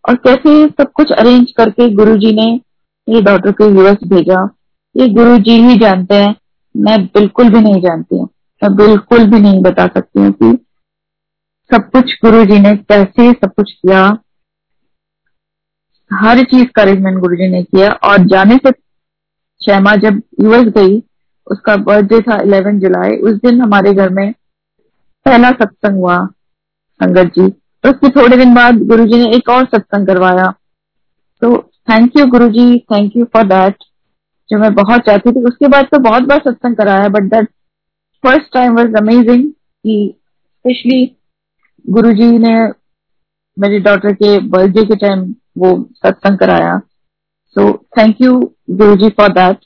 और 0.09 0.15
कैसे 0.15 0.67
सब 0.67 0.91
कुछ 0.91 1.11
अरेंज 1.11 1.51
करके 1.51 1.89
गुरुजी 1.89 2.35
ने 2.35 2.61
मेरे 3.09 3.21
डॉटर 3.21 3.51
को 3.51 3.69
यूएस 3.69 3.97
भेजा? 4.07 4.49
ये 4.95 5.07
गुरु 5.07 5.37
जी 5.37 5.51
ही 5.51 5.77
जानते 5.77 6.15
हैं। 6.15 6.35
मैं 6.75 7.05
बिल्कुल 7.05 7.49
भी 7.49 7.59
नहीं 7.59 7.81
जानती 7.81 8.17
हूँ। 8.17 8.29
मैं 8.63 8.75
बिल्कुल 8.75 9.25
भी 9.25 9.39
नहीं 9.39 9.61
बता 9.61 9.87
सकती 9.87 10.19
हूँ 10.19 10.31
कि 10.31 10.65
सब 11.71 11.89
कुछ 11.89 12.13
गुरु 12.25 12.45
जी 12.45 12.59
ने 12.59 12.75
कैसे 12.75 13.31
सब 13.31 13.53
कुछ 13.53 13.71
किया। 13.71 14.17
हर 16.13 16.43
चीज़ 16.43 16.65
का 16.65 16.81
अरेंजमेंट 16.81 17.19
गुरु 17.19 17.35
जी 17.35 17.47
ने 17.47 17.63
किया 17.63 17.91
और 17.91 18.17
जाने 18.17 18.55
से 18.55 18.71
शैमा 19.61 19.95
जब 19.95 20.21
यूएस 20.41 20.67
गई, 20.67 21.03
उसका 21.51 21.75
बर्थडे 21.75 22.19
था 22.21 22.37
11 22.37 22.79
जुलाई, 22.79 23.11
उस 23.11 23.35
दिन 23.35 23.61
हमारे 23.61 23.93
घर 23.93 24.09
में 24.09 24.31
पहला 25.25 25.51
सत्संग 25.51 25.95
हुआ 25.95 26.25
संगत 27.01 27.31
जी। 27.39 27.49
तो 27.49 27.89
उसके 27.89 28.09
थोड़े 28.09 28.37
दिन 28.37 28.53
बाद 28.55 28.79
गुरु 28.79 29.05
जी 29.05 29.17
ने 29.17 29.35
एक 29.35 29.49
और 29.49 29.65
सत्संग 29.65 30.07
करवाया। 30.07 30.53
तो 31.41 31.57
thank 31.89 32.17
you 32.17 32.25
Guru 32.25 32.49
ji 32.49 32.79
thank 32.79 33.15
you 33.15 33.25
for 33.25 33.43
that 33.43 33.83
जो 34.51 34.57
मैं 34.57 34.73
बहुत 34.75 35.01
चाहती 35.01 35.31
थी, 35.31 35.43
उसके 35.43 35.67
बाद 35.67 35.85
तो 35.85 35.99
बहुत 35.99 36.23
बार 36.23 36.39
सत्संग 36.39 36.75
कराया 36.75 37.07
but 37.09 37.29
that 37.31 37.47
first 38.23 38.53
time 38.53 38.75
was 38.75 38.95
amazing 38.97 39.49
कि 39.49 40.13
स्पेशली 40.15 41.05
गुरु 41.85 42.11
जी 42.13 42.37
ने 42.37 42.55
मेरी 43.57 43.79
डॉटर 43.79 44.13
के 44.13 44.37
बर्थडे 44.49 44.83
के 44.85 44.95
टाइम 44.97 45.23
वो 45.57 45.71
सत्संग 45.95 46.37
कराया। 46.37 46.77
सो 47.55 47.71
thank 47.97 48.21
you 48.21 48.39
Guru 48.71 48.95
ji 48.95 49.09
for 49.09 49.31
that 49.33 49.57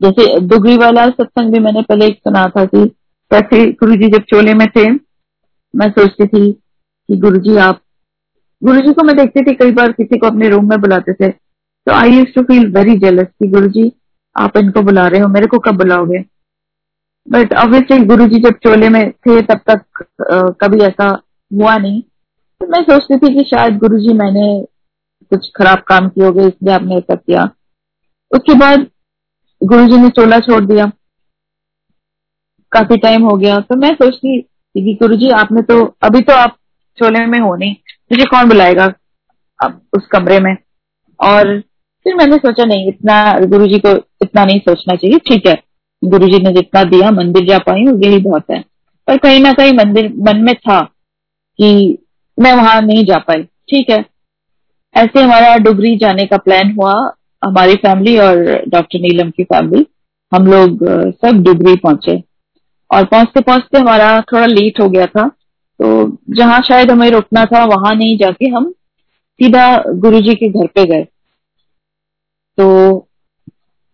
जैसे 0.00 0.38
दुगरी 0.40 0.76
वाला 0.76 1.08
सत्संग 1.08 1.52
भी 1.52 1.58
मैंने 1.58 1.82
पहले 1.82 2.06
एक 2.06 2.18
सुना 2.18 2.46
था 2.48 2.64
कि 2.64 2.86
कैसे 3.30 3.64
गुरु 3.72 3.96
जी 3.96 4.08
जब 4.08 4.22
चोले 4.24 4.54
में 4.54 4.66
थे, 4.68 4.88
मैं 4.90 5.90
सोचती 5.90 6.26
थी 6.26 6.52
कि 6.52 7.16
गुरु 7.16 7.38
जी 7.40 7.56
आप 7.58 7.80
गुरु 8.62 8.80
जी 8.80 8.92
को 8.92 9.02
मैं 9.04 9.16
देखती 9.16 9.42
थी, 9.42 9.54
कई 9.54 9.72
बार 9.72 9.92
किसी 9.92 10.18
को 10.18 10.26
अपने 10.26 10.48
रूम 10.48 10.68
में 10.68 10.80
बुलाते 10.80 11.12
थे। 11.14 11.32
तो 11.86 11.92
I 11.94 12.10
used 12.10 12.34
to 12.34 12.42
feel 12.42 12.66
very 12.72 12.96
jealous 12.98 13.26
कि 13.26 13.48
गुरु 13.48 13.68
जी 13.68 13.90
आप 14.36 14.56
इनको 14.56 14.82
बुला 14.82 15.06
रहे 15.08 15.20
हो, 15.20 15.28
मेरे 15.28 15.46
को 15.46 15.58
कब 15.58 15.76
बुलाओगे? 15.76 16.18
बट 17.28 17.52
ऑब्वियसली 17.54 18.04
गुरु 18.06 18.26
जी 18.26 18.38
जब 18.40 18.58
चोले 18.64 18.88
में 18.88 19.10
थे, 19.10 19.40
तब 19.42 19.60
तक 19.70 20.04
कभी 20.60 20.80
ऐसा 20.84 21.08
हुआ 21.50 21.76
नहीं। 21.76 22.00
तो 22.60 22.66
मैं 22.66 22.82
सोचती 22.82 23.16
थी 23.18 23.34
कि 23.34 23.48
शायद 23.50 23.78
गुरु 23.78 23.98
जी 23.98 24.12
मैंने 24.14 24.46
कुछ 25.30 25.50
खराब 25.56 25.82
काम 25.88 26.08
किए 26.08 26.24
होगे, 26.24 26.46
इसलिए 26.46 26.74
आपने 26.74 26.96
ऐसा 26.96 27.14
किया। 27.14 27.42
उसके 28.30 28.54
बाद 28.58 28.86
गुरु 29.60 29.86
जी 29.86 29.96
ने 29.96 30.08
चोला 30.10 30.38
छोड़ 30.40 30.64
दिया। 30.64 30.90
काफ़ी 32.72 32.96
टाइम 32.98 33.22
हो 33.22 33.36
गया। 33.36 33.58
तो 33.60 33.76
मैं 33.76 33.94
सोचती 33.94 34.40
कि 34.40 34.94
गुरु 35.00 35.16
जी 35.16 35.30
आपने 35.32 35.62
तो 35.62 35.84
अभी 36.02 36.20
तो 36.20 36.32
आप 36.34 36.56
चोले 36.98 37.24
में 37.26 37.38
हो 37.38 37.54
नहीं। 37.56 37.74
मुझे 38.12 38.24
कौन 38.24 38.48
बुलाएगा 38.48 38.84
अब 39.58 39.80
उस 39.96 40.06
कमरे 40.12 40.38
में? 40.40 40.56
और 41.20 41.62
फिर 42.08 42.16
मैंने 42.16 42.36
सोचा, 42.36 42.64
नहीं, 42.64 42.88
इतना 42.88 43.46
गुरु 43.46 43.66
जी 43.66 43.78
को 43.78 43.90
इतना 44.22 44.44
नहीं 44.44 44.58
सोचना 44.58 44.94
चाहिए। 44.94 45.18
ठीक 45.28 45.46
है 45.46 45.54
गुरु 46.02 46.26
जी 46.26 46.38
ने 46.42 46.52
जितना 46.52 46.82
दिया, 46.84 47.10
मंदिर 47.10 47.44
जा 47.46 47.58
पाई 47.58 47.80
हूँ, 47.80 47.98
यही 48.02 48.18
बहुत 48.18 48.44
है। 48.50 48.60
पर 49.08 49.16
कहीं 49.16 49.40
ना 49.40 49.52
कहीं 49.52 49.72
मंदिर 49.74 50.12
मन 50.18 50.40
में 50.44 50.54
था 50.56 50.80
कि 51.58 51.98
मैं 52.38 52.52
वहाँ 52.54 52.80
नहीं 52.82 53.04
जा 53.04 53.18
पाई। 53.18 53.42
ठीक 53.42 53.90
है, 53.90 54.04
ऐसे 54.94 55.22
हमारा 55.22 55.56
डुगरी 55.56 55.96
जाने 55.96 56.26
का 56.26 56.36
प्लान 56.36 56.72
हुआ, 56.72 56.92
हमारी 57.42 57.74
फैमिली 57.76 58.16
और 58.18 58.42
डॉक्टर 58.68 59.00
नीलम 59.00 59.30
की 59.30 59.44
फैमिली 59.44 59.86
हम 60.32 60.46
लोग 60.46 60.84
सब 61.16 61.42
डुगरी 61.42 61.76
पहुँचे। 61.76 62.16
और 62.90 63.04
पहुँचते 63.04 63.40
पहुँचते 63.40 63.78
हमारा 63.78 64.20
थोड़ा 64.32 64.46
लेट 64.46 64.80
हो 64.80 64.88
गया 64.88 65.06
था। 65.06 65.26
तो 65.80 66.18
जहाँ 66.30 66.60
शायद 66.62 66.90
हमें 66.90 67.08
रुकना 67.10 67.44
था, 67.44 67.64
वहाँ 67.66 67.94
नहीं 67.94 68.16
जाके 68.18 68.48
हम 68.48 68.70
सीधा 69.40 69.82
गुरुजी 69.96 70.34
के 70.34 70.48
घर 70.48 70.66
पे 70.66 70.84
गए। 70.86 71.06
तो 72.58 72.66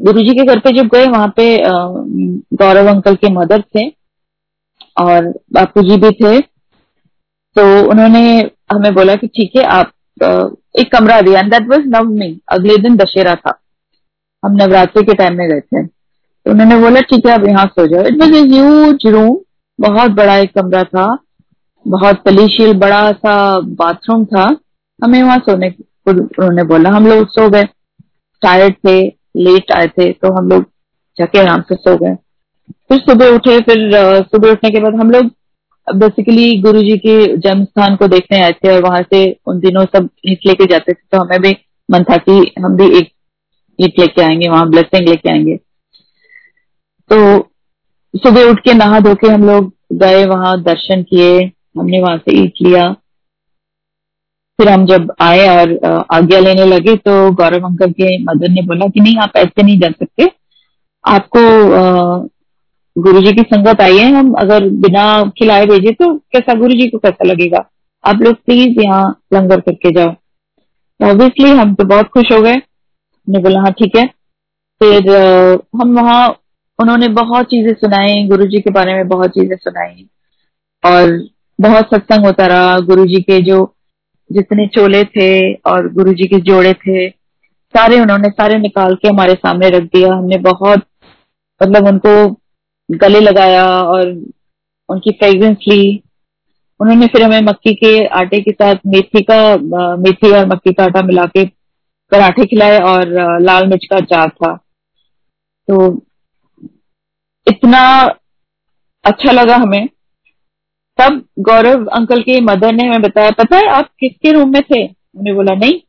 गुरुजी 0.01 0.35
के 0.35 0.45
घर 0.45 0.59
पे 0.59 0.71
जब 0.73 0.87
गए, 0.89 1.07
वहाँ 1.07 1.33
पे 1.37 1.45
गौरव 2.57 2.89
अंकल 2.89 3.15
के 3.15 3.31
मदर 3.33 3.63
थे 3.75 3.89
और 4.99 5.29
बापू 5.53 5.83
जी 5.83 5.97
भी 5.97 6.11
थे। 6.13 6.41
तो 6.41 7.63
उन्होंने 7.91 8.21
हमें 8.73 8.95
बोला 8.95 9.15
कि 9.15 9.27
ठीक 9.29 9.57
है, 9.57 9.63
आप 9.65 9.93
एक 10.79 10.91
कमरा 10.93 11.21
दिया। 11.21 11.41
एंड 11.41 11.51
दैट 11.51 11.69
वाज 11.69 11.83
नवमी, 11.89 12.39
अगले 12.53 12.77
दिन 12.79 12.97
दशहरा 12.97 13.35
था। 13.37 13.59
हम 14.43 14.53
नवरात्रि 14.55 15.03
के 15.03 15.15
टाइम 15.15 15.37
में 15.39 15.49
गए 15.49 15.61
थे। 15.61 15.85
तो 15.87 16.51
उन्होंने 16.51 16.77
बोला, 16.79 17.01
ठीक 17.03 17.27
है, 17.27 17.33
आप 17.33 17.47
यहाँ 17.47 17.67
सो 17.69 17.87
जाओ। 17.87 18.05
इट 18.05 18.21
वॉज़ 18.21 18.35
ह्यूज 18.35 19.07
रूम 19.07 19.37
बहुत 19.79 20.11
बड़ा 20.13 20.37
एक 20.37 20.55
कमरा 20.55 20.83
था, 20.85 21.07
बहुत 21.87 22.23
पलीशियल 22.25 22.73
बड़ा 22.79 23.11
सा 23.13 23.61
बाथरूम 23.79 24.25
था। 24.27 24.45
हमें 25.01 25.23
वहाँ 25.23 25.39
सोने 25.41 25.75
उन्होंने 26.07 26.63
बोला, 26.65 26.91
हम 26.91 27.07
लोग 27.07 27.29
सो 27.29 27.49
गए। 27.51 27.65
टायर्ड 28.43 28.75
थे 28.87 29.01
लेट 29.39 29.73
आए 29.73 29.87
थे 29.89 30.11
तो 30.13 30.33
हम 30.33 30.49
लोग 30.49 30.65
जाके 31.19 31.39
आराम 31.39 31.61
से 31.63 31.75
सो 31.75 31.97
गए। 31.97 32.15
फिर 32.89 32.99
सुबह 33.01 33.35
उठे, 33.35 33.59
फिर 33.61 33.91
सुबह 34.25 34.51
उठने 34.51 34.71
के 34.71 34.81
बाद 34.81 34.95
हम 34.95 35.11
लोग 35.11 35.31
बेसिकली 35.87 36.61
गुरु 36.61 36.83
जी 36.83 36.97
के 36.99 37.37
जन्म 37.39 37.65
स्थान 37.65 37.97
को 37.97 38.07
देखने 38.09 38.41
आए 38.43 38.53
थे 38.55 38.75
और 38.75 38.83
वहाँ 38.83 39.03
से 39.03 39.25
उन 39.47 39.59
दिनों 39.61 39.85
सब 39.87 40.09
ईट 40.27 40.47
लेके 40.47 40.67
जाते 40.67 40.93
थे 40.93 41.07
तो 41.13 41.23
हमें 41.23 41.41
भी 41.41 41.57
मन 41.89 42.05
था 42.05 42.17
कि 42.19 42.55
हम 42.59 42.77
भी 42.77 42.87
एक 42.99 43.11
ईट 43.79 43.99
लेके 43.99 44.23
आएँगे, 44.23 44.49
वहाँ 44.49 44.69
ब्लेसिंग 44.71 45.09
लेके 45.09 45.31
आएँगे। 45.31 45.57
तो 47.11 47.51
सुबह 48.15 48.51
उठ 48.51 48.61
के 48.61 48.75
नहा 48.75 49.01
धो 49.01 49.15
के 49.15 49.29
हम 49.29 49.45
लोग 49.45 49.73
गए, 49.93 50.25
वहाँ 50.27 50.61
दर्शन 50.63 51.03
किए, 51.03 51.39
हमने 51.79 52.01
वहाँ 52.01 52.19
से 52.19 52.37
ईट 52.43 52.55
लिया। 52.63 52.85
फिर 54.59 54.69
हम 54.69 54.85
जब 54.87 55.13
आए 55.21 55.47
और 55.49 56.05
आज्ञा 56.13 56.39
लेने 56.41 56.65
लगे 56.67 56.95
तो 56.99 57.31
गौरव 57.35 57.67
अंकल 57.67 57.91
के 57.93 58.17
मदर 58.25 58.49
ने 58.51 58.63
बोला 58.63 58.87
कि 58.89 59.01
नहीं, 59.01 59.17
आप 59.19 59.37
ऐसे 59.37 59.63
नहीं 59.63 59.79
जा 59.81 59.89
सकते। 59.91 60.31
आपको 61.05 61.41
गुरु 62.97 63.21
जी 63.21 63.33
की 63.33 63.43
संगत 63.45 63.81
आई 63.81 63.97
है, 63.99 64.13
हम 64.15 64.33
अगर 64.39 64.69
बिना 64.83 65.23
खिलाए 65.39 65.67
भेजे 65.67 65.93
तो 65.93 66.15
कैसा 66.15 66.55
गुरु 66.59 66.75
जी 66.75 66.89
को 66.89 66.99
कैसा 66.99 67.25
लगेगा? 67.25 67.65
आप 68.05 68.23
लोग 68.23 68.35
प्लीज़ 68.37 68.81
यहाँ 68.81 69.09
लंगर 69.35 69.61
करके 69.61 69.91
जाओ। 69.93 70.15
ऑब्वियसली 71.01 71.51
हम 71.51 71.75
तो 71.75 71.85
बहुत 71.87 72.09
खुश 72.09 72.33
हो 72.33 72.41
गए। 72.43 72.57
ने 73.29 73.39
बोला 73.39 73.61
हाँ 73.61 73.73
ठीक 73.73 73.97
है। 73.97 74.07
फिर 74.81 75.11
हम 75.77 75.95
वहाँ, 75.99 76.29
उन्होंने 76.79 77.09
बहुत 77.11 77.47
चीज़ें 77.47 77.73
सुनाई 77.75 78.27
गुरु 78.29 78.47
जी 78.47 78.61
के 78.61 78.71
बारे 78.71 78.95
में 78.95 79.09
बहुत 79.09 79.31
चीज़ें 79.31 79.57
सुनाई। 79.57 80.07
और 80.85 81.19
बहुत 81.59 81.95
सत्संग 81.95 82.25
होता 82.27 82.47
रहा 82.47 82.79
गुरु 82.87 83.07
जी 83.07 83.21
के 83.23 83.41
जो 83.43 83.65
जितने 84.35 84.67
चोले 84.75 85.03
थे 85.07 85.29
और 85.55 85.93
गुरु 85.95 86.13
जी 86.13 86.27
के 86.29 86.41
जोड़े 86.43 86.73
थे, 86.75 87.09
सारे 87.09 88.01
उन्होंने 88.01 88.29
सारे 88.31 88.59
निकाल 88.59 88.95
के 88.95 89.09
हमारे 89.09 89.35
सामने 89.35 89.69
रख 89.71 89.83
दिया। 89.95 90.13
हमने 90.15 90.37
बहुत 90.43 90.87
मतलब 91.61 91.87
उनको 91.89 92.15
गले 92.89 93.21
लगाया 93.21 93.65
और 93.83 94.09
उनकी 94.89 95.11
फ्रेग्रेंस 95.13 95.65
ली। 95.69 96.03
उन्होंने 96.81 97.07
फिर 97.07 97.23
हमें 97.23 97.41
मक्की 97.43 97.75
के 97.75 97.93
आटे 98.19 98.41
के 98.41 98.53
साथ 98.53 98.75
मेथी 98.87 99.23
का 99.31 99.97
मेथी 99.97 100.31
और 100.31 100.47
मक्की 100.47 100.73
का 100.73 100.85
आटा 100.85 101.03
मिला 101.03 101.25
के 101.27 101.45
पराठे 102.13 102.45
खिलाए 102.47 102.79
और 102.83 103.09
लाल 103.43 103.67
मिर्च 103.67 103.85
का 103.91 103.97
अचार 103.97 104.29
था। 104.31 104.55
तो 105.69 105.87
इतना 107.47 107.81
अच्छा 109.05 109.33
लगा 109.33 109.57
हमें। 109.57 109.89
तब 110.99 111.25
गौरव 111.39 111.87
अंकल 111.87 112.23
के 112.23 112.41
मदर 112.41 112.73
ने 112.73 112.87
हमें 112.87 113.03
बताया, 113.03 113.31
पता 113.31 113.57
है 113.57 113.69
आप 113.69 113.89
किसके 114.01 114.33
रूम 114.33 114.53
में 114.53 114.63
थे? 114.63 114.87
उन्हें 114.87 115.35
बोला, 115.37 115.55
नहीं। 115.55 115.81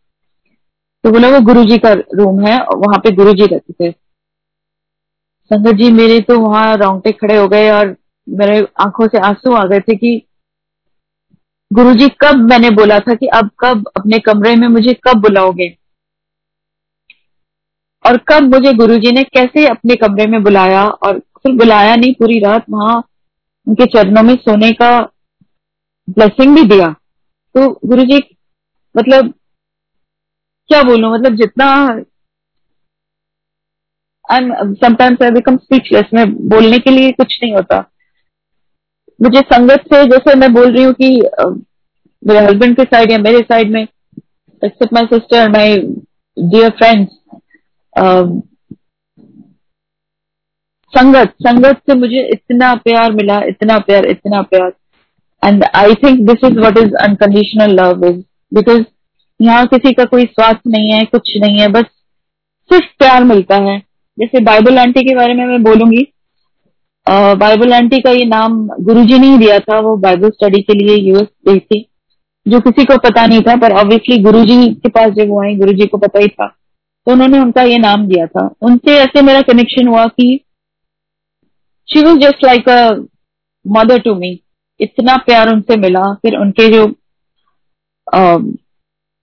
तो 1.04 1.12
बोला, 1.12 1.30
वो 1.30 1.40
गुरु 1.40 1.64
जी 1.64 1.78
का 1.78 1.94
रूम 1.94 2.46
है, 2.46 2.58
वहाँ 2.58 2.98
पे 2.98 3.12
गुरुजी 3.12 3.46
रहते 3.46 3.74
थे। 3.74 3.92
संगत 5.54 5.76
जी, 5.76 5.92
मेरे 5.92 6.20
तो 6.20 6.40
वहाँ 6.40 6.78
रोंगटे 6.78 7.12
खड़े 7.12 7.38
हो 7.38 7.48
गए 7.48 7.70
और 7.70 7.96
मेरे 8.30 8.60
आँखों 8.60 9.08
से 9.08 9.18
आँसू 9.18 9.54
आ 9.54 9.64
गए 9.64 9.80
थे 9.80 9.96
कि 9.96 10.22
गुरु 11.74 11.94
जी 11.94 12.10
कब 12.10 12.36
मैंने 12.36 12.70
बोला 12.70 13.00
था 13.00 13.14
कि 13.14 13.28
अब 13.28 13.50
कब 13.60 13.88
अपने 13.98 14.20
कमरे 14.20 14.56
में 14.56 14.68
मुझे 14.68 14.94
कब 14.94 15.22
बुलाओगे? 15.22 15.78
और 18.06 18.18
कब 18.18 18.44
मुझे 18.44 18.74
गुरुजी 18.74 19.12
ने 19.12 19.24
कैसे 19.24 19.68
अपने 19.68 19.96
कमरे 19.96 20.26
में 20.26 20.44
बुलाया? 20.44 20.86
और 20.86 21.20
फिर 21.20 21.56
बुलाया 21.56 21.96
नहीं, 21.96 22.14
पूरी 22.14 22.40
रात 22.40 22.66
वहाँ 22.70 23.04
उनके 23.68 23.86
चरणों 23.88 24.24
में 24.24 24.36
सोने 24.38 24.72
का 24.82 24.90
ब्लेसिंग 26.08 26.56
भी 26.56 26.64
दिया। 26.68 26.88
तो 27.56 27.70
गुरु 27.88 28.04
जी 28.06 28.18
मतलब 28.96 29.34
क्या 30.70 30.82
बोलूँ? 30.84 31.14
मतलब 31.14 31.36
जितना 31.36 31.68
समटाइम्स 34.76 35.22
आई 35.24 35.32
बिकम 35.32 35.58
स्पीचलेस 35.58 36.06
में 36.14 36.26
बोलने 36.50 36.78
के 36.80 36.92
लिए 36.92 37.12
कुछ 37.12 37.38
नहीं 37.44 37.54
होता। 37.54 37.80
मुझे 39.20 39.42
संगत 39.42 39.84
से, 39.94 40.04
जैसे 40.06 40.36
मैं 40.36 40.52
बोल 40.54 40.72
रही 40.74 40.84
हूँ 40.84 40.94
कि 40.94 41.10
मेरे 42.24 42.40
हस्बैंड 42.46 42.76
के 42.76 42.84
साइड 42.84 43.12
या 43.12 43.18
मेरे 43.18 43.40
साइड 43.42 43.72
में 43.72 43.82
except 43.82 44.94
my 44.94 45.06
sister 45.06 45.50
my 45.50 45.78
dear 46.38 46.70
friends 46.80 47.12
संगत 50.96 51.34
संगत 51.42 51.82
से 51.90 51.96
मुझे 51.96 52.28
इतना 52.34 52.74
प्यार 52.84 53.12
मिला, 53.14 53.40
इतना 53.48 53.78
प्यार 53.80 54.06
इतना 54.08 54.42
प्यार। 54.44 54.72
And 55.44 55.64
I 55.76 55.94
think 55.96 56.20
this 56.28 56.46
is 56.46 56.60
what 56.60 56.78
is 56.78 56.96
unconditional 57.04 57.76
love 57.76 58.06
is 58.06 58.22
because 58.52 58.84
यहाँ 59.40 59.66
किसी 59.68 59.92
का 59.94 60.04
कोई 60.06 60.24
स्वार्थ 60.26 60.60
नहीं 60.68 60.92
है, 60.92 61.04
कुछ 61.06 61.32
नहीं 61.38 61.60
है, 61.60 61.68
बस 61.70 61.86
सिर्फ़ 62.70 62.86
प्यार 63.00 63.24
मिलता 63.24 63.56
है। 63.64 63.78
जैसे 64.18 64.40
बाइबल 64.44 64.78
आंटी 64.80 65.02
के 65.04 65.16
बारे 65.16 65.34
में 65.34 65.46
मैं 65.46 65.64
बोलूँगी 65.64 66.06
बाइबल 67.08 67.74
आंटी 67.74 68.00
का 68.02 68.12
ये 68.12 68.26
नाम 68.26 68.56
गुरुजी 68.82 69.18
ने 69.20 69.28
ही 69.28 69.38
दिया 69.38 69.58
था, 69.60 69.80
वो 69.80 69.96
बाइबल 69.98 70.30
स्टडी 70.30 70.62
के 70.62 70.74
लिए 70.76 70.96
यूएस 70.98 71.28
गई 71.48 71.60
थी, 71.60 71.86
जो 72.46 72.60
किसी 72.60 72.86
को 72.86 72.98
पता 73.00 73.26
नहीं 73.26 73.42
था, 73.42 73.56
पर 73.58 73.74
ऑब्वियसली 73.74 74.18
गुरुजी 74.24 74.74
के 74.76 74.90
पास 74.90 75.12
जब 75.14 75.30
वो 75.30 75.42
आई, 75.44 75.56
गुरुजी 75.56 75.86
को 75.86 75.98
पता 75.98 76.20
ही 76.20 76.28
था 76.30 76.48
तो 77.08 77.12
उन्होंने 77.12 77.40
उनका 77.40 77.64
ये 77.64 77.78
नाम 77.80 78.08
दिया 78.08 78.26
था। 78.28 78.50
उनसे 78.62 78.98
ऐसे 79.00 79.22
मेरा 79.22 79.42
कनेक्शन 79.44 79.88
हुआ 79.88 80.06
कि 80.08 80.40
she 81.90 82.04
was 82.04 82.20
just 82.20 82.44
like 82.44 82.70
a 82.70 82.80
mother 83.66 84.00
to 84.00 84.14
me 84.16 84.32
इतना 84.80 85.16
प्यार 85.26 85.50
उनसे 85.50 85.76
मिला 85.78 86.04
फिर 86.22 86.38
उनके 86.38 86.68
जो 86.72 86.86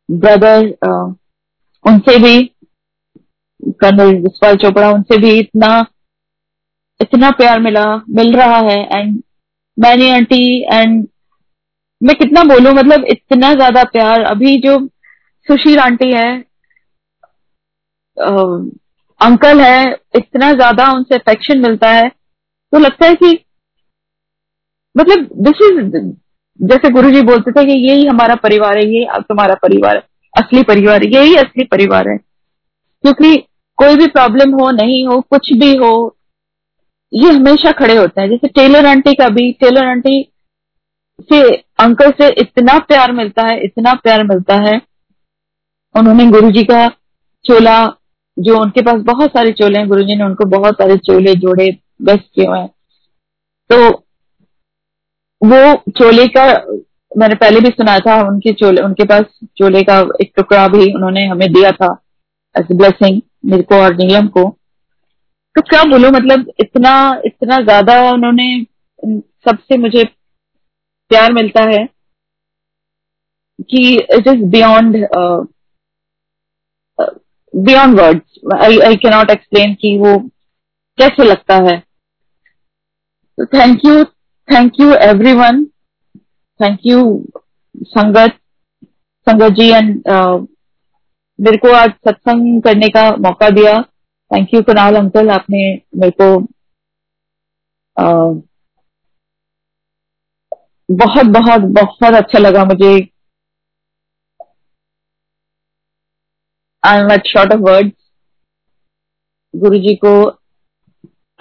ब्रदर 0.08 0.66
उनसे 1.84 2.16
भी 2.18 2.38
कर्नल 3.80 4.14
विस्वाल 4.22 4.56
चोपड़ा 4.56 4.90
उनसे 4.90 5.18
भी 5.18 5.38
इतना 5.38 5.68
इतना 7.00 7.30
प्यार 7.38 7.60
मिला 7.60 7.84
मिल 8.10 8.34
रहा 8.36 8.58
है 8.68 8.78
एंड 8.92 9.22
मैनी 9.78 10.08
आंटी 10.10 10.44
एंड 10.64 11.06
मैं 12.00 12.14
कितना 12.16 12.42
बोलूँ 12.44 12.72
मतलब 12.74 13.04
इतना 13.10 13.52
ज़्यादा 13.54 13.82
प्यार। 13.92 14.22
अभी 14.24 14.56
जो 14.60 14.78
सुशील 15.48 15.78
आंटी 15.80 16.10
है 16.12 16.30
आ, 18.16 18.30
अंकल 19.20 19.60
है 19.60 19.92
इतना 20.16 20.52
ज़्यादा 20.54 20.90
उनसे 20.92 21.14
अफेक्शन 21.14 21.58
मिलता 21.60 21.90
है। 21.90 22.10
तो 22.72 22.78
लगता 22.78 23.06
है 23.06 23.14
कि 23.14 23.38
मतलब 24.96 25.28
दिस 25.36 25.60
इज़ 25.62 26.12
जैसे 26.60 26.90
गुरुजी 26.90 27.20
बोलते 27.22 27.52
थे 27.52 27.64
कि 27.64 27.72
यही 27.88 28.06
हमारा 28.06 28.34
परिवार 28.34 28.78
है 28.78 28.84
ये 28.86 29.04
अब 29.04 29.22
तुम्हारा 29.22 29.54
परिवार 29.54 29.96
है, 29.96 30.02
असली 30.34 30.62
परिवार 30.62 31.04
यही 31.04 31.34
असली 31.34 31.64
परिवार 31.64 32.08
है। 32.08 32.16
क्योंकि 33.04 33.36
कोई 33.78 33.96
भी 33.96 34.06
प्रॉब्लम 34.06 34.52
हो, 34.52 34.70
नहीं 34.70 35.06
हो, 35.06 35.20
कुछ 35.20 35.52
भी 35.52 35.76
हो, 35.76 36.16
ये 37.12 37.32
हमेशा 37.32 37.70
खड़े 37.70 37.96
होते 37.96 38.20
हैं। 38.20 38.28
जैसे 38.28 38.48
टेलर 38.48 38.86
आंटी 38.86 39.14
का 39.14 39.28
भी 39.28 39.52
टेलर 39.52 39.84
आंटी 39.84 40.32
से 41.22 41.42
अंकल 41.56 42.10
से 42.10 42.28
इतना 42.28 42.78
प्यार 42.78 43.12
मिलता 43.12 43.46
है, 43.46 43.64
इतना 43.64 43.94
प्यार 43.94 44.24
मिलता 44.24 44.54
है। 44.54 44.80
उन्होंने 45.94 46.26
गुरुजी 46.26 46.62
का 46.62 46.88
चोला, 47.44 47.86
जो 48.38 48.58
उनके 48.58 48.82
पास 48.82 48.94
बहुत 48.94 49.30
सारे 49.30 49.52
चोले 49.52 49.78
हैं, 49.78 49.88
गुरुजी 49.88 50.16
ने 50.16 50.24
उनको 50.24 50.44
बहुत 50.44 50.74
सारे 50.74 50.96
चोले 50.96 51.34
जोड़े 51.34 51.81
बेस्ट 52.00 52.38
हुए 52.38 52.58
हैं 52.58 52.68
तो 53.70 53.88
वो 55.42 55.92
चोले 55.98 56.26
का, 56.28 56.44
मैंने 57.12 57.34
पहले 57.34 57.60
भी 57.60 57.68
सुना 57.70 57.98
था, 57.98 58.16
उनके 58.22 58.52
चोले, 58.52 58.82
उनके 58.82 59.04
पास 59.04 59.24
चोले 59.58 59.82
का 59.82 59.98
एक 60.22 60.32
टुकड़ा 60.36 60.66
भी 60.68 60.92
उन्होंने 60.94 61.24
हमें 61.26 61.52
दिया 61.52 61.70
था 61.72 61.92
एज 62.54 62.72
ब्लेसिंग 62.72 63.20
मेरे 63.44 63.62
को 63.62 63.74
और 63.76 63.96
नीलम 63.96 64.28
को। 64.28 64.48
तो 65.56 65.62
क्या 65.62 65.82
बोलो 65.84 66.10
मतलब 66.10 66.52
इतना 66.60 66.92
इतना 67.24 67.56
ज़्यादा 67.62 68.00
उन्होंने, 68.10 68.64
सबसे 69.02 69.76
मुझे 69.78 70.04
प्यार 71.10 71.32
मिलता 71.32 71.62
है 71.70 71.84
कि 73.70 73.82
it 73.94 74.28
is 74.28 74.44
beyond 74.50 74.96
beyond 77.54 78.00
words 78.00 78.40
I 78.56 78.78
I 78.80 78.96
cannot 78.98 79.30
explain 79.30 79.74
कि 79.74 79.96
वो 79.98 80.16
कैसे 80.98 81.24
लगता 81.24 81.54
है? 81.64 81.78
तो 83.38 83.44
thank 83.48 83.84
you 83.84 84.04
thank 84.48 84.80
you 84.80 84.94
everyone 85.34 85.64
thank 86.60 86.80
you 86.86 87.00
संगत 87.86 88.38
संगत 89.26 89.52
जी 89.58 89.68
एंड 89.70 90.08
मेरे 91.38 91.56
को 91.58 91.72
आज 91.74 91.90
सत्संग 92.08 92.62
करने 92.62 92.88
का 92.96 93.04
मौका 93.26 93.48
दिया। 93.50 93.80
थैंक 94.30 94.54
यू 94.54 94.62
कुणाल 94.62 94.96
अंकल 94.96 95.30
आपने 95.30 95.62
मेरे 95.96 96.12
को 96.20 96.28
uh, 97.96 98.42
बहुत 100.88 101.26
बहुत 101.34 101.60
बहुत 101.72 102.14
अच्छा 102.14 102.38
लगा 102.38 102.64
मुझे। 102.64 102.92
I 106.82 107.00
am 107.00 107.12
at 107.12 107.26
short 107.26 107.52
of 107.52 107.60
words 107.60 107.92
Guru 109.54 109.78
ji 109.78 109.94
को 110.04 110.14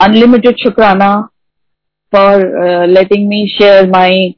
अनलिमिटेड 0.02 0.58
शुक्राना 0.64 1.10
for 2.14 2.45
letting 2.89 3.28
me 3.30 3.45
share 3.58 3.89
my 3.89 4.34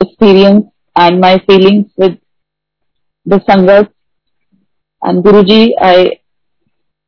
experience 0.00 0.66
and 0.96 1.20
my 1.20 1.38
feelings 1.40 1.86
with 1.96 2.16
the 3.26 3.38
Sangat. 3.40 3.88
And 5.02 5.24
Guruji, 5.24 5.60
I 5.80 6.08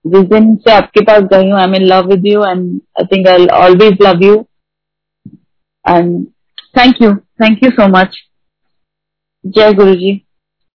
जिस 0.04 0.24
दिन 0.28 0.54
से 0.56 0.70
आपके 0.72 1.00
पास 1.04 1.22
गई 1.32 1.50
हूँ 1.50 1.58
I 1.58 1.64
am 1.64 1.74
in 1.74 1.82
love 1.82 2.06
with 2.08 2.26
you 2.26 2.44
and 2.44 2.64
I 2.98 3.04
think 3.06 3.26
I 3.28 3.46
always 3.56 3.98
love 4.02 4.22
you 4.22 4.34
and 5.84 6.24
thank 6.78 7.02
you 7.02 7.14
thank 7.42 7.62
you 7.64 7.70
so 7.70 7.86
much 7.88 8.16
जय 9.44 9.72
गुरु 9.72 9.94
जी 9.94 10.14